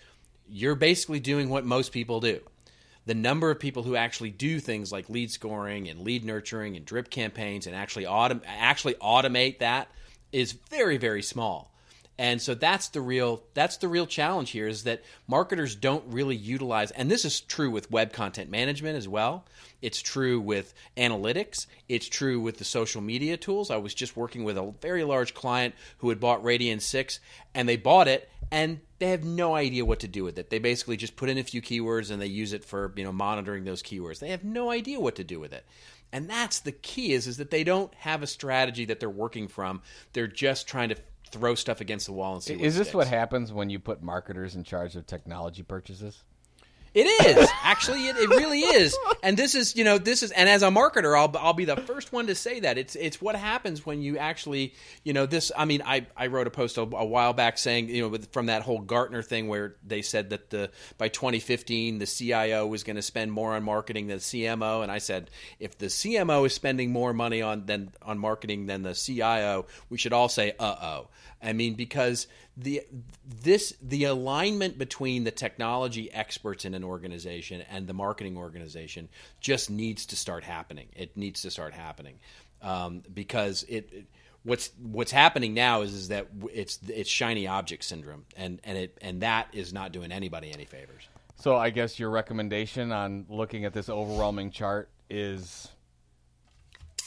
you're 0.48 0.74
basically 0.74 1.20
doing 1.20 1.48
what 1.48 1.64
most 1.64 1.92
people 1.92 2.18
do. 2.18 2.40
The 3.06 3.14
number 3.14 3.52
of 3.52 3.60
people 3.60 3.84
who 3.84 3.94
actually 3.94 4.30
do 4.30 4.58
things 4.58 4.90
like 4.90 5.08
lead 5.08 5.30
scoring 5.30 5.88
and 5.88 6.00
lead 6.00 6.24
nurturing 6.24 6.76
and 6.76 6.84
drip 6.84 7.10
campaigns 7.10 7.68
and 7.68 7.76
actually 7.76 8.06
autom- 8.06 8.42
actually 8.44 8.94
automate 8.94 9.60
that 9.60 9.88
is 10.32 10.52
very 10.52 10.96
very 10.96 11.22
small. 11.22 11.72
And 12.18 12.42
so 12.42 12.54
that's 12.54 12.88
the 12.88 13.00
real 13.00 13.44
that's 13.54 13.76
the 13.76 13.86
real 13.86 14.06
challenge 14.06 14.50
here 14.50 14.66
is 14.66 14.82
that 14.84 15.02
marketers 15.28 15.76
don't 15.76 16.04
really 16.08 16.34
utilize 16.34 16.90
and 16.90 17.08
this 17.08 17.24
is 17.24 17.40
true 17.40 17.70
with 17.70 17.92
web 17.92 18.12
content 18.12 18.50
management 18.50 18.96
as 18.96 19.06
well. 19.06 19.44
It's 19.80 20.02
true 20.02 20.40
with 20.40 20.74
analytics, 20.96 21.66
it's 21.88 22.08
true 22.08 22.40
with 22.40 22.58
the 22.58 22.64
social 22.64 23.00
media 23.00 23.36
tools. 23.36 23.70
I 23.70 23.76
was 23.76 23.94
just 23.94 24.16
working 24.16 24.42
with 24.42 24.58
a 24.58 24.74
very 24.80 25.04
large 25.04 25.32
client 25.32 25.76
who 25.98 26.08
had 26.08 26.18
bought 26.18 26.42
Radian6 26.42 27.20
and 27.54 27.68
they 27.68 27.76
bought 27.76 28.08
it 28.08 28.28
and 28.50 28.80
they 28.98 29.10
have 29.10 29.24
no 29.24 29.54
idea 29.54 29.84
what 29.84 30.00
to 30.00 30.08
do 30.08 30.24
with 30.24 30.38
it. 30.38 30.50
They 30.50 30.58
basically 30.58 30.96
just 30.96 31.14
put 31.14 31.28
in 31.28 31.38
a 31.38 31.44
few 31.44 31.62
keywords 31.62 32.10
and 32.10 32.20
they 32.20 32.26
use 32.26 32.52
it 32.52 32.64
for, 32.64 32.92
you 32.96 33.04
know, 33.04 33.12
monitoring 33.12 33.64
those 33.64 33.82
keywords. 33.82 34.18
They 34.18 34.30
have 34.30 34.42
no 34.42 34.70
idea 34.70 34.98
what 34.98 35.16
to 35.16 35.24
do 35.24 35.38
with 35.38 35.52
it. 35.52 35.64
And 36.12 36.28
that's 36.28 36.60
the 36.60 36.72
key 36.72 37.12
is 37.12 37.26
is 37.26 37.36
that 37.36 37.50
they 37.50 37.62
don't 37.62 37.94
have 37.94 38.22
a 38.22 38.26
strategy 38.26 38.86
that 38.86 38.98
they're 38.98 39.10
working 39.10 39.46
from. 39.46 39.82
They're 40.14 40.26
just 40.26 40.66
trying 40.66 40.88
to 40.88 40.96
throw 41.30 41.54
stuff 41.54 41.80
against 41.80 42.06
the 42.06 42.12
wall 42.12 42.34
and 42.34 42.42
see. 42.42 42.56
What. 42.56 42.64
Is 42.64 42.76
this 42.76 42.88
sticks. 42.88 42.94
what 42.94 43.08
happens 43.08 43.52
when 43.52 43.70
you 43.70 43.78
put 43.78 44.02
marketers 44.02 44.54
in 44.54 44.64
charge 44.64 44.96
of 44.96 45.06
technology 45.06 45.62
purchases? 45.62 46.24
It 46.98 47.38
is 47.38 47.48
actually. 47.62 48.08
It, 48.08 48.16
it 48.16 48.28
really 48.28 48.60
is. 48.60 48.96
And 49.22 49.36
this 49.36 49.54
is, 49.54 49.76
you 49.76 49.84
know, 49.84 49.98
this 49.98 50.24
is. 50.24 50.32
And 50.32 50.48
as 50.48 50.64
a 50.64 50.68
marketer, 50.68 51.16
I'll 51.16 51.32
I'll 51.38 51.52
be 51.52 51.64
the 51.64 51.76
first 51.76 52.12
one 52.12 52.26
to 52.26 52.34
say 52.34 52.58
that 52.60 52.76
it's 52.76 52.96
it's 52.96 53.22
what 53.22 53.36
happens 53.36 53.86
when 53.86 54.02
you 54.02 54.18
actually, 54.18 54.74
you 55.04 55.12
know, 55.12 55.24
this. 55.24 55.52
I 55.56 55.64
mean, 55.64 55.80
I 55.84 56.06
I 56.16 56.26
wrote 56.26 56.48
a 56.48 56.50
post 56.50 56.76
a, 56.76 56.82
a 56.82 57.04
while 57.04 57.32
back 57.34 57.56
saying, 57.56 57.88
you 57.88 58.02
know, 58.02 58.08
with, 58.08 58.32
from 58.32 58.46
that 58.46 58.62
whole 58.62 58.80
Gartner 58.80 59.22
thing 59.22 59.46
where 59.46 59.76
they 59.86 60.02
said 60.02 60.30
that 60.30 60.50
the 60.50 60.70
by 60.96 61.08
2015 61.08 61.98
the 61.98 62.06
CIO 62.06 62.66
was 62.66 62.82
going 62.82 62.96
to 62.96 63.02
spend 63.02 63.30
more 63.30 63.54
on 63.54 63.62
marketing 63.62 64.08
than 64.08 64.18
the 64.18 64.22
CMO, 64.22 64.82
and 64.82 64.90
I 64.90 64.98
said 64.98 65.30
if 65.60 65.78
the 65.78 65.86
CMO 65.86 66.46
is 66.46 66.52
spending 66.52 66.90
more 66.90 67.12
money 67.12 67.42
on 67.42 67.66
than 67.66 67.92
on 68.02 68.18
marketing 68.18 68.66
than 68.66 68.82
the 68.82 68.94
CIO, 68.94 69.66
we 69.88 69.98
should 69.98 70.12
all 70.12 70.28
say, 70.28 70.52
uh 70.58 70.76
oh. 70.82 71.08
I 71.42 71.52
mean, 71.52 71.74
because 71.74 72.26
the 72.56 72.82
this 73.24 73.74
the 73.80 74.04
alignment 74.04 74.78
between 74.78 75.24
the 75.24 75.30
technology 75.30 76.12
experts 76.12 76.64
in 76.64 76.74
an 76.74 76.84
organization 76.84 77.62
and 77.70 77.86
the 77.86 77.94
marketing 77.94 78.36
organization 78.36 79.08
just 79.40 79.70
needs 79.70 80.06
to 80.06 80.16
start 80.16 80.44
happening. 80.44 80.88
It 80.96 81.16
needs 81.16 81.42
to 81.42 81.50
start 81.50 81.74
happening 81.74 82.18
um, 82.62 83.02
because 83.14 83.64
it, 83.68 83.88
it, 83.92 84.06
what's 84.42 84.70
what's 84.82 85.12
happening 85.12 85.54
now 85.54 85.82
is 85.82 85.94
is 85.94 86.08
that 86.08 86.26
it's 86.52 86.80
it's 86.88 87.10
shiny 87.10 87.46
object 87.46 87.84
syndrome 87.84 88.24
and 88.36 88.60
and 88.64 88.76
it 88.76 88.98
and 89.00 89.20
that 89.22 89.48
is 89.52 89.72
not 89.72 89.92
doing 89.92 90.10
anybody 90.10 90.52
any 90.52 90.64
favors. 90.64 91.08
So 91.36 91.56
I 91.56 91.70
guess 91.70 92.00
your 92.00 92.10
recommendation 92.10 92.90
on 92.90 93.26
looking 93.28 93.64
at 93.64 93.72
this 93.72 93.88
overwhelming 93.88 94.50
chart 94.50 94.88
is 95.08 95.68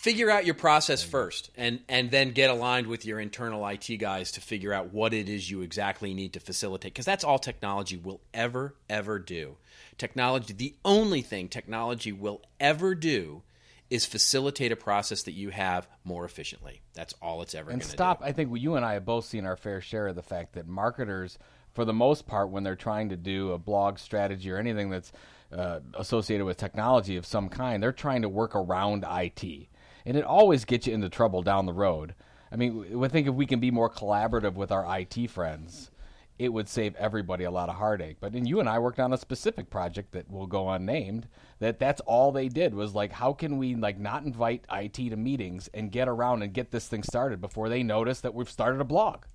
figure 0.02 0.32
out 0.32 0.46
your 0.46 0.56
process 0.56 1.04
first 1.04 1.52
and 1.56 1.80
and 1.88 2.10
then 2.10 2.32
get 2.32 2.50
aligned 2.50 2.88
with 2.88 3.06
your 3.06 3.20
internal 3.20 3.68
IT 3.68 3.88
guys 4.00 4.32
to 4.32 4.42
figure 4.42 4.74
out 4.74 4.92
what 4.92 5.14
it 5.14 5.30
is 5.30 5.52
you 5.52 5.62
exactly 5.62 6.12
need 6.12 6.34
to 6.34 6.40
facilitate 6.40 6.92
because 6.92 7.06
that's 7.06 7.24
all 7.24 7.38
technology 7.38 7.98
will 7.98 8.20
ever 8.34 8.74
ever 8.90 9.20
do. 9.20 9.58
Technology 10.00 10.54
the 10.54 10.74
only 10.84 11.22
thing 11.22 11.48
technology 11.48 12.12
will 12.12 12.42
ever 12.60 12.96
do 12.96 13.44
is 13.92 14.04
facilitate 14.04 14.72
a 14.72 14.76
process 14.76 15.22
that 15.24 15.34
you 15.34 15.52
have 15.52 15.88
more 16.04 16.26
efficiently. 16.26 16.82
That's 16.96 17.14
all 17.22 17.44
it's 17.44 17.54
ever 17.54 17.66
going 17.66 17.74
and 17.74 17.82
to 17.84 17.88
do. 17.88 17.94
stop. 17.94 18.22
I 18.24 18.32
think 18.32 18.50
you 18.60 18.76
and 18.76 18.84
I 18.84 18.94
have 18.94 19.06
both 19.06 19.26
seen 19.26 19.46
our 19.46 19.58
fair 19.58 19.82
share 19.82 20.08
of 20.08 20.16
the 20.16 20.24
fact 20.24 20.54
that 20.54 20.66
marketers, 20.66 21.38
for 21.74 21.86
the 21.86 21.94
most 21.94 22.26
part, 22.26 22.50
when 22.50 22.64
they're 22.64 22.76
trying 22.76 23.10
to 23.10 23.18
do 23.18 23.52
a 23.52 23.60
blog 23.60 24.00
strategy 24.00 24.50
or 24.50 24.58
anything 24.58 24.90
that's 24.90 25.12
uh, 25.52 25.82
associated 25.94 26.46
with 26.46 26.56
technology 26.58 27.18
of 27.18 27.26
some 27.26 27.50
kind, 27.50 27.84
they're 27.84 27.92
trying 27.92 28.22
to 28.22 28.30
work 28.30 28.56
around 28.56 29.06
IT 29.08 29.68
and 30.06 30.18
it 30.18 30.24
always 30.24 30.66
gets 30.66 30.88
you 30.88 30.94
into 30.94 31.10
trouble 31.10 31.42
down 31.42 31.66
the 31.66 31.74
road. 31.74 32.16
I 32.52 32.56
mean, 32.56 33.02
I 33.04 33.08
think 33.08 33.28
if 33.28 33.34
we 33.34 33.46
can 33.46 33.60
be 33.60 33.72
more 33.72 33.90
collaborative 33.90 34.54
with 34.56 34.72
our 34.72 35.00
IT 35.00 35.30
friends, 35.30 35.90
it 36.38 36.52
would 36.52 36.68
save 36.68 36.96
everybody 36.96 37.44
a 37.44 37.52
lot 37.52 37.70
of 37.70 37.76
heartache. 37.76 38.18
But 38.20 38.34
then 38.34 38.46
you 38.46 38.60
and 38.60 38.68
I 38.68 38.80
worked 38.80 39.00
on 39.00 39.14
a 39.14 39.18
specific 39.18 39.70
project 39.70 40.12
that 40.14 40.30
will 40.30 40.48
go 40.48 40.70
unnamed. 40.70 41.28
That 41.60 41.78
that's 41.78 42.02
all 42.02 42.32
they 42.32 42.50
did 42.50 42.74
was 42.74 42.96
like, 42.96 43.12
how 43.12 43.32
can 43.32 43.58
we 43.58 43.76
like 43.76 44.00
not 44.00 44.24
invite 44.24 44.66
IT 44.72 44.96
to 44.96 45.16
meetings 45.16 45.70
and 45.74 45.92
get 45.92 46.08
around 46.08 46.42
and 46.42 46.52
get 46.52 46.72
this 46.72 46.88
thing 46.88 47.04
started 47.04 47.42
before 47.42 47.70
they 47.70 47.84
notice 47.84 48.22
that 48.22 48.34
we've 48.34 48.50
started 48.50 48.82
a 48.82 48.86
blog? 48.86 49.26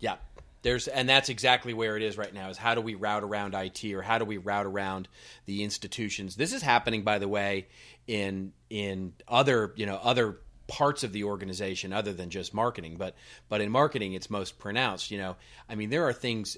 Yeah, 0.00 0.16
there's 0.62 0.88
and 0.88 1.08
that's 1.08 1.28
exactly 1.28 1.74
where 1.74 1.96
it 1.96 2.02
is 2.02 2.18
right 2.18 2.32
now. 2.32 2.50
Is 2.50 2.58
how 2.58 2.74
do 2.74 2.80
we 2.80 2.94
route 2.94 3.22
around 3.22 3.54
IT 3.54 3.84
or 3.92 4.02
how 4.02 4.18
do 4.18 4.24
we 4.24 4.36
route 4.38 4.66
around 4.66 5.08
the 5.44 5.62
institutions? 5.62 6.36
This 6.36 6.52
is 6.52 6.62
happening, 6.62 7.02
by 7.02 7.18
the 7.18 7.28
way, 7.28 7.68
in 8.06 8.52
in 8.70 9.12
other 9.28 9.72
you 9.76 9.86
know 9.86 9.96
other 10.02 10.38
parts 10.66 11.04
of 11.04 11.12
the 11.12 11.24
organization 11.24 11.92
other 11.92 12.12
than 12.12 12.28
just 12.28 12.52
marketing 12.52 12.96
but 12.96 13.14
but 13.48 13.60
in 13.60 13.70
marketing 13.70 14.14
it's 14.14 14.28
most 14.28 14.58
pronounced 14.58 15.12
you 15.12 15.18
know 15.18 15.36
i 15.68 15.76
mean 15.76 15.90
there 15.90 16.08
are 16.08 16.12
things 16.12 16.56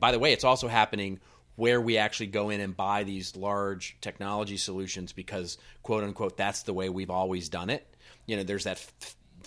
by 0.00 0.10
the 0.10 0.18
way 0.18 0.32
it's 0.32 0.42
also 0.42 0.66
happening 0.66 1.20
where 1.56 1.80
we 1.80 1.96
actually 1.96 2.26
go 2.26 2.50
in 2.50 2.60
and 2.60 2.76
buy 2.76 3.04
these 3.04 3.36
large 3.36 3.96
technology 4.00 4.56
solutions 4.56 5.12
because 5.12 5.56
quote 5.84 6.02
unquote 6.02 6.36
that's 6.36 6.64
the 6.64 6.72
way 6.72 6.88
we've 6.88 7.10
always 7.10 7.48
done 7.48 7.70
it 7.70 7.86
you 8.26 8.36
know 8.36 8.42
there's 8.42 8.64
that 8.64 8.84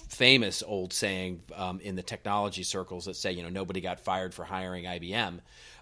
famous 0.09 0.63
old 0.65 0.93
saying 0.93 1.41
um, 1.55 1.79
in 1.79 1.95
the 1.95 2.03
technology 2.03 2.63
circles 2.63 3.05
that 3.05 3.15
say 3.15 3.31
you 3.31 3.43
know 3.43 3.49
nobody 3.49 3.81
got 3.81 3.99
fired 3.99 4.33
for 4.33 4.43
hiring 4.43 4.85
ibm 4.85 5.39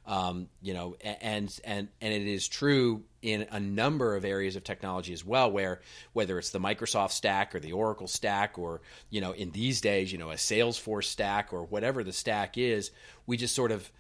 um, 0.08 0.50
you 0.62 0.74
know, 0.74 0.96
and 1.04 1.60
and 1.64 1.88
and 2.00 2.14
it 2.14 2.28
is 2.28 2.48
true 2.48 3.04
in 3.22 3.48
a 3.52 3.60
number 3.60 4.16
of 4.16 4.24
areas 4.24 4.56
of 4.56 4.64
technology 4.64 5.14
as 5.14 5.26
well, 5.26 5.50
where 5.50 5.82
whether 6.14 6.38
it's 6.38 6.52
the 6.52 6.60
Microsoft 6.60 7.12
stack 7.12 7.56
or 7.56 7.60
the 7.60 7.72
Oracle 7.72 8.08
stack, 8.08 8.60
or 8.60 8.82
you 9.10 9.20
know, 9.20 9.32
in 9.32 9.50
these 9.52 9.82
days, 9.82 10.12
you 10.12 10.20
know, 10.20 10.30
a 10.30 10.36
Salesforce 10.36 11.06
stack 11.06 11.52
or 11.52 11.64
whatever 11.64 12.04
the 12.04 12.14
stack 12.14 12.58
is, 12.58 12.92
we 13.26 13.36
just 13.36 13.56
sort 13.56 13.72
of 13.72 13.92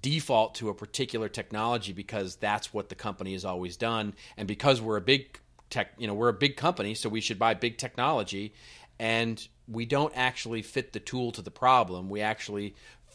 default 0.00 0.56
to 0.56 0.68
a 0.68 0.74
particular 0.74 1.28
technology 1.28 1.92
because 1.92 2.36
that's 2.36 2.72
what 2.72 2.88
the 2.88 2.94
company 2.94 3.32
has 3.32 3.44
always 3.44 3.76
done, 3.76 4.14
and 4.36 4.48
because 4.48 4.80
we're 4.80 4.96
a 4.96 5.02
big 5.02 5.38
tech, 5.70 5.92
you 5.96 6.08
know, 6.08 6.14
we're 6.14 6.28
a 6.28 6.32
big 6.32 6.56
company, 6.56 6.94
so 6.94 7.08
we 7.08 7.20
should 7.20 7.38
buy 7.38 7.54
big 7.54 7.78
technology, 7.78 8.52
and 8.98 9.46
we 9.72 9.86
don't 9.86 10.12
actually 10.16 10.62
fit 10.62 10.92
the 10.92 11.00
tool 11.00 11.32
to 11.32 11.42
the 11.42 11.50
problem. 11.50 12.08
We 12.08 12.20
actually 12.20 12.74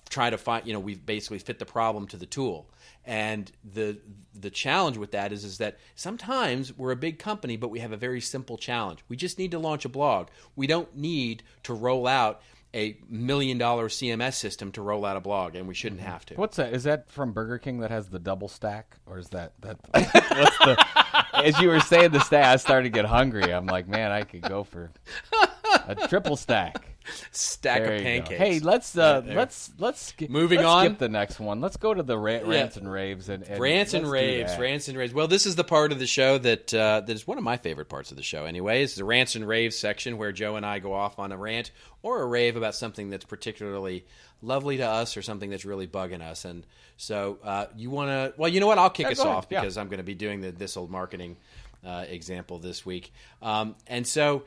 try 0.10 0.30
to 0.30 0.38
find 0.38 0.66
you 0.66 0.74
know 0.74 0.80
we've 0.80 1.06
basically 1.06 1.40
fit 1.40 1.60
the 1.60 1.66
problem 1.66 2.08
to 2.08 2.18
the 2.18 2.26
tool 2.26 2.70
and 3.04 3.52
the 3.74 3.98
the 4.34 4.50
challenge 4.50 4.98
with 4.98 5.12
that 5.12 5.32
is 5.32 5.44
is 5.44 5.58
that 5.58 5.78
sometimes 5.96 6.78
we're 6.78 6.92
a 6.92 6.96
big 6.96 7.20
company 7.20 7.58
but 7.58 7.70
we 7.70 7.80
have 7.80 7.92
a 7.92 7.98
very 7.98 8.22
simple 8.22 8.58
challenge 8.58 9.04
we 9.10 9.18
just 9.18 9.38
need 9.38 9.52
to 9.52 9.60
launch 9.60 9.84
a 9.86 9.90
blog 9.90 10.28
we 10.56 10.66
don't 10.66 10.96
need 10.96 11.44
to 11.64 11.74
roll 11.74 12.08
out 12.08 12.42
a 12.74 12.98
million 13.10 13.58
dollar 13.58 13.88
CMS 13.88 14.34
system 14.34 14.72
to 14.74 14.82
roll 14.82 15.06
out 15.06 15.18
a 15.18 15.22
blog, 15.22 15.56
and 15.56 15.68
we 15.68 15.74
shouldn't 15.74 16.02
mm-hmm. 16.02 16.12
have 16.12 16.26
to. 16.28 16.36
What's 16.36 16.58
that? 16.58 16.74
Is 16.74 16.84
that 16.84 17.10
from 17.10 17.32
Burger 17.32 17.58
King 17.58 17.80
that 17.80 17.92
has 17.92 18.10
the 18.10 18.20
double 18.20 18.50
stack, 18.50 18.98
or 19.06 19.18
is 19.18 19.30
that 19.30 19.54
that? 19.62 19.78
what's 19.92 20.58
the? 20.60 20.86
As 21.34 21.60
you 21.60 21.70
were 21.70 21.80
saying 21.80 22.12
the 22.12 22.20
stack, 22.20 22.46
I 22.46 22.58
started 22.58 22.84
to 22.84 22.90
get 22.90 23.06
hungry. 23.06 23.54
I'm 23.54 23.68
like, 23.68 23.88
man, 23.88 24.12
I 24.12 24.24
could 24.24 24.42
go 24.42 24.64
for 24.64 24.92
a 25.88 26.08
triple 26.08 26.36
stack 26.36 26.86
stack 27.32 27.82
there 27.82 27.96
of 27.96 28.02
pancakes. 28.02 28.38
Hey, 28.38 28.60
let's 28.60 28.98
uh, 28.98 29.22
let's 29.26 29.72
let's 29.80 30.02
skip, 30.02 30.30
moving 30.30 30.60
let's 30.60 30.70
on. 30.70 30.86
Skip 30.86 31.00
the 31.00 31.10
next 31.10 31.40
one. 31.40 31.62
Let's 31.62 31.78
go 31.78 31.94
to 31.94 32.04
the 32.04 32.18
ra- 32.18 32.42
rants 32.44 32.78
and 32.78 32.92
raves 32.92 33.30
and, 33.30 33.44
and 33.44 33.60
rants 33.60 33.94
and 33.94 34.10
raves, 34.10 34.58
rants 34.58 34.88
and 34.88 34.98
raves. 34.98 35.14
Well, 35.14 35.28
this 35.28 35.46
is 35.46 35.56
the 35.56 35.64
part 35.64 35.92
of 35.92 36.00
the 36.00 36.08
show 36.08 36.38
that 36.38 36.74
uh, 36.74 37.02
that 37.02 37.14
is 37.14 37.28
one 37.28 37.38
of 37.38 37.44
my 37.44 37.58
favorite 37.58 37.90
parts 37.90 38.12
of 38.12 38.18
the 38.18 38.24
show. 38.24 38.46
Anyway, 38.46 38.84
it's 38.84 38.96
the 38.96 39.06
rants 39.06 39.36
and 39.36 39.48
raves 39.48 39.78
section 39.78 40.18
where 40.18 40.32
Joe 40.32 40.56
and 40.56 40.66
I 40.66 40.80
go 40.80 40.94
off 40.94 41.20
on 41.20 41.32
a 41.32 41.38
rant 41.38 41.72
or 42.02 42.22
a 42.22 42.26
rave 42.26 42.56
about 42.56 42.76
something 42.76 43.10
that's 43.10 43.26
particularly 43.26 44.06
lovely 44.42 44.78
to 44.78 44.88
us 44.88 45.18
or 45.18 45.22
something 45.22 45.50
that's 45.50 45.66
really 45.66 45.88
bugging 45.88 46.22
us. 46.22 46.46
And 46.46 46.66
so 46.98 47.40
uh, 47.44 47.68
you 47.76 47.90
want 47.90 48.10
to? 48.10 48.34
Well, 48.38 48.50
you 48.50 48.60
know 48.60 48.68
what? 48.68 48.78
I'll 48.78 48.90
kick 48.90 49.06
yeah, 49.06 49.12
us 49.14 49.20
off 49.20 49.48
yeah. 49.50 49.62
because 49.62 49.78
I'm 49.78 49.88
going 49.88 50.00
to 50.00 50.04
be 50.04 50.16
doing 50.16 50.42
the 50.42 50.52
this 50.52 50.78
old 50.78 50.92
marketing 50.92 51.38
uh, 51.86 52.06
example 52.08 52.60
this 52.60 52.86
week. 52.86 53.14
Um, 53.42 53.76
and 53.88 54.06
so 54.06 54.44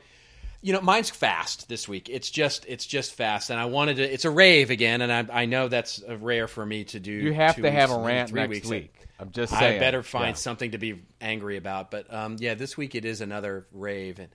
you 0.61 0.73
know 0.73 0.81
mine's 0.81 1.09
fast 1.09 1.67
this 1.69 1.87
week. 1.87 2.09
It's 2.09 2.29
just 2.29 2.65
it's 2.67 2.85
just 2.85 3.13
fast. 3.13 3.49
And 3.49 3.59
i 3.59 3.65
wanted 3.65 3.97
to 3.97 4.13
it's 4.13 4.25
a 4.25 4.29
rave 4.29 4.69
again 4.69 5.01
and 5.01 5.11
i, 5.11 5.41
I 5.41 5.45
know 5.45 5.67
that's 5.67 6.03
rare 6.19 6.47
for 6.47 6.65
me 6.65 6.83
to 6.85 6.99
do 6.99 7.11
you 7.11 7.33
have 7.33 7.55
to 7.55 7.71
have 7.71 7.91
a 7.91 7.99
rant 7.99 8.29
three 8.29 8.41
next 8.41 8.49
weeks. 8.49 8.69
week. 8.69 8.93
I'm 9.19 9.31
just 9.31 9.53
saying. 9.57 9.77
i 9.77 9.79
better 9.79 10.01
find 10.01 10.29
yeah. 10.29 10.33
something 10.33 10.71
to 10.71 10.79
be 10.79 10.99
angry 11.19 11.57
about. 11.57 11.91
But 11.91 12.11
um, 12.13 12.37
yeah 12.39 12.55
this 12.55 12.75
week 12.77 12.95
it 12.95 13.05
is 13.05 13.21
another 13.21 13.65
rave. 13.71 14.19
And 14.19 14.29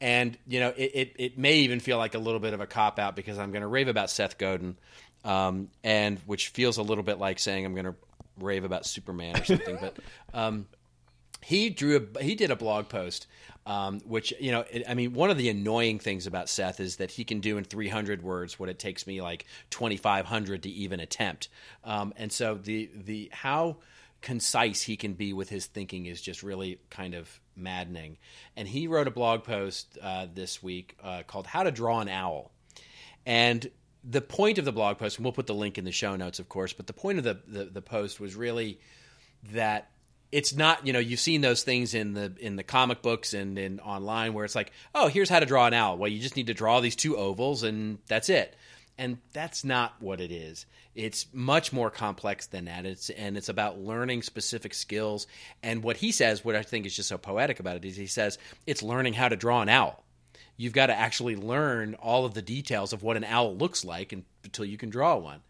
and 0.00 0.38
you 0.46 0.60
know 0.60 0.72
it, 0.76 0.92
it, 0.94 1.12
it 1.18 1.38
may 1.38 1.58
even 1.58 1.80
feel 1.80 1.98
like 1.98 2.14
a 2.14 2.18
little 2.18 2.40
bit 2.40 2.54
of 2.54 2.60
a 2.60 2.66
cop 2.68 3.00
out 3.00 3.16
because 3.16 3.36
i'm 3.36 3.50
going 3.50 3.62
to 3.62 3.66
rave 3.66 3.88
about 3.88 4.08
seth 4.10 4.38
godin 4.38 4.76
um, 5.24 5.70
and 5.82 6.20
which 6.20 6.48
feels 6.50 6.76
a 6.76 6.82
little 6.82 7.02
bit 7.02 7.18
like 7.18 7.40
saying 7.40 7.66
i'm 7.66 7.74
going 7.74 7.84
to 7.86 7.96
rave 8.40 8.64
about 8.64 8.86
superman 8.86 9.40
or 9.40 9.44
something. 9.44 9.78
But 9.80 9.96
um, 10.34 10.66
he 11.42 11.70
drew 11.70 12.08
a, 12.16 12.22
he 12.22 12.34
did 12.34 12.50
a 12.50 12.56
blog 12.56 12.88
post 12.88 13.26
um, 13.68 14.00
which 14.00 14.32
you 14.40 14.50
know 14.50 14.64
it, 14.70 14.82
i 14.88 14.94
mean 14.94 15.12
one 15.12 15.30
of 15.30 15.36
the 15.36 15.48
annoying 15.48 15.98
things 15.98 16.26
about 16.26 16.48
seth 16.48 16.80
is 16.80 16.96
that 16.96 17.12
he 17.12 17.22
can 17.22 17.38
do 17.40 17.58
in 17.58 17.64
300 17.64 18.22
words 18.22 18.58
what 18.58 18.68
it 18.68 18.78
takes 18.78 19.06
me 19.06 19.20
like 19.20 19.46
2500 19.70 20.62
to 20.62 20.70
even 20.70 21.00
attempt. 21.00 21.48
Um, 21.84 22.12
and 22.16 22.32
so 22.32 22.54
the 22.54 22.90
the 22.94 23.30
how 23.32 23.76
concise 24.20 24.82
he 24.82 24.96
can 24.96 25.12
be 25.12 25.32
with 25.32 25.48
his 25.48 25.66
thinking 25.66 26.06
is 26.06 26.20
just 26.20 26.42
really 26.42 26.80
kind 26.90 27.14
of 27.14 27.40
maddening. 27.54 28.18
And 28.56 28.66
he 28.66 28.88
wrote 28.88 29.06
a 29.06 29.12
blog 29.12 29.44
post 29.44 29.96
uh, 30.02 30.26
this 30.32 30.62
week 30.62 30.96
uh, 31.02 31.22
called 31.26 31.46
how 31.46 31.62
to 31.62 31.70
draw 31.70 32.00
an 32.00 32.08
owl. 32.08 32.50
And 33.24 33.70
the 34.02 34.20
point 34.20 34.58
of 34.58 34.64
the 34.64 34.72
blog 34.72 34.98
post 34.98 35.18
and 35.18 35.24
we'll 35.24 35.32
put 35.32 35.46
the 35.46 35.54
link 35.54 35.78
in 35.78 35.84
the 35.84 35.92
show 35.92 36.14
notes 36.14 36.38
of 36.38 36.48
course 36.48 36.72
but 36.72 36.86
the 36.86 36.92
point 36.92 37.18
of 37.18 37.24
the, 37.24 37.36
the, 37.48 37.64
the 37.64 37.82
post 37.82 38.20
was 38.20 38.36
really 38.36 38.78
that 39.52 39.90
it's 40.30 40.54
not 40.54 40.86
you 40.86 40.92
know 40.92 40.98
you've 40.98 41.20
seen 41.20 41.40
those 41.40 41.62
things 41.62 41.94
in 41.94 42.12
the 42.12 42.32
in 42.38 42.56
the 42.56 42.62
comic 42.62 43.02
books 43.02 43.34
and 43.34 43.58
in 43.58 43.80
online 43.80 44.34
where 44.34 44.44
it's 44.44 44.54
like 44.54 44.72
oh 44.94 45.08
here's 45.08 45.28
how 45.28 45.40
to 45.40 45.46
draw 45.46 45.66
an 45.66 45.74
owl. 45.74 45.96
Well 45.96 46.10
you 46.10 46.20
just 46.20 46.36
need 46.36 46.48
to 46.48 46.54
draw 46.54 46.80
these 46.80 46.96
two 46.96 47.16
ovals 47.16 47.62
and 47.62 47.98
that's 48.06 48.28
it. 48.28 48.54
And 49.00 49.18
that's 49.32 49.62
not 49.64 49.94
what 50.00 50.20
it 50.20 50.32
is. 50.32 50.66
It's 50.96 51.26
much 51.32 51.72
more 51.72 51.88
complex 51.88 52.46
than 52.46 52.64
that. 52.64 52.84
It's 52.84 53.10
and 53.10 53.36
it's 53.36 53.48
about 53.48 53.78
learning 53.78 54.22
specific 54.22 54.74
skills. 54.74 55.26
And 55.62 55.82
what 55.82 55.96
he 55.96 56.12
says 56.12 56.44
what 56.44 56.56
i 56.56 56.62
think 56.62 56.84
is 56.84 56.96
just 56.96 57.08
so 57.08 57.18
poetic 57.18 57.60
about 57.60 57.76
it 57.76 57.84
is 57.84 57.96
he 57.96 58.06
says 58.06 58.38
it's 58.66 58.82
learning 58.82 59.14
how 59.14 59.28
to 59.28 59.36
draw 59.36 59.62
an 59.62 59.68
owl. 59.68 60.04
You've 60.56 60.72
got 60.72 60.86
to 60.86 60.94
actually 60.94 61.36
learn 61.36 61.94
all 61.94 62.24
of 62.24 62.34
the 62.34 62.42
details 62.42 62.92
of 62.92 63.04
what 63.04 63.16
an 63.16 63.22
owl 63.22 63.56
looks 63.56 63.84
like 63.84 64.12
and, 64.12 64.24
until 64.42 64.64
you 64.64 64.76
can 64.76 64.90
draw 64.90 65.16
one 65.16 65.40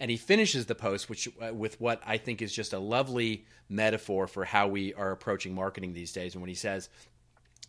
and 0.00 0.10
he 0.10 0.16
finishes 0.16 0.66
the 0.66 0.74
post 0.74 1.08
which 1.08 1.28
uh, 1.40 1.52
with 1.52 1.80
what 1.80 2.00
I 2.06 2.18
think 2.18 2.42
is 2.42 2.52
just 2.52 2.72
a 2.72 2.78
lovely 2.78 3.46
metaphor 3.68 4.26
for 4.26 4.44
how 4.44 4.68
we 4.68 4.94
are 4.94 5.10
approaching 5.10 5.54
marketing 5.54 5.92
these 5.92 6.12
days. 6.12 6.34
And 6.34 6.42
when 6.42 6.48
he 6.48 6.54
says, 6.54 6.88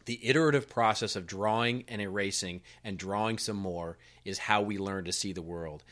the 0.06 0.20
iterative 0.28 0.70
process 0.70 1.16
of 1.16 1.28
drawing 1.28 1.84
and 1.88 2.02
erasing 2.02 2.62
and 2.84 2.98
drawing 2.98 3.38
some 3.38 3.58
more 3.58 3.98
is 4.26 4.40
how 4.40 4.62
we 4.62 4.78
learn 4.78 5.06
to 5.06 5.12
see 5.12 5.34
the 5.34 5.42
world. 5.42 5.84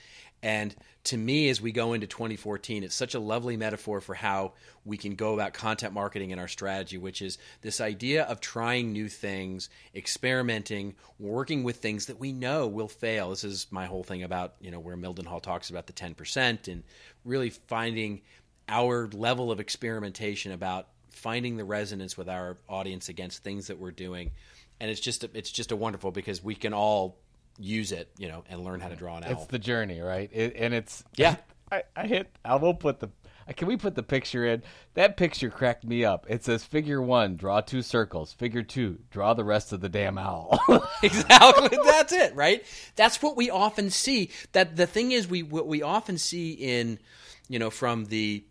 And 0.47 0.73
to 1.03 1.17
me, 1.17 1.49
as 1.49 1.59
we 1.59 1.73
go 1.73 1.91
into 1.91 2.07
2014, 2.07 2.85
it's 2.85 2.95
such 2.95 3.15
a 3.15 3.19
lovely 3.19 3.57
metaphor 3.57 3.99
for 3.99 4.15
how 4.15 4.53
we 4.85 4.95
can 4.95 5.15
go 5.15 5.33
about 5.33 5.51
content 5.51 5.91
marketing 5.91 6.31
and 6.31 6.39
our 6.39 6.47
strategy, 6.47 6.97
which 6.97 7.21
is 7.21 7.37
this 7.61 7.81
idea 7.81 8.23
of 8.23 8.39
trying 8.39 8.93
new 8.93 9.09
things, 9.09 9.67
experimenting, 9.93 10.95
working 11.19 11.65
with 11.65 11.75
things 11.75 12.05
that 12.05 12.17
we 12.17 12.31
know 12.31 12.65
will 12.65 12.87
fail. 12.87 13.31
This 13.31 13.43
is 13.43 13.67
my 13.71 13.87
whole 13.87 14.05
thing 14.05 14.23
about, 14.23 14.53
you 14.61 14.71
know, 14.71 14.79
where 14.79 14.95
Mildenhall 14.95 15.41
talks 15.41 15.69
about 15.69 15.85
the 15.85 15.91
10% 15.91 16.69
and 16.69 16.83
really 17.25 17.49
finding 17.49 18.21
our 18.69 19.09
level 19.11 19.51
of 19.51 19.59
experimentation 19.59 20.53
about 20.53 20.87
finding 21.09 21.57
the 21.57 21.65
resonance 21.65 22.17
with 22.17 22.29
our 22.29 22.55
audience 22.69 23.09
against 23.09 23.43
things 23.43 23.67
that 23.67 23.79
we're 23.79 23.91
doing. 23.91 24.31
And 24.79 24.89
it's 24.89 25.01
just 25.01 25.25
it's 25.25 25.51
just 25.51 25.73
a 25.73 25.75
wonderful 25.75 26.11
because 26.11 26.41
we 26.41 26.55
can 26.55 26.73
all 26.73 27.17
use 27.59 27.91
it, 27.91 28.09
you 28.17 28.27
know, 28.27 28.43
and 28.49 28.63
learn 28.63 28.79
how 28.79 28.89
to 28.89 28.95
draw 28.95 29.17
an 29.17 29.23
owl. 29.23 29.31
It's 29.31 29.45
the 29.45 29.59
journey, 29.59 29.99
right? 29.99 30.29
It, 30.33 30.55
and 30.55 30.73
it's 30.73 31.03
yeah. 31.15 31.35
I, 31.71 31.83
I 31.95 32.07
hit. 32.07 32.29
I 32.45 32.55
will 32.55 32.73
put 32.73 32.99
the. 32.99 33.09
Can 33.55 33.67
we 33.67 33.77
put 33.77 33.95
the 33.95 34.03
picture 34.03 34.45
in? 34.45 34.61
That 34.95 35.15
picture 35.15 35.49
cracked 35.49 35.85
me 35.85 36.03
up. 36.03 36.25
It 36.27 36.43
says 36.43 36.65
figure 36.65 37.01
one, 37.01 37.37
draw 37.37 37.61
two 37.61 37.81
circles. 37.81 38.33
Figure 38.33 38.61
two, 38.61 38.99
draw 39.09 39.33
the 39.33 39.45
rest 39.45 39.71
of 39.71 39.79
the 39.79 39.87
damn 39.87 40.17
owl. 40.17 40.59
exactly. 41.03 41.77
That's 41.85 42.11
it, 42.11 42.35
right? 42.35 42.63
That's 42.95 43.21
what 43.21 43.37
we 43.37 43.49
often 43.49 43.89
see. 43.89 44.31
That 44.51 44.75
the 44.75 44.87
thing 44.87 45.11
is, 45.13 45.27
we 45.27 45.43
what 45.43 45.67
we 45.67 45.81
often 45.81 46.17
see 46.17 46.51
in, 46.51 46.99
you 47.47 47.59
know, 47.59 47.69
from 47.69 48.05
the 48.05 48.43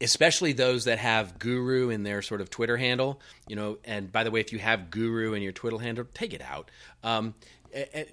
especially 0.00 0.52
those 0.52 0.84
that 0.84 0.98
have 0.98 1.38
guru 1.38 1.90
in 1.90 2.02
their 2.02 2.22
sort 2.22 2.40
of 2.40 2.50
Twitter 2.50 2.76
handle, 2.76 3.20
you 3.48 3.56
know, 3.56 3.78
and 3.84 4.12
by 4.12 4.24
the 4.24 4.30
way, 4.30 4.40
if 4.40 4.52
you 4.52 4.58
have 4.58 4.90
guru 4.90 5.32
in 5.32 5.42
your 5.42 5.52
Twitter 5.52 5.78
handle, 5.78 6.04
take 6.14 6.32
it 6.32 6.42
out. 6.42 6.70
Um, 7.02 7.34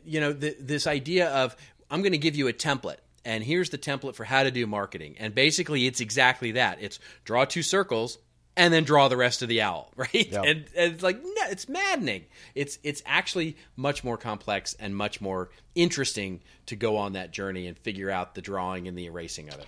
you 0.05 0.19
know, 0.19 0.33
this 0.33 0.87
idea 0.87 1.29
of 1.29 1.55
I'm 1.89 2.01
going 2.01 2.13
to 2.13 2.17
give 2.17 2.35
you 2.35 2.47
a 2.47 2.53
template, 2.53 2.97
and 3.23 3.43
here's 3.43 3.69
the 3.69 3.77
template 3.77 4.15
for 4.15 4.23
how 4.23 4.43
to 4.43 4.51
do 4.51 4.65
marketing, 4.67 5.15
and 5.19 5.33
basically 5.33 5.87
it's 5.87 6.01
exactly 6.01 6.53
that. 6.53 6.79
It's 6.81 6.99
draw 7.23 7.45
two 7.45 7.63
circles 7.63 8.17
and 8.57 8.73
then 8.73 8.83
draw 8.83 9.07
the 9.07 9.17
rest 9.17 9.41
of 9.41 9.49
the 9.49 9.61
owl, 9.61 9.91
right? 9.95 10.31
And, 10.31 10.65
and, 10.75 10.93
it's 10.93 11.03
like 11.03 11.21
no, 11.21 11.49
it's 11.49 11.67
maddening. 11.67 12.25
It's 12.53 12.79
it's 12.83 13.01
actually 13.05 13.57
much 13.75 14.03
more 14.03 14.17
complex 14.17 14.73
and 14.79 14.95
much 14.95 15.21
more 15.21 15.49
interesting 15.75 16.41
to 16.67 16.75
go 16.75 16.97
on 16.97 17.13
that 17.13 17.31
journey 17.31 17.67
and 17.67 17.77
figure 17.77 18.09
out 18.09 18.35
the 18.35 18.41
drawing 18.41 18.87
and 18.87 18.97
the 18.97 19.05
erasing 19.05 19.49
of 19.49 19.59
it. 19.59 19.67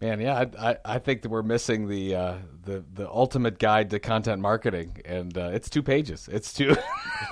Man, 0.00 0.20
yeah, 0.20 0.44
I, 0.58 0.70
I, 0.70 0.76
I 0.84 0.98
think 1.00 1.22
that 1.22 1.28
we're 1.28 1.42
missing 1.42 1.88
the 1.88 2.14
uh, 2.14 2.34
the 2.64 2.84
the 2.94 3.10
ultimate 3.10 3.58
guide 3.58 3.90
to 3.90 3.98
content 3.98 4.40
marketing, 4.40 4.98
and 5.04 5.36
uh, 5.36 5.50
it's 5.52 5.68
two 5.68 5.82
pages. 5.82 6.28
It's 6.30 6.52
two. 6.52 6.76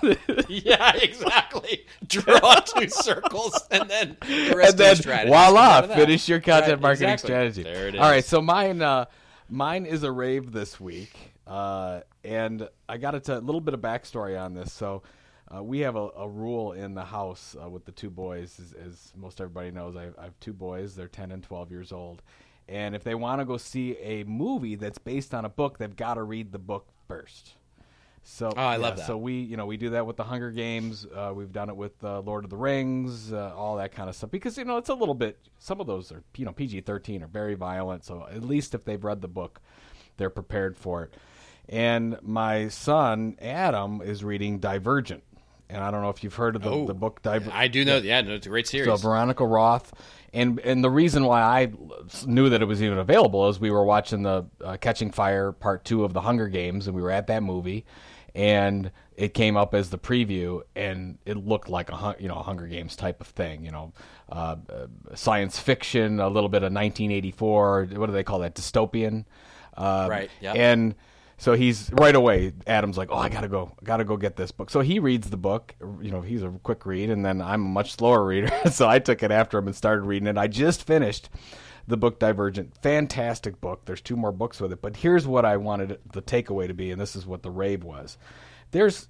yeah, 0.49 0.97
exactly. 0.97 1.87
Draw 2.09 2.55
two 2.67 2.89
circles, 2.89 3.57
and 3.71 3.89
then 3.89 4.17
the 4.21 4.55
rest 4.57 4.71
and 4.71 4.79
then, 4.81 4.91
of 4.93 4.97
the 4.99 5.03
strategy. 5.03 5.29
Voila! 5.29 5.83
Finish 5.83 6.29
your 6.29 6.41
content 6.41 6.73
right, 6.73 6.81
marketing 6.81 7.11
exactly. 7.11 7.29
strategy. 7.29 7.63
There 7.63 7.87
it 7.87 7.95
is. 7.95 8.01
All 8.01 8.11
right, 8.11 8.25
so 8.25 8.43
mine 8.43 8.83
uh, 8.83 9.05
mine 9.49 9.87
is 9.87 10.03
a 10.03 10.11
rave 10.11 10.51
this 10.51 10.81
week, 10.81 11.17
uh, 11.47 12.01
and 12.25 12.69
I 12.89 12.97
got 12.97 13.29
a 13.29 13.39
little 13.39 13.61
bit 13.61 13.75
of 13.75 13.81
backstory 13.81 14.41
on 14.41 14.55
this. 14.55 14.73
So. 14.73 15.03
Uh, 15.49 15.63
we 15.63 15.79
have 15.79 15.95
a, 15.95 16.09
a, 16.17 16.29
rule 16.29 16.73
in 16.73 16.93
the 16.93 17.05
house 17.05 17.55
uh, 17.63 17.69
with 17.71 17.85
the 17.85 17.93
two 17.93 18.11
boys, 18.11 18.59
as, 18.59 18.73
as 18.85 19.13
most 19.17 19.41
everybody 19.41 19.71
knows. 19.71 19.95
I, 19.95 20.09
I, 20.21 20.25
have 20.25 20.41
two 20.41 20.53
boys; 20.53 20.97
they're 20.97 21.07
ten 21.07 21.31
and 21.31 21.41
twelve 21.41 21.71
years 21.71 21.93
old, 21.93 22.21
and 22.69 22.95
if 22.95 23.05
they 23.05 23.15
want 23.15 23.41
to 23.41 23.45
go 23.45 23.57
see 23.57 23.97
a 23.99 24.25
movie 24.25 24.75
that's 24.75 24.99
based 24.99 25.35
on 25.35 25.45
a 25.45 25.49
book, 25.49 25.79
they've 25.79 25.95
got 25.95 26.15
to 26.15 26.23
read 26.23 26.53
the 26.53 26.59
book 26.59 26.89
first. 27.07 27.55
So 28.29 28.53
oh, 28.57 28.61
I 28.61 28.73
yeah, 28.73 28.79
love 28.79 28.97
that. 28.97 29.07
So 29.07 29.17
we, 29.17 29.35
you 29.35 29.57
know, 29.57 29.67
we 29.67 29.77
do 29.77 29.91
that 29.91 30.05
with 30.05 30.17
the 30.17 30.25
Hunger 30.25 30.51
Games. 30.51 31.07
Uh, 31.15 31.33
we've 31.33 31.53
done 31.53 31.69
it 31.69 31.77
with 31.77 31.93
uh, 32.03 32.21
Lord 32.21 32.43
of 32.43 32.51
the 32.51 32.57
Rings, 32.57 33.33
uh, 33.33 33.55
all 33.55 33.77
that 33.77 33.93
kind 33.93 34.09
of 34.09 34.17
stuff. 34.17 34.33
Because 34.33 34.59
you 34.59 34.65
know, 34.65 34.79
it's 34.79 34.89
a 34.89 34.95
little 34.95 35.15
bit. 35.15 35.39
Some 35.61 35.81
of 35.81 35.87
those 35.87 36.11
are, 36.11 36.25
you 36.37 36.45
know, 36.45 36.51
PG 36.51 36.81
thirteen 36.81 37.23
are 37.23 37.29
very 37.29 37.55
violent. 37.55 38.05
So 38.05 38.27
at 38.29 38.43
least 38.43 38.75
if 38.75 38.85
they've 38.85 39.03
read 39.03 39.21
the 39.21 39.29
book, 39.29 39.61
they're 40.17 40.29
prepared 40.29 40.77
for 40.77 41.05
it. 41.05 41.15
And 41.69 42.19
my 42.21 42.67
son 42.69 43.37
Adam 43.41 44.03
is 44.03 44.25
reading 44.25 44.59
Divergent, 44.59 45.23
and 45.69 45.83
I 45.83 45.91
don't 45.91 46.03
know 46.03 46.11
if 46.11 46.23
you've 46.23 46.35
heard 46.35 46.57
of 46.57 46.63
the, 46.63 46.71
oh, 46.71 46.87
the 46.87 46.95
book 46.95 47.23
Divergent. 47.23 47.55
I 47.55 47.69
do 47.69 47.85
know. 47.85 47.97
Yeah, 47.99 48.21
no, 48.21 48.35
it's 48.35 48.47
a 48.47 48.51
great 48.51 48.67
series. 48.67 48.87
So 48.87 48.97
Veronica 48.97 49.47
Roth 49.47 49.93
and 50.37 50.61
and 50.61 50.85
the 50.85 50.91
reason 50.91 51.25
why 51.25 51.41
I 51.41 51.73
knew 52.27 52.51
that 52.51 52.61
it 52.61 52.67
was 52.67 52.83
even 52.83 52.99
available 52.99 53.49
is 53.49 53.59
we 53.59 53.71
were 53.71 53.85
watching 53.85 54.23
the 54.23 54.45
uh, 54.63 54.77
Catching 54.77 55.11
Fire 55.11 55.51
Part 55.51 55.85
Two 55.85 56.05
of 56.05 56.13
the 56.13 56.21
Hunger 56.21 56.49
Games, 56.49 56.87
and 56.87 56.95
we 56.95 57.01
were 57.01 57.11
at 57.11 57.29
that 57.29 57.43
movie, 57.43 57.87
and 58.35 58.91
it 59.17 59.33
came 59.33 59.57
up 59.57 59.75
as 59.75 59.89
the 59.89 59.99
preview, 59.99 60.61
and 60.75 61.17
it 61.25 61.39
looked 61.39 61.71
like 61.71 61.91
a 61.91 62.17
you 62.19 62.29
know 62.29 62.35
a 62.35 62.43
Hunger 62.43 62.67
Games 62.67 62.97
type 62.97 63.23
of 63.23 63.29
thing, 63.29 63.65
you 63.65 63.71
know, 63.71 63.95
uh, 64.31 64.57
uh, 64.69 64.87
science 65.15 65.59
fiction, 65.59 66.21
a 66.21 66.29
little 66.29 66.51
bit 66.51 66.59
of 66.59 66.73
1984. 66.73 67.89
What 67.93 68.07
do 68.07 68.13
they 68.13 68.23
call 68.23 68.41
that? 68.41 68.55
Dystopian, 68.55 69.25
uh, 69.75 70.07
right? 70.11 70.31
Yeah, 70.43 70.53
and 70.53 70.95
so 71.39 71.53
he's 71.53 71.91
right 71.93 72.15
away. 72.15 72.53
Adam's 72.67 72.97
like, 72.97 73.09
"Oh, 73.11 73.19
I 73.19 73.29
gotta 73.29 73.49
go, 73.49 73.73
gotta 73.85 74.05
go 74.05 74.17
get 74.17 74.37
this 74.37 74.51
book." 74.51 74.71
So 74.71 74.81
he 74.81 74.99
reads 74.99 75.31
the 75.31 75.37
book. 75.37 75.75
You 75.81 76.11
know, 76.11 76.23
he's 76.23 76.43
a 76.43 76.51
quick 76.63 76.87
read, 76.87 77.11
and 77.11 77.25
then 77.25 77.43
I'm 77.43 77.63
a 77.63 77.69
much 77.69 77.93
slower 77.93 78.25
reader. 78.25 78.51
so 78.71 78.89
I 78.89 78.99
took 78.99 79.23
it 79.23 79.31
after 79.31 79.59
him 79.59 79.67
and 79.67 79.77
started 79.77 80.03
reading 80.03 80.29
it. 80.29 80.39
I 80.39 80.47
just 80.47 80.87
finished 80.87 81.29
the 81.87 81.97
book 81.97 82.19
Divergent. 82.19 82.77
Fantastic 82.83 83.61
book. 83.61 83.85
There's 83.85 84.01
two 84.01 84.17
more 84.17 84.33
books 84.33 84.61
with 84.61 84.73
it, 84.73 84.83
but 84.83 84.97
here's 84.97 85.27
what 85.27 85.45
I 85.45 85.57
wanted 85.57 85.99
the 86.13 86.23
takeaway 86.23 86.69
to 86.69 86.75
be, 86.75 86.91
and 86.91 87.01
this 87.01 87.15
is 87.15 87.27
what 87.27 87.43
the 87.43 87.51
rave 87.51 87.85
was. 87.85 88.17
There's 88.71 89.09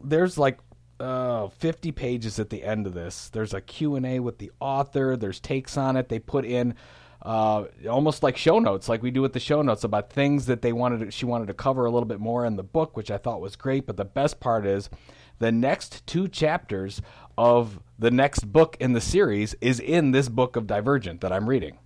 there's 0.00 0.38
like 0.38 0.58
uh, 1.00 1.48
50 1.48 1.92
pages 1.92 2.38
at 2.38 2.50
the 2.50 2.62
end 2.62 2.86
of 2.86 2.94
this. 2.94 3.28
There's 3.30 3.52
a 3.52 3.60
Q&A 3.60 4.20
with 4.20 4.38
the 4.38 4.52
author. 4.60 5.16
There's 5.16 5.40
takes 5.40 5.76
on 5.76 5.96
it. 5.96 6.08
They 6.08 6.20
put 6.20 6.44
in 6.44 6.76
uh, 7.24 7.64
almost 7.88 8.22
like 8.22 8.36
show 8.36 8.58
notes, 8.58 8.88
like 8.88 9.02
we 9.02 9.10
do 9.10 9.22
with 9.22 9.32
the 9.32 9.40
show 9.40 9.62
notes 9.62 9.84
about 9.84 10.10
things 10.10 10.46
that 10.46 10.62
they 10.62 10.72
wanted. 10.72 11.00
To, 11.00 11.10
she 11.10 11.24
wanted 11.24 11.46
to 11.48 11.54
cover 11.54 11.86
a 11.86 11.90
little 11.90 12.06
bit 12.06 12.20
more 12.20 12.44
in 12.44 12.56
the 12.56 12.62
book, 12.62 12.96
which 12.96 13.10
I 13.10 13.16
thought 13.16 13.40
was 13.40 13.56
great. 13.56 13.86
But 13.86 13.96
the 13.96 14.04
best 14.04 14.40
part 14.40 14.66
is 14.66 14.90
the 15.38 15.50
next 15.50 16.06
two 16.06 16.28
chapters 16.28 17.00
of 17.38 17.80
the 17.98 18.10
next 18.10 18.52
book 18.52 18.76
in 18.78 18.92
the 18.92 19.00
series 19.00 19.54
is 19.60 19.80
in 19.80 20.10
this 20.10 20.28
book 20.28 20.56
of 20.56 20.66
Divergent 20.66 21.22
that 21.22 21.32
I'm 21.32 21.48
reading. 21.48 21.78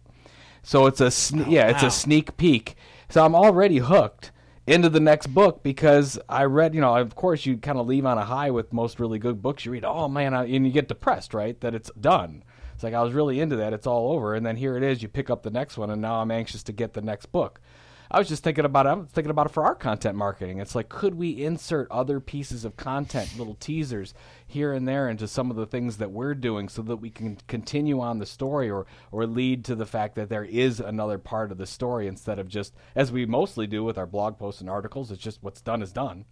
So 0.63 0.87
it's 0.87 1.01
a 1.01 1.07
sne- 1.07 1.47
oh, 1.47 1.51
yeah, 1.51 1.69
it's 1.69 1.83
wow. 1.83 1.89
a 1.89 1.93
sneak 1.93 2.37
peek. 2.37 2.75
So 3.09 3.25
I'm 3.25 3.35
already 3.35 3.79
hooked 3.79 4.33
into 4.67 4.91
the 4.91 5.01
next 5.01 5.29
book 5.29 5.63
because 5.63 6.19
I 6.29 6.45
read, 6.45 6.75
you 6.75 6.81
know, 6.81 6.95
of 6.97 7.15
course 7.15 7.47
you 7.47 7.57
kind 7.57 7.79
of 7.79 7.87
leave 7.87 8.05
on 8.05 8.19
a 8.19 8.25
high 8.25 8.51
with 8.51 8.73
most 8.73 9.01
really 9.01 9.19
good 9.19 9.41
books. 9.41 9.65
You 9.65 9.73
read, 9.73 9.85
oh 9.85 10.09
man, 10.09 10.35
and 10.35 10.67
you 10.67 10.73
get 10.73 10.89
depressed, 10.89 11.33
right? 11.33 11.59
That 11.61 11.75
it's 11.75 11.91
done. 11.99 12.45
It's 12.79 12.85
like 12.85 12.95
I 12.95 13.03
was 13.03 13.13
really 13.13 13.41
into 13.41 13.57
that. 13.57 13.73
It's 13.73 13.89
all 13.89 14.13
over, 14.13 14.37
and 14.37 14.47
then 14.47 14.55
here 14.55 14.77
it 14.77 14.85
is. 14.85 15.03
You 15.03 15.09
pick 15.09 15.31
up 15.31 15.43
the 15.43 15.51
next 15.51 15.77
one, 15.79 15.91
and 15.91 16.01
now 16.01 16.21
I'm 16.21 16.31
anxious 16.31 16.63
to 16.63 16.73
get 16.73 16.93
the 16.93 17.01
next 17.01 17.27
book. 17.33 17.61
I 18.09 18.21
was 18.21 18.29
just 18.29 18.45
thinking 18.45 18.65
about 18.65 18.87
it. 18.87 18.91
I'm 18.91 19.09
thinking 19.09 19.33
about 19.33 19.47
it 19.47 19.53
for 19.53 19.65
our 19.65 19.75
content 19.75 20.15
marketing. 20.15 20.61
It's 20.61 20.77
like, 20.77 20.89
could 20.89 21.17
we 21.17 21.45
insert 21.45 21.91
other 21.91 22.21
pieces 22.21 22.65
of 22.65 22.77
content, 22.77 23.37
little 23.37 23.57
teasers 23.57 24.15
here 24.47 24.73
and 24.73 24.87
there 24.87 25.09
into 25.09 25.27
some 25.27 25.51
of 25.51 25.57
the 25.57 25.67
things 25.67 25.97
that 25.97 26.13
we're 26.13 26.37
doing 26.37 26.69
so 26.69 26.83
that 26.83 26.99
we 26.99 27.11
can 27.11 27.39
continue 27.49 28.01
on 28.01 28.21
the 28.21 28.27
story 28.27 28.71
or, 28.71 28.87
or 29.11 29.27
lead 29.27 29.65
to 29.65 29.75
the 29.75 29.85
fact 29.85 30.15
that 30.15 30.29
there 30.29 30.45
is 30.45 30.79
another 30.79 31.19
part 31.19 31.51
of 31.51 31.59
the 31.59 31.67
story 31.67 32.07
instead 32.07 32.39
of 32.39 32.47
just, 32.47 32.77
as 32.95 33.11
we 33.11 33.27
mostly 33.27 33.67
do 33.67 33.83
with 33.83 33.99
our 33.99 34.07
blog 34.07 34.39
posts 34.39 34.61
and 34.61 34.71
articles, 34.71 35.11
it's 35.11 35.21
just 35.21 35.43
what's 35.43 35.61
done 35.61 35.83
is 35.83 35.91
done. 35.91 36.27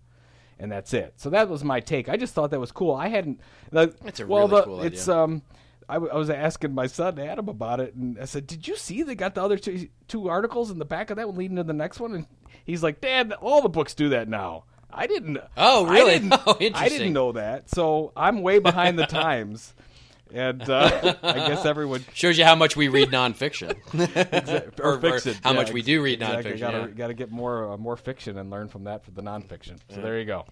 And 0.60 0.70
that's 0.70 0.94
it. 0.94 1.14
So 1.16 1.28
that 1.30 1.48
was 1.48 1.64
my 1.64 1.80
take. 1.80 2.08
I 2.08 2.16
just 2.16 2.34
thought 2.34 2.52
that 2.52 2.60
was 2.60 2.70
cool. 2.70 2.94
I 2.94 3.08
hadn't. 3.08 3.40
it's 4.04 4.20
a 4.20 4.26
well, 4.28 4.46
really 4.46 4.60
the, 4.60 4.64
cool 4.64 4.82
it's 4.82 5.08
um 5.08 5.42
I, 5.88 5.94
w- 5.94 6.12
I 6.12 6.16
was 6.16 6.30
asking 6.30 6.74
my 6.74 6.86
son 6.86 7.18
Adam 7.18 7.48
about 7.48 7.80
it, 7.80 7.94
and 7.94 8.18
I 8.18 8.24
said, 8.24 8.46
"Did 8.46 8.66
you 8.66 8.76
see 8.76 9.02
they 9.02 9.14
got 9.14 9.34
the 9.34 9.42
other 9.42 9.58
two, 9.58 9.88
two 10.08 10.28
articles 10.28 10.70
in 10.70 10.78
the 10.78 10.84
back 10.84 11.10
of 11.10 11.16
that 11.16 11.28
one 11.28 11.36
leading 11.36 11.56
to 11.56 11.64
the 11.64 11.72
next 11.72 12.00
one?" 12.00 12.14
And 12.14 12.26
he's 12.64 12.82
like, 12.82 13.00
"Dad, 13.00 13.32
all 13.32 13.62
the 13.62 13.68
books 13.68 13.94
do 13.94 14.08
that 14.10 14.28
now." 14.28 14.64
I 14.90 15.06
didn't. 15.06 15.38
Oh, 15.56 15.86
really? 15.86 16.14
I 16.14 16.18
didn't, 16.18 16.32
oh, 16.46 16.56
I 16.74 16.88
didn't 16.88 17.12
know 17.12 17.32
that. 17.32 17.70
So 17.70 18.12
I'm 18.16 18.42
way 18.42 18.58
behind 18.58 18.98
the 18.98 19.06
times. 19.06 19.74
And 20.32 20.68
uh, 20.68 21.14
I 21.22 21.34
guess 21.34 21.64
everyone 21.64 22.04
shows 22.12 22.36
you 22.36 22.44
how 22.44 22.56
much 22.56 22.76
we 22.76 22.88
read 22.88 23.10
nonfiction, 23.10 23.76
or, 24.80 24.94
or, 24.94 25.00
fiction. 25.00 25.32
Or 25.32 25.40
how 25.44 25.50
yeah, 25.52 25.56
much 25.56 25.72
we 25.72 25.82
do 25.82 26.02
read 26.02 26.20
exactly. 26.20 26.52
nonfiction. 26.52 26.58
Got 26.58 26.70
to 26.72 26.78
yeah. 26.78 26.86
got 26.88 27.06
to 27.08 27.14
get 27.14 27.30
more 27.30 27.72
uh, 27.72 27.76
more 27.76 27.96
fiction 27.96 28.36
and 28.36 28.50
learn 28.50 28.68
from 28.68 28.84
that 28.84 29.04
for 29.04 29.12
the 29.12 29.22
nonfiction. 29.22 29.78
So 29.88 29.96
yeah. 29.96 30.00
there 30.00 30.18
you 30.18 30.24
go. 30.24 30.46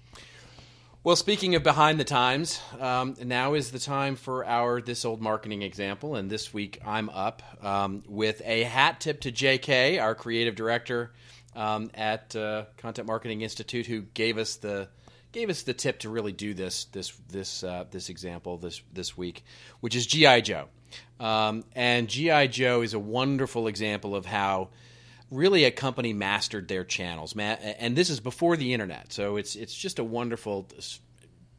Well, 1.04 1.16
speaking 1.16 1.54
of 1.54 1.62
behind 1.62 2.00
the 2.00 2.04
times, 2.04 2.62
um, 2.80 3.14
now 3.22 3.52
is 3.52 3.70
the 3.70 3.78
time 3.78 4.16
for 4.16 4.42
our 4.46 4.80
this 4.80 5.04
old 5.04 5.20
marketing 5.20 5.60
example. 5.60 6.14
And 6.14 6.30
this 6.30 6.54
week 6.54 6.78
I'm 6.82 7.10
up 7.10 7.42
um, 7.62 8.02
with 8.08 8.40
a 8.42 8.62
hat 8.62 9.00
tip 9.00 9.20
to 9.20 9.30
JK, 9.30 10.00
our 10.00 10.14
creative 10.14 10.54
director 10.54 11.12
um, 11.54 11.90
at 11.92 12.34
uh, 12.34 12.64
Content 12.78 13.06
Marketing 13.06 13.42
Institute, 13.42 13.84
who 13.84 14.00
gave 14.00 14.38
us 14.38 14.56
the 14.56 14.88
gave 15.30 15.50
us 15.50 15.60
the 15.60 15.74
tip 15.74 15.98
to 15.98 16.08
really 16.08 16.32
do 16.32 16.54
this 16.54 16.86
this 16.86 17.10
this 17.28 17.62
uh, 17.62 17.84
this 17.90 18.08
example 18.08 18.56
this 18.56 18.80
this 18.90 19.14
week, 19.14 19.44
which 19.80 19.94
is 19.94 20.06
GI 20.06 20.40
Joe. 20.40 20.68
Um, 21.20 21.64
and 21.74 22.08
GI 22.08 22.48
Joe 22.48 22.80
is 22.80 22.94
a 22.94 22.98
wonderful 22.98 23.66
example 23.66 24.16
of 24.16 24.24
how 24.24 24.70
really 25.30 25.64
a 25.64 25.70
company 25.70 26.12
mastered 26.12 26.68
their 26.68 26.84
channels. 26.84 27.34
And 27.36 27.96
this 27.96 28.10
is 28.10 28.20
before 28.20 28.56
the 28.56 28.72
internet, 28.72 29.12
so 29.12 29.36
it's 29.36 29.56
it's 29.56 29.74
just 29.74 29.98
a 29.98 30.04
wonderful 30.04 30.68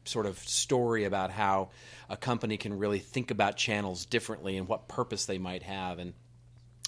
sort 0.04 0.26
of 0.26 0.38
story 0.38 1.04
about 1.04 1.30
how 1.30 1.70
a 2.08 2.16
company 2.16 2.56
can 2.56 2.78
really 2.78 3.00
think 3.00 3.30
about 3.30 3.56
channels 3.56 4.06
differently 4.06 4.56
and 4.56 4.68
what 4.68 4.88
purpose 4.88 5.26
they 5.26 5.38
might 5.38 5.64
have. 5.64 5.98
And 5.98 6.14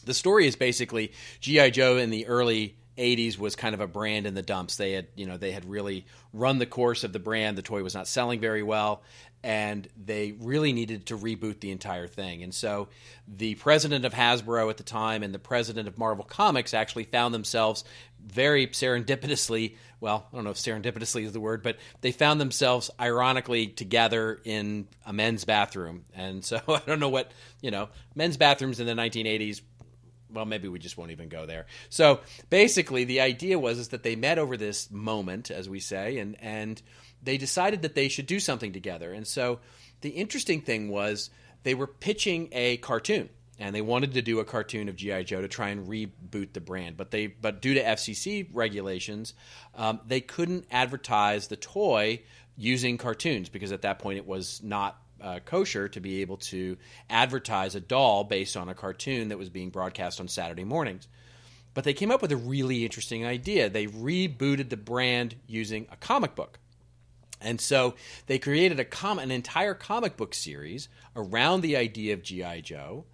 the 0.05 0.15
story 0.15 0.47
is 0.47 0.57
basically 0.57 1.13
GI 1.41 1.73
Joe 1.73 1.97
in 1.97 2.11
the 2.11 2.27
early 2.27 2.77
80s 2.99 3.39
was 3.39 3.57
kind 3.57 3.75
of 3.75 3.81
a 3.81 3.87
brand 3.87 4.27
in 4.27 4.35
the 4.35 4.43
dumps. 4.43 4.77
They 4.77 4.93
had, 4.93 5.07
you 5.15 5.27
know, 5.27 5.37
they 5.37 5.53
had 5.53 5.65
really 5.65 6.05
run 6.33 6.59
the 6.59 6.67
course 6.67 7.05
of 7.05 7.13
the 7.13 7.19
brand. 7.19 7.57
The 7.57 7.63
toy 7.63 7.83
was 7.83 7.95
not 7.95 8.09
selling 8.09 8.41
very 8.41 8.63
well, 8.63 9.03
and 9.43 9.89
they 9.97 10.33
really 10.41 10.73
needed 10.73 11.07
to 11.07 11.17
reboot 11.17 11.61
the 11.61 11.71
entire 11.71 12.09
thing. 12.09 12.43
And 12.43 12.53
so 12.53 12.89
the 13.27 13.55
president 13.55 14.05
of 14.05 14.13
Hasbro 14.13 14.69
at 14.69 14.77
the 14.77 14.83
time 14.83 15.23
and 15.23 15.33
the 15.33 15.39
president 15.39 15.87
of 15.87 15.97
Marvel 15.97 16.25
Comics 16.25 16.75
actually 16.75 17.05
found 17.05 17.33
themselves 17.33 17.85
very 18.21 18.67
serendipitously, 18.67 19.77
well, 20.01 20.27
I 20.33 20.37
don't 20.37 20.45
know 20.45 20.51
if 20.51 20.57
serendipitously 20.57 21.25
is 21.25 21.33
the 21.33 21.41
word, 21.41 21.63
but 21.63 21.77
they 22.01 22.11
found 22.11 22.41
themselves 22.41 22.91
ironically 23.01 23.69
together 23.69 24.41
in 24.45 24.89
a 25.07 25.13
men's 25.13 25.45
bathroom. 25.45 26.05
And 26.15 26.45
so 26.45 26.61
I 26.69 26.83
don't 26.87 27.01
know 27.01 27.09
what, 27.09 27.31
you 27.63 27.71
know, 27.71 27.89
men's 28.17 28.37
bathrooms 28.37 28.81
in 28.81 28.87
the 28.87 28.95
1980s 28.95 29.61
well 30.33 30.45
maybe 30.45 30.69
we 30.69 30.79
just 30.79 30.97
won't 30.99 31.11
even 31.11 31.29
go 31.29 31.47
there. 31.47 31.67
So 31.89 32.21
basically 32.51 33.05
the 33.05 33.21
idea 33.21 33.59
was 33.59 33.79
is 33.79 33.89
that 33.89 34.03
they 34.03 34.17
met 34.17 34.39
over 34.39 34.57
this 34.57 34.91
moment 34.91 35.51
as 35.51 35.69
we 35.69 35.81
say 35.81 36.19
and 36.19 36.37
and 36.41 36.81
they 37.23 37.37
decided 37.37 37.83
that 37.83 37.95
they 37.95 38.09
should 38.09 38.27
do 38.27 38.41
something 38.41 38.73
together. 38.73 39.13
And 39.13 39.27
so 39.27 39.61
the 40.01 40.11
interesting 40.11 40.61
thing 40.61 40.89
was 40.89 41.31
they 41.65 41.75
were 41.75 41.87
pitching 41.87 42.49
a 42.53 42.77
cartoon 42.79 43.29
and 43.59 43.75
they 43.75 43.81
wanted 43.81 44.15
to 44.15 44.23
do 44.23 44.39
a 44.39 44.45
cartoon 44.45 44.89
of 44.89 44.97
GI 44.97 45.25
Joe 45.25 45.41
to 45.41 45.49
try 45.49 45.71
and 45.71 45.89
reboot 45.89 46.53
the 46.53 46.61
brand, 46.61 46.97
but 46.97 47.11
they 47.11 47.27
but 47.27 47.61
due 47.61 47.75
to 47.75 47.83
FCC 47.83 48.49
regulations, 48.53 49.35
um, 49.75 50.01
they 50.07 50.21
couldn't 50.21 50.67
advertise 50.71 51.49
the 51.49 51.57
toy 51.57 52.23
using 52.57 52.99
cartoons 52.99 53.49
because 53.49 53.73
at 53.73 53.83
that 53.83 53.99
point 53.99 54.19
it 54.19 54.27
was 54.27 54.63
not 54.63 55.01
uh, 55.21 55.41
kosher 55.45 55.89
to 55.89 56.01
be 56.01 56.21
able 56.21 56.37
to 56.37 56.77
advertise 57.11 57.75
a 57.75 57.81
doll 57.81 58.25
based 58.25 58.57
on 58.57 58.69
a 58.69 58.75
cartoon 58.75 59.29
that 59.29 59.39
was 59.39 59.51
being 59.51 59.71
broadcast 59.71 60.21
on 60.21 60.29
Saturday 60.29 60.65
mornings. 60.65 61.09
But 61.75 61.85
they 61.85 61.95
came 61.95 62.11
up 62.11 62.23
with 62.23 62.33
a 62.33 62.37
really 62.37 62.85
interesting 62.85 63.25
idea. 63.25 63.69
They 63.71 63.87
rebooted 63.87 64.69
the 64.69 64.77
brand 64.77 65.37
using 65.47 65.87
a 65.91 65.97
comic 65.97 66.35
book. 66.35 66.59
And 67.41 67.61
so 67.61 67.95
they 68.27 68.39
created 68.39 68.81
a 68.81 68.85
com- 68.85 69.19
an 69.19 69.31
entire 69.31 69.75
comic 69.75 70.17
book 70.17 70.35
series 70.35 70.89
around 71.15 71.61
the 71.61 71.77
idea 71.77 72.15
of 72.15 72.23
G.I. 72.23 72.63
Joe, 72.63 73.05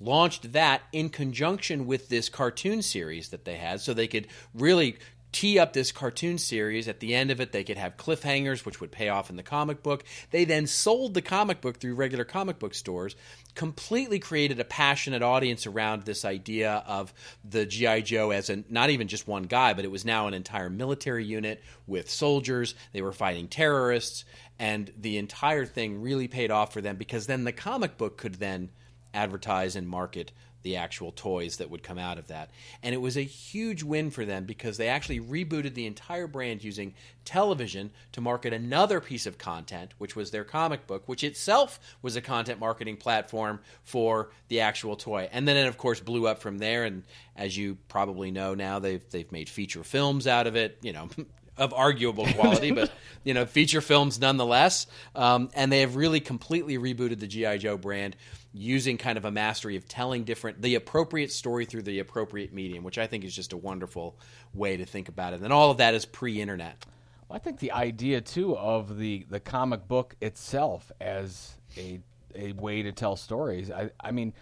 launched 0.00 0.52
that 0.52 0.82
in 0.92 1.10
conjunction 1.10 1.86
with 1.86 2.08
this 2.08 2.28
cartoon 2.28 2.82
series 2.82 3.28
that 3.30 3.44
they 3.44 3.56
had, 3.56 3.80
so 3.80 3.92
they 3.92 4.06
could 4.06 4.28
really 4.54 4.96
tee 5.32 5.58
up 5.58 5.72
this 5.72 5.92
cartoon 5.92 6.38
series. 6.38 6.88
At 6.88 7.00
the 7.00 7.14
end 7.14 7.30
of 7.30 7.40
it, 7.40 7.52
they 7.52 7.64
could 7.64 7.76
have 7.76 7.96
cliffhangers, 7.96 8.64
which 8.64 8.80
would 8.80 8.90
pay 8.90 9.08
off 9.08 9.30
in 9.30 9.36
the 9.36 9.42
comic 9.42 9.82
book. 9.82 10.04
They 10.30 10.44
then 10.44 10.66
sold 10.66 11.14
the 11.14 11.22
comic 11.22 11.60
book 11.60 11.78
through 11.78 11.94
regular 11.94 12.24
comic 12.24 12.58
book 12.58 12.74
stores, 12.74 13.16
completely 13.54 14.18
created 14.18 14.60
a 14.60 14.64
passionate 14.64 15.22
audience 15.22 15.66
around 15.66 16.02
this 16.02 16.24
idea 16.24 16.82
of 16.86 17.12
the 17.48 17.66
G.I. 17.66 18.00
Joe 18.02 18.30
as 18.30 18.50
a, 18.50 18.64
not 18.68 18.90
even 18.90 19.08
just 19.08 19.28
one 19.28 19.44
guy, 19.44 19.74
but 19.74 19.84
it 19.84 19.90
was 19.90 20.04
now 20.04 20.26
an 20.26 20.34
entire 20.34 20.70
military 20.70 21.24
unit 21.24 21.62
with 21.86 22.10
soldiers. 22.10 22.74
They 22.92 23.02
were 23.02 23.12
fighting 23.12 23.48
terrorists, 23.48 24.24
and 24.58 24.90
the 24.98 25.18
entire 25.18 25.66
thing 25.66 26.00
really 26.00 26.28
paid 26.28 26.50
off 26.50 26.72
for 26.72 26.80
them 26.80 26.96
because 26.96 27.26
then 27.26 27.44
the 27.44 27.52
comic 27.52 27.96
book 27.96 28.16
could 28.16 28.36
then 28.36 28.70
advertise 29.14 29.76
and 29.76 29.88
market 29.88 30.32
the 30.68 30.76
actual 30.76 31.12
toys 31.12 31.56
that 31.56 31.70
would 31.70 31.82
come 31.82 31.96
out 31.96 32.18
of 32.18 32.26
that. 32.26 32.50
And 32.82 32.94
it 32.94 32.98
was 32.98 33.16
a 33.16 33.22
huge 33.22 33.82
win 33.82 34.10
for 34.10 34.26
them 34.26 34.44
because 34.44 34.76
they 34.76 34.88
actually 34.88 35.18
rebooted 35.18 35.72
the 35.72 35.86
entire 35.86 36.26
brand 36.26 36.62
using 36.62 36.92
television 37.24 37.90
to 38.12 38.20
market 38.20 38.52
another 38.52 39.00
piece 39.00 39.24
of 39.24 39.38
content, 39.38 39.94
which 39.96 40.14
was 40.14 40.30
their 40.30 40.44
comic 40.44 40.86
book, 40.86 41.04
which 41.06 41.24
itself 41.24 41.80
was 42.02 42.16
a 42.16 42.20
content 42.20 42.60
marketing 42.60 42.98
platform 42.98 43.60
for 43.82 44.30
the 44.48 44.60
actual 44.60 44.94
toy. 44.94 45.26
And 45.32 45.48
then 45.48 45.56
it, 45.56 45.66
of 45.66 45.78
course, 45.78 46.00
blew 46.00 46.26
up 46.26 46.38
from 46.38 46.58
there. 46.58 46.84
And 46.84 47.02
as 47.34 47.56
you 47.56 47.78
probably 47.88 48.30
know 48.30 48.54
now, 48.54 48.78
they've, 48.78 49.02
they've 49.08 49.32
made 49.32 49.48
feature 49.48 49.84
films 49.84 50.26
out 50.26 50.46
of 50.46 50.54
it. 50.54 50.76
You 50.82 50.92
know, 50.92 51.08
of 51.58 51.74
arguable 51.74 52.26
quality, 52.26 52.70
but 52.70 52.90
you 53.24 53.34
know, 53.34 53.46
feature 53.46 53.80
films 53.80 54.20
nonetheless. 54.20 54.86
Um, 55.14 55.50
and 55.54 55.70
they 55.70 55.80
have 55.80 55.96
really 55.96 56.20
completely 56.20 56.78
rebooted 56.78 57.20
the 57.20 57.26
GI 57.26 57.58
Joe 57.58 57.76
brand 57.76 58.16
using 58.52 58.96
kind 58.96 59.18
of 59.18 59.24
a 59.24 59.30
mastery 59.30 59.76
of 59.76 59.86
telling 59.86 60.24
different 60.24 60.62
the 60.62 60.74
appropriate 60.74 61.30
story 61.30 61.64
through 61.64 61.82
the 61.82 61.98
appropriate 61.98 62.52
medium, 62.52 62.84
which 62.84 62.98
I 62.98 63.06
think 63.06 63.24
is 63.24 63.34
just 63.34 63.52
a 63.52 63.56
wonderful 63.56 64.18
way 64.54 64.76
to 64.76 64.86
think 64.86 65.08
about 65.08 65.34
it. 65.34 65.42
And 65.42 65.52
all 65.52 65.70
of 65.70 65.78
that 65.78 65.94
is 65.94 66.04
pre-internet. 66.04 66.86
Well, 67.28 67.36
I 67.36 67.38
think 67.38 67.58
the 67.58 67.72
idea 67.72 68.20
too 68.20 68.56
of 68.56 68.98
the 68.98 69.26
the 69.28 69.40
comic 69.40 69.86
book 69.86 70.16
itself 70.20 70.90
as 71.00 71.56
a 71.76 72.00
a 72.34 72.52
way 72.52 72.82
to 72.82 72.92
tell 72.92 73.16
stories. 73.16 73.70
I 73.70 73.90
I 74.00 74.12
mean 74.12 74.32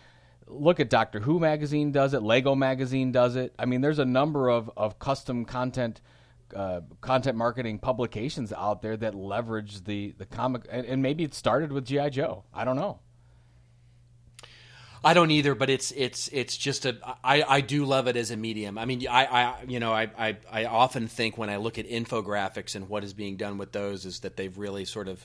look 0.49 0.81
at 0.81 0.91
Doctor 0.91 1.21
Who 1.21 1.41
magazine 1.41 1.93
does 1.93 2.15
it, 2.15 2.23
Lego 2.23 2.55
magazine 2.55 3.13
does 3.13 3.37
it. 3.37 3.55
I 3.59 3.67
mean, 3.67 3.81
there's 3.81 3.99
a 3.99 4.05
number 4.05 4.49
of, 4.49 4.71
of 4.77 4.99
custom 4.99 5.45
content 5.45 6.01
uh, 6.55 6.81
content 7.01 7.37
marketing 7.37 7.79
publications 7.79 8.53
out 8.53 8.83
there 8.83 8.97
that 8.97 9.15
leverage 9.15 9.85
the 9.85 10.15
the 10.19 10.27
comic, 10.27 10.67
and, 10.71 10.87
and 10.87 11.03
maybe 11.03 11.25
it 11.25 11.35
started 11.35 11.73
with 11.73 11.85
GI 11.85 12.11
Joe. 12.11 12.45
I 12.55 12.65
don't 12.65 12.77
know. 12.77 13.01
I 15.05 15.15
don't 15.15 15.31
either, 15.31 15.55
but 15.55 15.71
it's 15.71 15.93
it's 15.93 16.29
it's 16.33 16.57
just 16.57 16.85
a 16.85 16.97
I, 17.23 17.43
I 17.43 17.61
do 17.61 17.85
love 17.85 18.09
it 18.09 18.17
as 18.17 18.33
a 18.33 18.37
medium. 18.37 18.77
I 18.77 18.87
mean, 18.87 19.07
I, 19.09 19.25
I 19.27 19.55
you 19.69 19.79
know 19.79 19.93
I, 19.93 20.11
I 20.19 20.37
I 20.51 20.65
often 20.65 21.07
think 21.07 21.39
when 21.39 21.49
I 21.49 21.57
look 21.59 21.79
at 21.79 21.89
infographics 21.89 22.75
and 22.75 22.89
what 22.89 23.05
is 23.05 23.15
being 23.15 23.37
done 23.37 23.57
with 23.57 23.71
those 23.73 24.05
is 24.05 24.21
that 24.21 24.37
they've 24.37 24.57
really 24.59 24.85
sort 24.85 25.07
of 25.07 25.25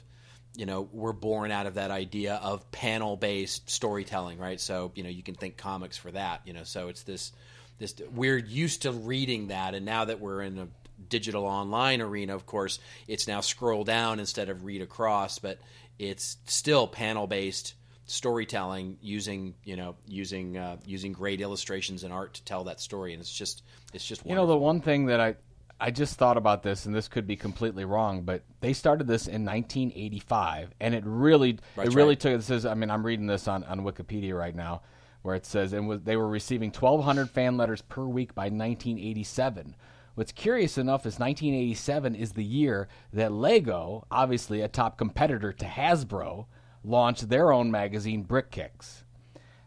you 0.55 0.65
know 0.65 0.87
were 0.91 1.13
born 1.13 1.51
out 1.51 1.65
of 1.65 1.75
that 1.75 1.89
idea 1.89 2.35
of 2.35 2.69
panel 2.71 3.17
based 3.17 3.69
storytelling, 3.69 4.37
right? 4.37 4.59
So 4.59 4.91
you 4.93 5.01
know 5.01 5.09
you 5.09 5.23
can 5.23 5.33
think 5.33 5.57
comics 5.57 5.97
for 5.97 6.11
that, 6.11 6.41
you 6.45 6.53
know. 6.53 6.63
So 6.63 6.89
it's 6.89 7.01
this 7.01 7.31
this 7.79 7.95
we're 8.13 8.37
used 8.37 8.83
to 8.83 8.91
reading 8.91 9.47
that, 9.47 9.73
and 9.73 9.83
now 9.83 10.05
that 10.05 10.19
we're 10.19 10.43
in 10.43 10.59
a 10.59 10.67
digital 11.09 11.45
online 11.45 12.01
arena, 12.01 12.35
of 12.35 12.45
course, 12.45 12.79
it's 13.07 13.27
now 13.27 13.41
scroll 13.41 13.83
down 13.83 14.19
instead 14.19 14.49
of 14.49 14.65
read 14.65 14.81
across, 14.81 15.39
but 15.39 15.59
it's 15.99 16.37
still 16.45 16.87
panel 16.87 17.27
based 17.27 17.75
storytelling 18.05 18.97
using 19.01 19.55
you 19.63 19.75
know 19.75 19.95
using 20.05 20.57
uh, 20.57 20.77
using 20.85 21.13
great 21.13 21.39
illustrations 21.39 22.03
and 22.03 22.11
art 22.11 22.33
to 22.35 22.43
tell 22.43 22.65
that 22.65 22.79
story, 22.79 23.13
and 23.13 23.21
it's 23.21 23.33
just 23.33 23.63
it's 23.93 24.05
just 24.05 24.25
wonderful. 24.25 24.29
you 24.29 24.35
know 24.35 24.53
the 24.53 24.57
one 24.57 24.81
thing 24.81 25.05
that 25.05 25.19
I 25.19 25.35
I 25.79 25.89
just 25.89 26.15
thought 26.15 26.37
about 26.37 26.61
this, 26.61 26.85
and 26.85 26.93
this 26.93 27.07
could 27.07 27.25
be 27.25 27.35
completely 27.35 27.85
wrong, 27.85 28.21
but 28.21 28.43
they 28.59 28.73
started 28.73 29.07
this 29.07 29.27
in 29.27 29.45
1985, 29.45 30.75
and 30.79 30.93
it 30.93 31.03
really 31.05 31.57
That's 31.75 31.89
it 31.89 31.95
really 31.95 32.09
right. 32.09 32.19
took. 32.19 32.33
It 32.33 32.43
says, 32.43 32.65
I 32.65 32.75
mean 32.75 32.91
I'm 32.91 33.05
reading 33.05 33.27
this 33.27 33.47
on 33.47 33.63
on 33.63 33.81
Wikipedia 33.81 34.37
right 34.37 34.55
now, 34.55 34.81
where 35.21 35.35
it 35.35 35.45
says 35.45 35.73
and 35.73 35.87
was, 35.87 36.01
they 36.01 36.17
were 36.17 36.27
receiving 36.27 36.69
1,200 36.71 37.29
fan 37.29 37.57
letters 37.57 37.81
per 37.81 38.05
week 38.05 38.35
by 38.35 38.43
1987. 38.43 39.75
What's 40.15 40.31
curious 40.31 40.77
enough 40.77 41.01
is 41.05 41.19
1987 41.19 42.15
is 42.15 42.33
the 42.33 42.43
year 42.43 42.87
that 43.13 43.31
Lego, 43.31 44.05
obviously 44.11 44.61
a 44.61 44.67
top 44.67 44.97
competitor 44.97 45.53
to 45.53 45.65
Hasbro, 45.65 46.45
launched 46.83 47.29
their 47.29 47.51
own 47.51 47.71
magazine, 47.71 48.23
Brick 48.23 48.51
Kicks. 48.51 49.05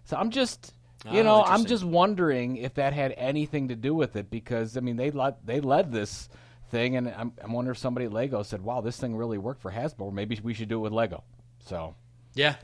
So 0.05 0.17
I'm 0.17 0.31
just, 0.31 0.75
you 1.11 1.21
oh, 1.21 1.23
know, 1.23 1.43
I'm 1.45 1.65
just 1.65 1.85
wondering 1.85 2.57
if 2.57 2.75
that 2.75 2.93
had 2.93 3.15
anything 3.17 3.69
to 3.69 3.77
do 3.77 3.95
with 3.95 4.17
it 4.17 4.31
because 4.31 4.77
I 4.77 4.81
mean 4.81 4.97
they 4.97 5.11
led 5.11 5.37
they 5.45 5.61
led 5.61 5.91
this 5.91 6.29
thing, 6.71 6.97
and 6.97 7.09
I'm, 7.09 7.33
I 7.43 7.51
wonder 7.51 7.71
if 7.71 7.79
somebody 7.79 8.07
at 8.07 8.13
Lego 8.13 8.43
said, 8.43 8.61
"Wow, 8.61 8.81
this 8.81 8.99
thing 8.99 9.17
really 9.17 9.39
worked 9.39 9.63
for 9.63 9.71
Hasbro. 9.71 10.13
Maybe 10.13 10.39
we 10.43 10.53
should 10.53 10.69
do 10.69 10.77
it 10.77 10.83
with 10.83 10.93
Lego." 10.93 11.25
So 11.61 11.95
yeah, 12.35 12.57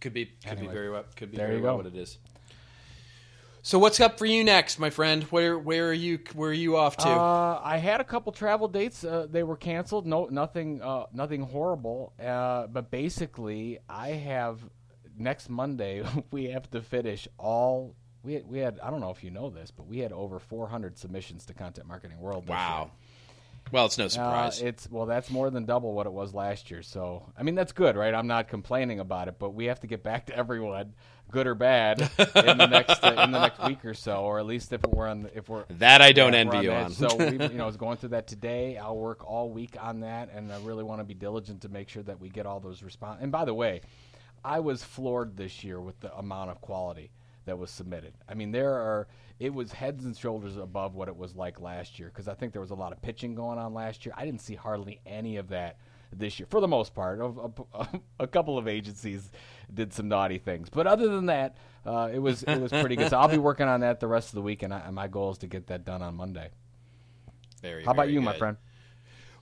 could 0.00 0.12
be 0.12 0.26
could 0.26 0.52
anyway, 0.52 0.68
be 0.68 0.74
very 0.74 0.90
well 0.90 1.04
could 1.16 1.30
be 1.30 1.36
there 1.36 1.46
very 1.46 1.58
you 1.58 1.64
well 1.64 1.74
go. 1.74 1.84
what 1.84 1.86
it 1.86 1.96
is. 1.96 2.18
So 3.68 3.78
what's 3.78 4.00
up 4.00 4.18
for 4.18 4.24
you 4.24 4.44
next, 4.44 4.78
my 4.78 4.88
friend? 4.88 5.24
Where 5.24 5.58
where 5.58 5.90
are 5.90 5.92
you 5.92 6.20
where 6.32 6.48
are 6.48 6.54
you 6.54 6.78
off 6.78 6.96
to? 6.96 7.06
Uh, 7.06 7.60
I 7.62 7.76
had 7.76 8.00
a 8.00 8.04
couple 8.04 8.32
travel 8.32 8.66
dates. 8.66 9.04
Uh, 9.04 9.26
they 9.30 9.42
were 9.42 9.58
canceled. 9.58 10.06
No, 10.06 10.24
nothing, 10.24 10.80
uh, 10.80 11.04
nothing 11.12 11.42
horrible. 11.42 12.14
Uh, 12.18 12.66
but 12.68 12.90
basically, 12.90 13.78
I 13.86 14.12
have 14.12 14.62
next 15.18 15.50
Monday. 15.50 16.02
we 16.30 16.46
have 16.46 16.70
to 16.70 16.80
finish 16.80 17.28
all. 17.36 17.94
We 18.22 18.32
had, 18.32 18.48
we 18.48 18.58
had. 18.58 18.80
I 18.80 18.88
don't 18.88 19.00
know 19.00 19.10
if 19.10 19.22
you 19.22 19.30
know 19.30 19.50
this, 19.50 19.70
but 19.70 19.86
we 19.86 19.98
had 19.98 20.14
over 20.14 20.38
400 20.38 20.96
submissions 20.96 21.44
to 21.44 21.52
Content 21.52 21.86
Marketing 21.86 22.18
World. 22.20 22.48
Wow. 22.48 22.92
Well, 23.72 23.86
it's 23.86 23.98
no 23.98 24.06
uh, 24.06 24.08
surprise. 24.08 24.62
it's 24.62 24.90
well, 24.90 25.06
that's 25.06 25.30
more 25.30 25.50
than 25.50 25.64
double 25.64 25.92
what 25.92 26.06
it 26.06 26.12
was 26.12 26.34
last 26.34 26.70
year. 26.70 26.82
So, 26.82 27.30
I 27.38 27.42
mean, 27.42 27.54
that's 27.54 27.72
good, 27.72 27.96
right? 27.96 28.14
I'm 28.14 28.26
not 28.26 28.48
complaining 28.48 29.00
about 29.00 29.28
it, 29.28 29.36
but 29.38 29.54
we 29.54 29.66
have 29.66 29.80
to 29.80 29.86
get 29.86 30.02
back 30.02 30.26
to 30.26 30.36
everyone 30.36 30.94
good 31.30 31.46
or 31.46 31.54
bad 31.54 32.00
in 32.00 32.58
the 32.58 32.66
next 32.70 33.04
uh, 33.04 33.22
in 33.24 33.30
the 33.30 33.40
next 33.40 33.62
week 33.64 33.84
or 33.84 33.94
so, 33.94 34.22
or 34.22 34.38
at 34.38 34.46
least 34.46 34.72
if 34.72 34.80
we're 34.86 35.08
on 35.08 35.28
if 35.34 35.48
we're 35.48 35.64
that 35.78 36.00
I 36.00 36.12
don't 36.12 36.34
envy 36.34 36.56
on 36.56 36.64
you 36.64 36.72
on. 36.72 36.92
so 36.92 37.14
we, 37.16 37.32
you 37.32 37.48
know, 37.50 37.64
I 37.64 37.66
was 37.66 37.76
going 37.76 37.98
through 37.98 38.10
that 38.10 38.26
today. 38.26 38.76
I'll 38.76 38.96
work 38.96 39.28
all 39.28 39.50
week 39.50 39.76
on 39.80 40.00
that, 40.00 40.30
and 40.32 40.52
I 40.52 40.58
really 40.60 40.84
want 40.84 41.00
to 41.00 41.04
be 41.04 41.14
diligent 41.14 41.62
to 41.62 41.68
make 41.68 41.88
sure 41.88 42.02
that 42.04 42.20
we 42.20 42.28
get 42.28 42.46
all 42.46 42.60
those 42.60 42.82
response. 42.82 43.18
And 43.20 43.30
by 43.30 43.44
the 43.44 43.54
way, 43.54 43.82
I 44.44 44.60
was 44.60 44.82
floored 44.82 45.36
this 45.36 45.62
year 45.62 45.80
with 45.80 46.00
the 46.00 46.16
amount 46.16 46.50
of 46.50 46.60
quality 46.60 47.10
that 47.48 47.58
was 47.58 47.70
submitted. 47.70 48.14
I 48.28 48.34
mean, 48.34 48.52
there 48.52 48.72
are 48.72 49.08
it 49.38 49.52
was 49.52 49.72
heads 49.72 50.04
and 50.04 50.16
shoulders 50.16 50.56
above 50.56 50.94
what 50.94 51.08
it 51.08 51.16
was 51.16 51.34
like 51.34 51.60
last 51.60 51.98
year 51.98 52.08
because 52.08 52.28
I 52.28 52.34
think 52.34 52.52
there 52.52 52.60
was 52.60 52.70
a 52.70 52.76
lot 52.76 52.92
of 52.92 53.00
pitching 53.02 53.34
going 53.34 53.58
on 53.58 53.74
last 53.74 54.04
year. 54.04 54.14
I 54.16 54.24
didn't 54.24 54.40
see 54.40 54.54
hardly 54.54 55.00
any 55.06 55.36
of 55.36 55.48
that 55.48 55.78
this 56.12 56.38
year, 56.38 56.46
for 56.50 56.60
the 56.60 56.68
most 56.68 56.94
part. 56.94 57.20
A, 57.20 57.24
a, 57.74 57.88
a 58.20 58.26
couple 58.26 58.58
of 58.58 58.68
agencies 58.68 59.30
did 59.72 59.92
some 59.92 60.08
naughty 60.08 60.38
things, 60.38 60.68
but 60.70 60.86
other 60.86 61.08
than 61.08 61.26
that, 61.26 61.56
uh, 61.84 62.10
it 62.12 62.18
was 62.18 62.42
it 62.42 62.60
was 62.60 62.70
pretty 62.70 62.96
good. 62.96 63.10
So 63.10 63.18
I'll 63.18 63.28
be 63.28 63.38
working 63.50 63.68
on 63.68 63.80
that 63.80 64.00
the 64.00 64.08
rest 64.08 64.28
of 64.28 64.34
the 64.34 64.42
week, 64.42 64.62
and, 64.62 64.72
I, 64.72 64.90
my 64.90 65.08
goal 65.08 65.32
is 65.32 65.38
to 65.38 65.46
get 65.46 65.68
that 65.68 65.84
done 65.84 66.02
on 66.02 66.14
Monday. 66.14 66.50
Very. 67.62 67.84
How 67.84 67.92
about 67.92 68.08
you, 68.08 68.20
good. 68.20 68.24
my 68.24 68.36
friend? 68.36 68.56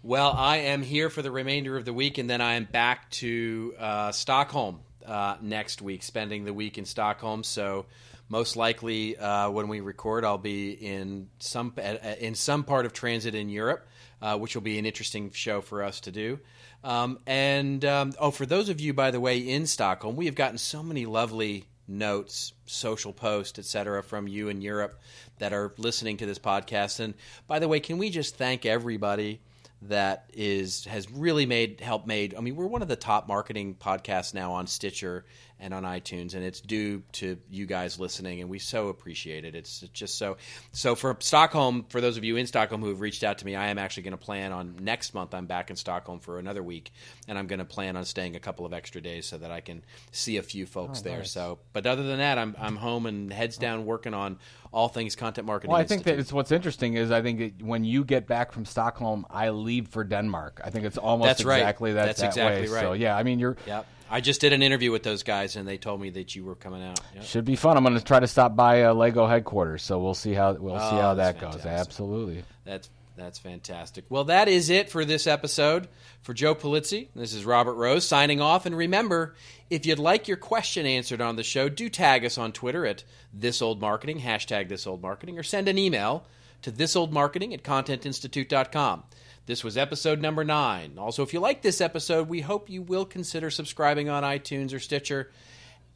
Well, 0.02 0.32
I 0.32 0.59
am 0.59 0.82
here 0.82 1.11
for 1.11 1.22
the 1.22 1.30
remainder 1.30 1.76
of 1.76 1.84
the 1.84 1.92
week, 1.92 2.18
and 2.18 2.30
then 2.30 2.40
I 2.40 2.54
am 2.54 2.64
back 2.64 3.11
to 3.12 3.74
uh, 3.78 4.12
Stockholm 4.12 4.80
uh, 5.07 5.36
next 5.40 5.82
week, 5.82 6.02
spending 6.02 6.44
the 6.44 6.52
week 6.52 6.78
in 6.78 6.84
Stockholm. 6.84 7.44
So, 7.44 7.86
most 8.28 8.57
likely, 8.57 9.16
uh, 9.16 9.50
when 9.50 9.68
we 9.68 9.80
record, 9.80 10.24
I'll 10.24 10.36
be 10.36 10.72
in 10.72 11.28
some 11.38 11.72
uh, 11.78 11.96
in 12.18 12.34
some 12.34 12.64
part 12.64 12.84
of 12.84 12.92
transit 12.92 13.34
in 13.34 13.48
Europe, 13.48 13.86
uh, 14.20 14.36
which 14.36 14.54
will 14.54 14.62
be 14.62 14.78
an 14.78 14.86
interesting 14.86 15.30
show 15.30 15.61
for 15.61 15.82
us 15.82 16.00
to 16.00 16.11
do. 16.11 16.40
Um, 16.82 17.18
and 17.26 17.84
um, 17.84 18.12
oh, 18.18 18.30
for 18.30 18.46
those 18.46 18.68
of 18.68 18.80
you, 18.80 18.92
by 18.92 19.11
the 19.11 19.20
way, 19.20 19.38
in 19.38 19.66
Stockholm, 19.66 20.16
we 20.16 20.26
have 20.26 20.34
gotten 20.34 20.59
so 20.59 20.82
many 20.82 21.07
lovely 21.07 21.66
notes, 21.88 22.52
social 22.66 23.12
posts, 23.12 23.59
etc., 23.59 24.02
from 24.02 24.26
you 24.28 24.48
in 24.48 24.61
Europe 24.61 25.00
that 25.38 25.52
are 25.52 25.72
listening 25.78 26.16
to 26.18 26.26
this 26.26 26.38
podcast. 26.38 27.00
And 27.00 27.14
by 27.46 27.59
the 27.59 27.68
way, 27.68 27.80
can 27.80 27.98
we 27.98 28.11
just 28.11 28.36
thank 28.36 28.66
everybody? 28.66 29.40
That 29.82 30.30
is 30.32 30.84
has 30.86 31.10
really 31.10 31.46
made 31.46 31.80
help 31.80 32.06
made. 32.06 32.34
I 32.34 32.40
mean, 32.40 32.56
we're 32.56 32.66
one 32.66 32.82
of 32.82 32.88
the 32.88 32.96
top 32.96 33.28
marketing 33.28 33.74
podcasts 33.74 34.34
now 34.34 34.52
on 34.52 34.66
Stitcher 34.66 35.24
and 35.59 35.72
on 35.72 35.84
iTunes, 35.84 36.34
and 36.34 36.44
it's 36.44 36.61
due 36.61 37.02
to 37.12 37.38
you 37.50 37.66
guys 37.66 37.98
listening, 37.98 38.40
and 38.40 38.50
we 38.50 38.59
so 38.59 38.88
appreciate 38.88 39.44
it. 39.44 39.54
It's 39.54 39.80
just 39.92 40.18
so 40.18 40.36
so 40.72 40.94
for 40.94 41.16
Stockholm. 41.20 41.86
For 41.88 42.00
those 42.00 42.16
of 42.16 42.24
you 42.24 42.36
in 42.36 42.46
Stockholm 42.46 42.82
who 42.82 42.88
have 42.88 43.00
reached 43.00 43.24
out 43.24 43.38
to 43.38 43.46
me, 43.46 43.57
I 43.57 43.68
am 43.68 43.78
actually 43.78 44.04
going 44.04 44.12
to 44.12 44.24
plan 44.24 44.52
on 44.52 44.76
next 44.80 45.14
month. 45.14 45.34
I'm 45.34 45.46
back 45.46 45.70
in 45.70 45.76
Stockholm 45.76 46.20
for 46.20 46.38
another 46.38 46.62
week, 46.62 46.92
and 47.26 47.38
I'm 47.38 47.46
going 47.46 47.59
to 47.59 47.64
plan 47.64 47.96
on 47.96 48.04
staying 48.04 48.36
a 48.36 48.40
couple 48.40 48.66
of 48.66 48.72
extra 48.72 49.00
days 49.00 49.26
so 49.26 49.38
that 49.38 49.50
I 49.50 49.61
can 49.61 49.82
see 50.12 50.36
a 50.36 50.42
few 50.42 50.66
folks 50.66 51.00
oh, 51.00 51.02
there. 51.02 51.18
nice. 51.18 51.30
So, 51.30 51.59
but 51.72 51.86
other 51.86 52.02
than 52.02 52.18
that, 52.18 52.38
I'm 52.38 52.54
I'm 52.59 52.76
home 52.76 53.07
and 53.07 53.32
heads 53.32 53.57
down 53.57 53.86
working 53.86 54.14
on 54.14 54.38
all 54.72 54.88
things 54.88 55.16
content 55.16 55.46
marketing. 55.46 55.72
Well, 55.72 55.80
I 55.80 55.84
think 55.84 56.04
that 56.04 56.18
it's 56.18 56.32
what's 56.32 56.52
interesting 56.52 56.94
is 56.94 57.11
I 57.11 57.22
think 57.22 57.40
it, 57.40 57.62
when 57.62 57.84
you 57.84 58.04
get 58.04 58.26
back 58.26 58.52
from 58.52 58.66
Stockholm, 58.66 59.24
I 59.30 59.48
leave 59.50 59.88
for 59.88 60.04
Denmark. 60.04 60.61
I 60.62 60.70
think 60.70 60.84
it's 60.84 60.98
almost 60.98 61.28
That's 61.28 61.44
right. 61.44 61.61
exactly 61.61 61.94
that, 61.94 62.07
That's 62.07 62.20
that 62.20 62.26
exactly 62.26 62.68
way. 62.68 62.74
right. 62.74 62.82
So 62.82 62.92
yeah, 62.92 63.16
I 63.16 63.22
mean 63.22 63.38
you're 63.38 63.57
Yep. 63.66 63.86
I 64.11 64.20
just 64.20 64.40
did 64.40 64.52
an 64.52 64.62
interview 64.62 64.92
with 64.92 65.02
those 65.02 65.22
guys, 65.22 65.57
and 65.57 65.66
they 65.66 65.76
told 65.78 66.00
me 66.00 66.11
that 66.11 66.34
you 66.36 66.44
were 66.44 66.54
coming 66.54 66.82
out. 66.82 67.00
Yep. 67.14 67.24
should 67.24 67.44
be 67.44 67.57
fun. 67.57 67.76
I'm 67.76 67.82
going 67.84 67.98
to 67.98 68.04
try 68.04 68.20
to 68.20 68.26
stop 68.28 68.54
by 68.54 68.84
uh, 68.84 68.94
Lego 68.94 69.26
headquarters, 69.26 69.82
so 69.82 69.98
we'll 69.98 70.14
see 70.14 70.32
how 70.32 70.52
we'll 70.54 70.78
see 70.78 70.84
Oh, 70.96 71.00
how 71.00 71.14
that's 71.14 71.40
that 71.40 71.52
goes. 71.52 71.66
Absolutely. 71.66 72.44
That's 72.64 72.88
that's 73.16 73.38
fantastic. 73.38 74.04
Well, 74.11 74.24
that 74.24 74.46
is 74.46 74.68
it 74.70 74.90
for 74.90 75.04
this 75.04 75.26
episode. 75.26 75.88
For 76.22 76.34
Joe 76.34 76.54
Polizzi, 76.54 77.09
this 77.14 77.32
is 77.32 77.44
Robert 77.46 77.74
Rose 77.74 78.07
signing 78.07 78.40
off. 78.40 78.66
And 78.66 78.76
remember, 78.76 79.34
if 79.70 79.86
you'd 79.86 79.98
like 79.98 80.28
your 80.28 80.36
question 80.36 80.84
answered 80.86 81.20
on 81.20 81.36
the 81.36 81.42
show, 81.42 81.68
do 81.68 81.88
tag 81.88 82.24
us 82.26 82.36
on 82.36 82.52
Twitter 82.52 82.84
at 82.84 83.04
thisoldmarketing, 83.38 84.20
hashtag 84.20 84.68
thisoldmarketing, 84.68 85.38
or 85.38 85.42
send 85.42 85.66
an 85.68 85.78
email 85.78 86.26
to 86.62 86.70
thisoldmarketing 86.72 87.54
at 87.54 87.62
contentinstitute.com. 87.62 89.04
This 89.47 89.62
was 89.62 89.76
episode 89.76 90.20
number 90.20 90.42
nine. 90.42 90.99
Also, 90.99 91.22
if 91.22 91.32
you 91.32 91.38
like 91.38 91.62
this 91.62 91.80
episode, 91.80 92.28
we 92.28 92.40
hope 92.40 92.68
you 92.68 92.82
will 92.82 93.05
consider 93.05 93.49
subscribing 93.49 94.09
on 94.09 94.24
iTunes 94.24 94.74
or 94.74 94.80
Stitcher. 94.80 95.30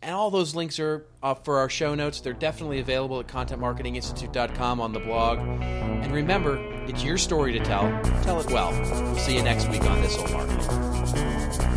And 0.02 0.14
all 0.14 0.30
those 0.30 0.54
links 0.54 0.78
are 0.78 1.04
for 1.42 1.58
our 1.58 1.68
show 1.68 1.96
notes. 1.96 2.20
They're 2.20 2.32
definitely 2.32 2.78
available 2.78 3.18
at 3.18 3.26
contentmarketinginstitute.com 3.26 4.80
on 4.80 4.92
the 4.92 5.00
blog. 5.00 5.40
And 5.40 6.12
remember, 6.12 6.58
it's 6.86 7.02
your 7.02 7.18
story 7.18 7.52
to 7.52 7.58
tell. 7.58 7.82
Tell 8.22 8.40
it 8.40 8.50
well. 8.50 8.70
We'll 8.70 9.16
see 9.16 9.34
you 9.34 9.42
next 9.42 9.68
week 9.68 9.82
on 9.82 10.00
This 10.00 10.16
Old 10.16 10.30
Marketing. 10.30 11.69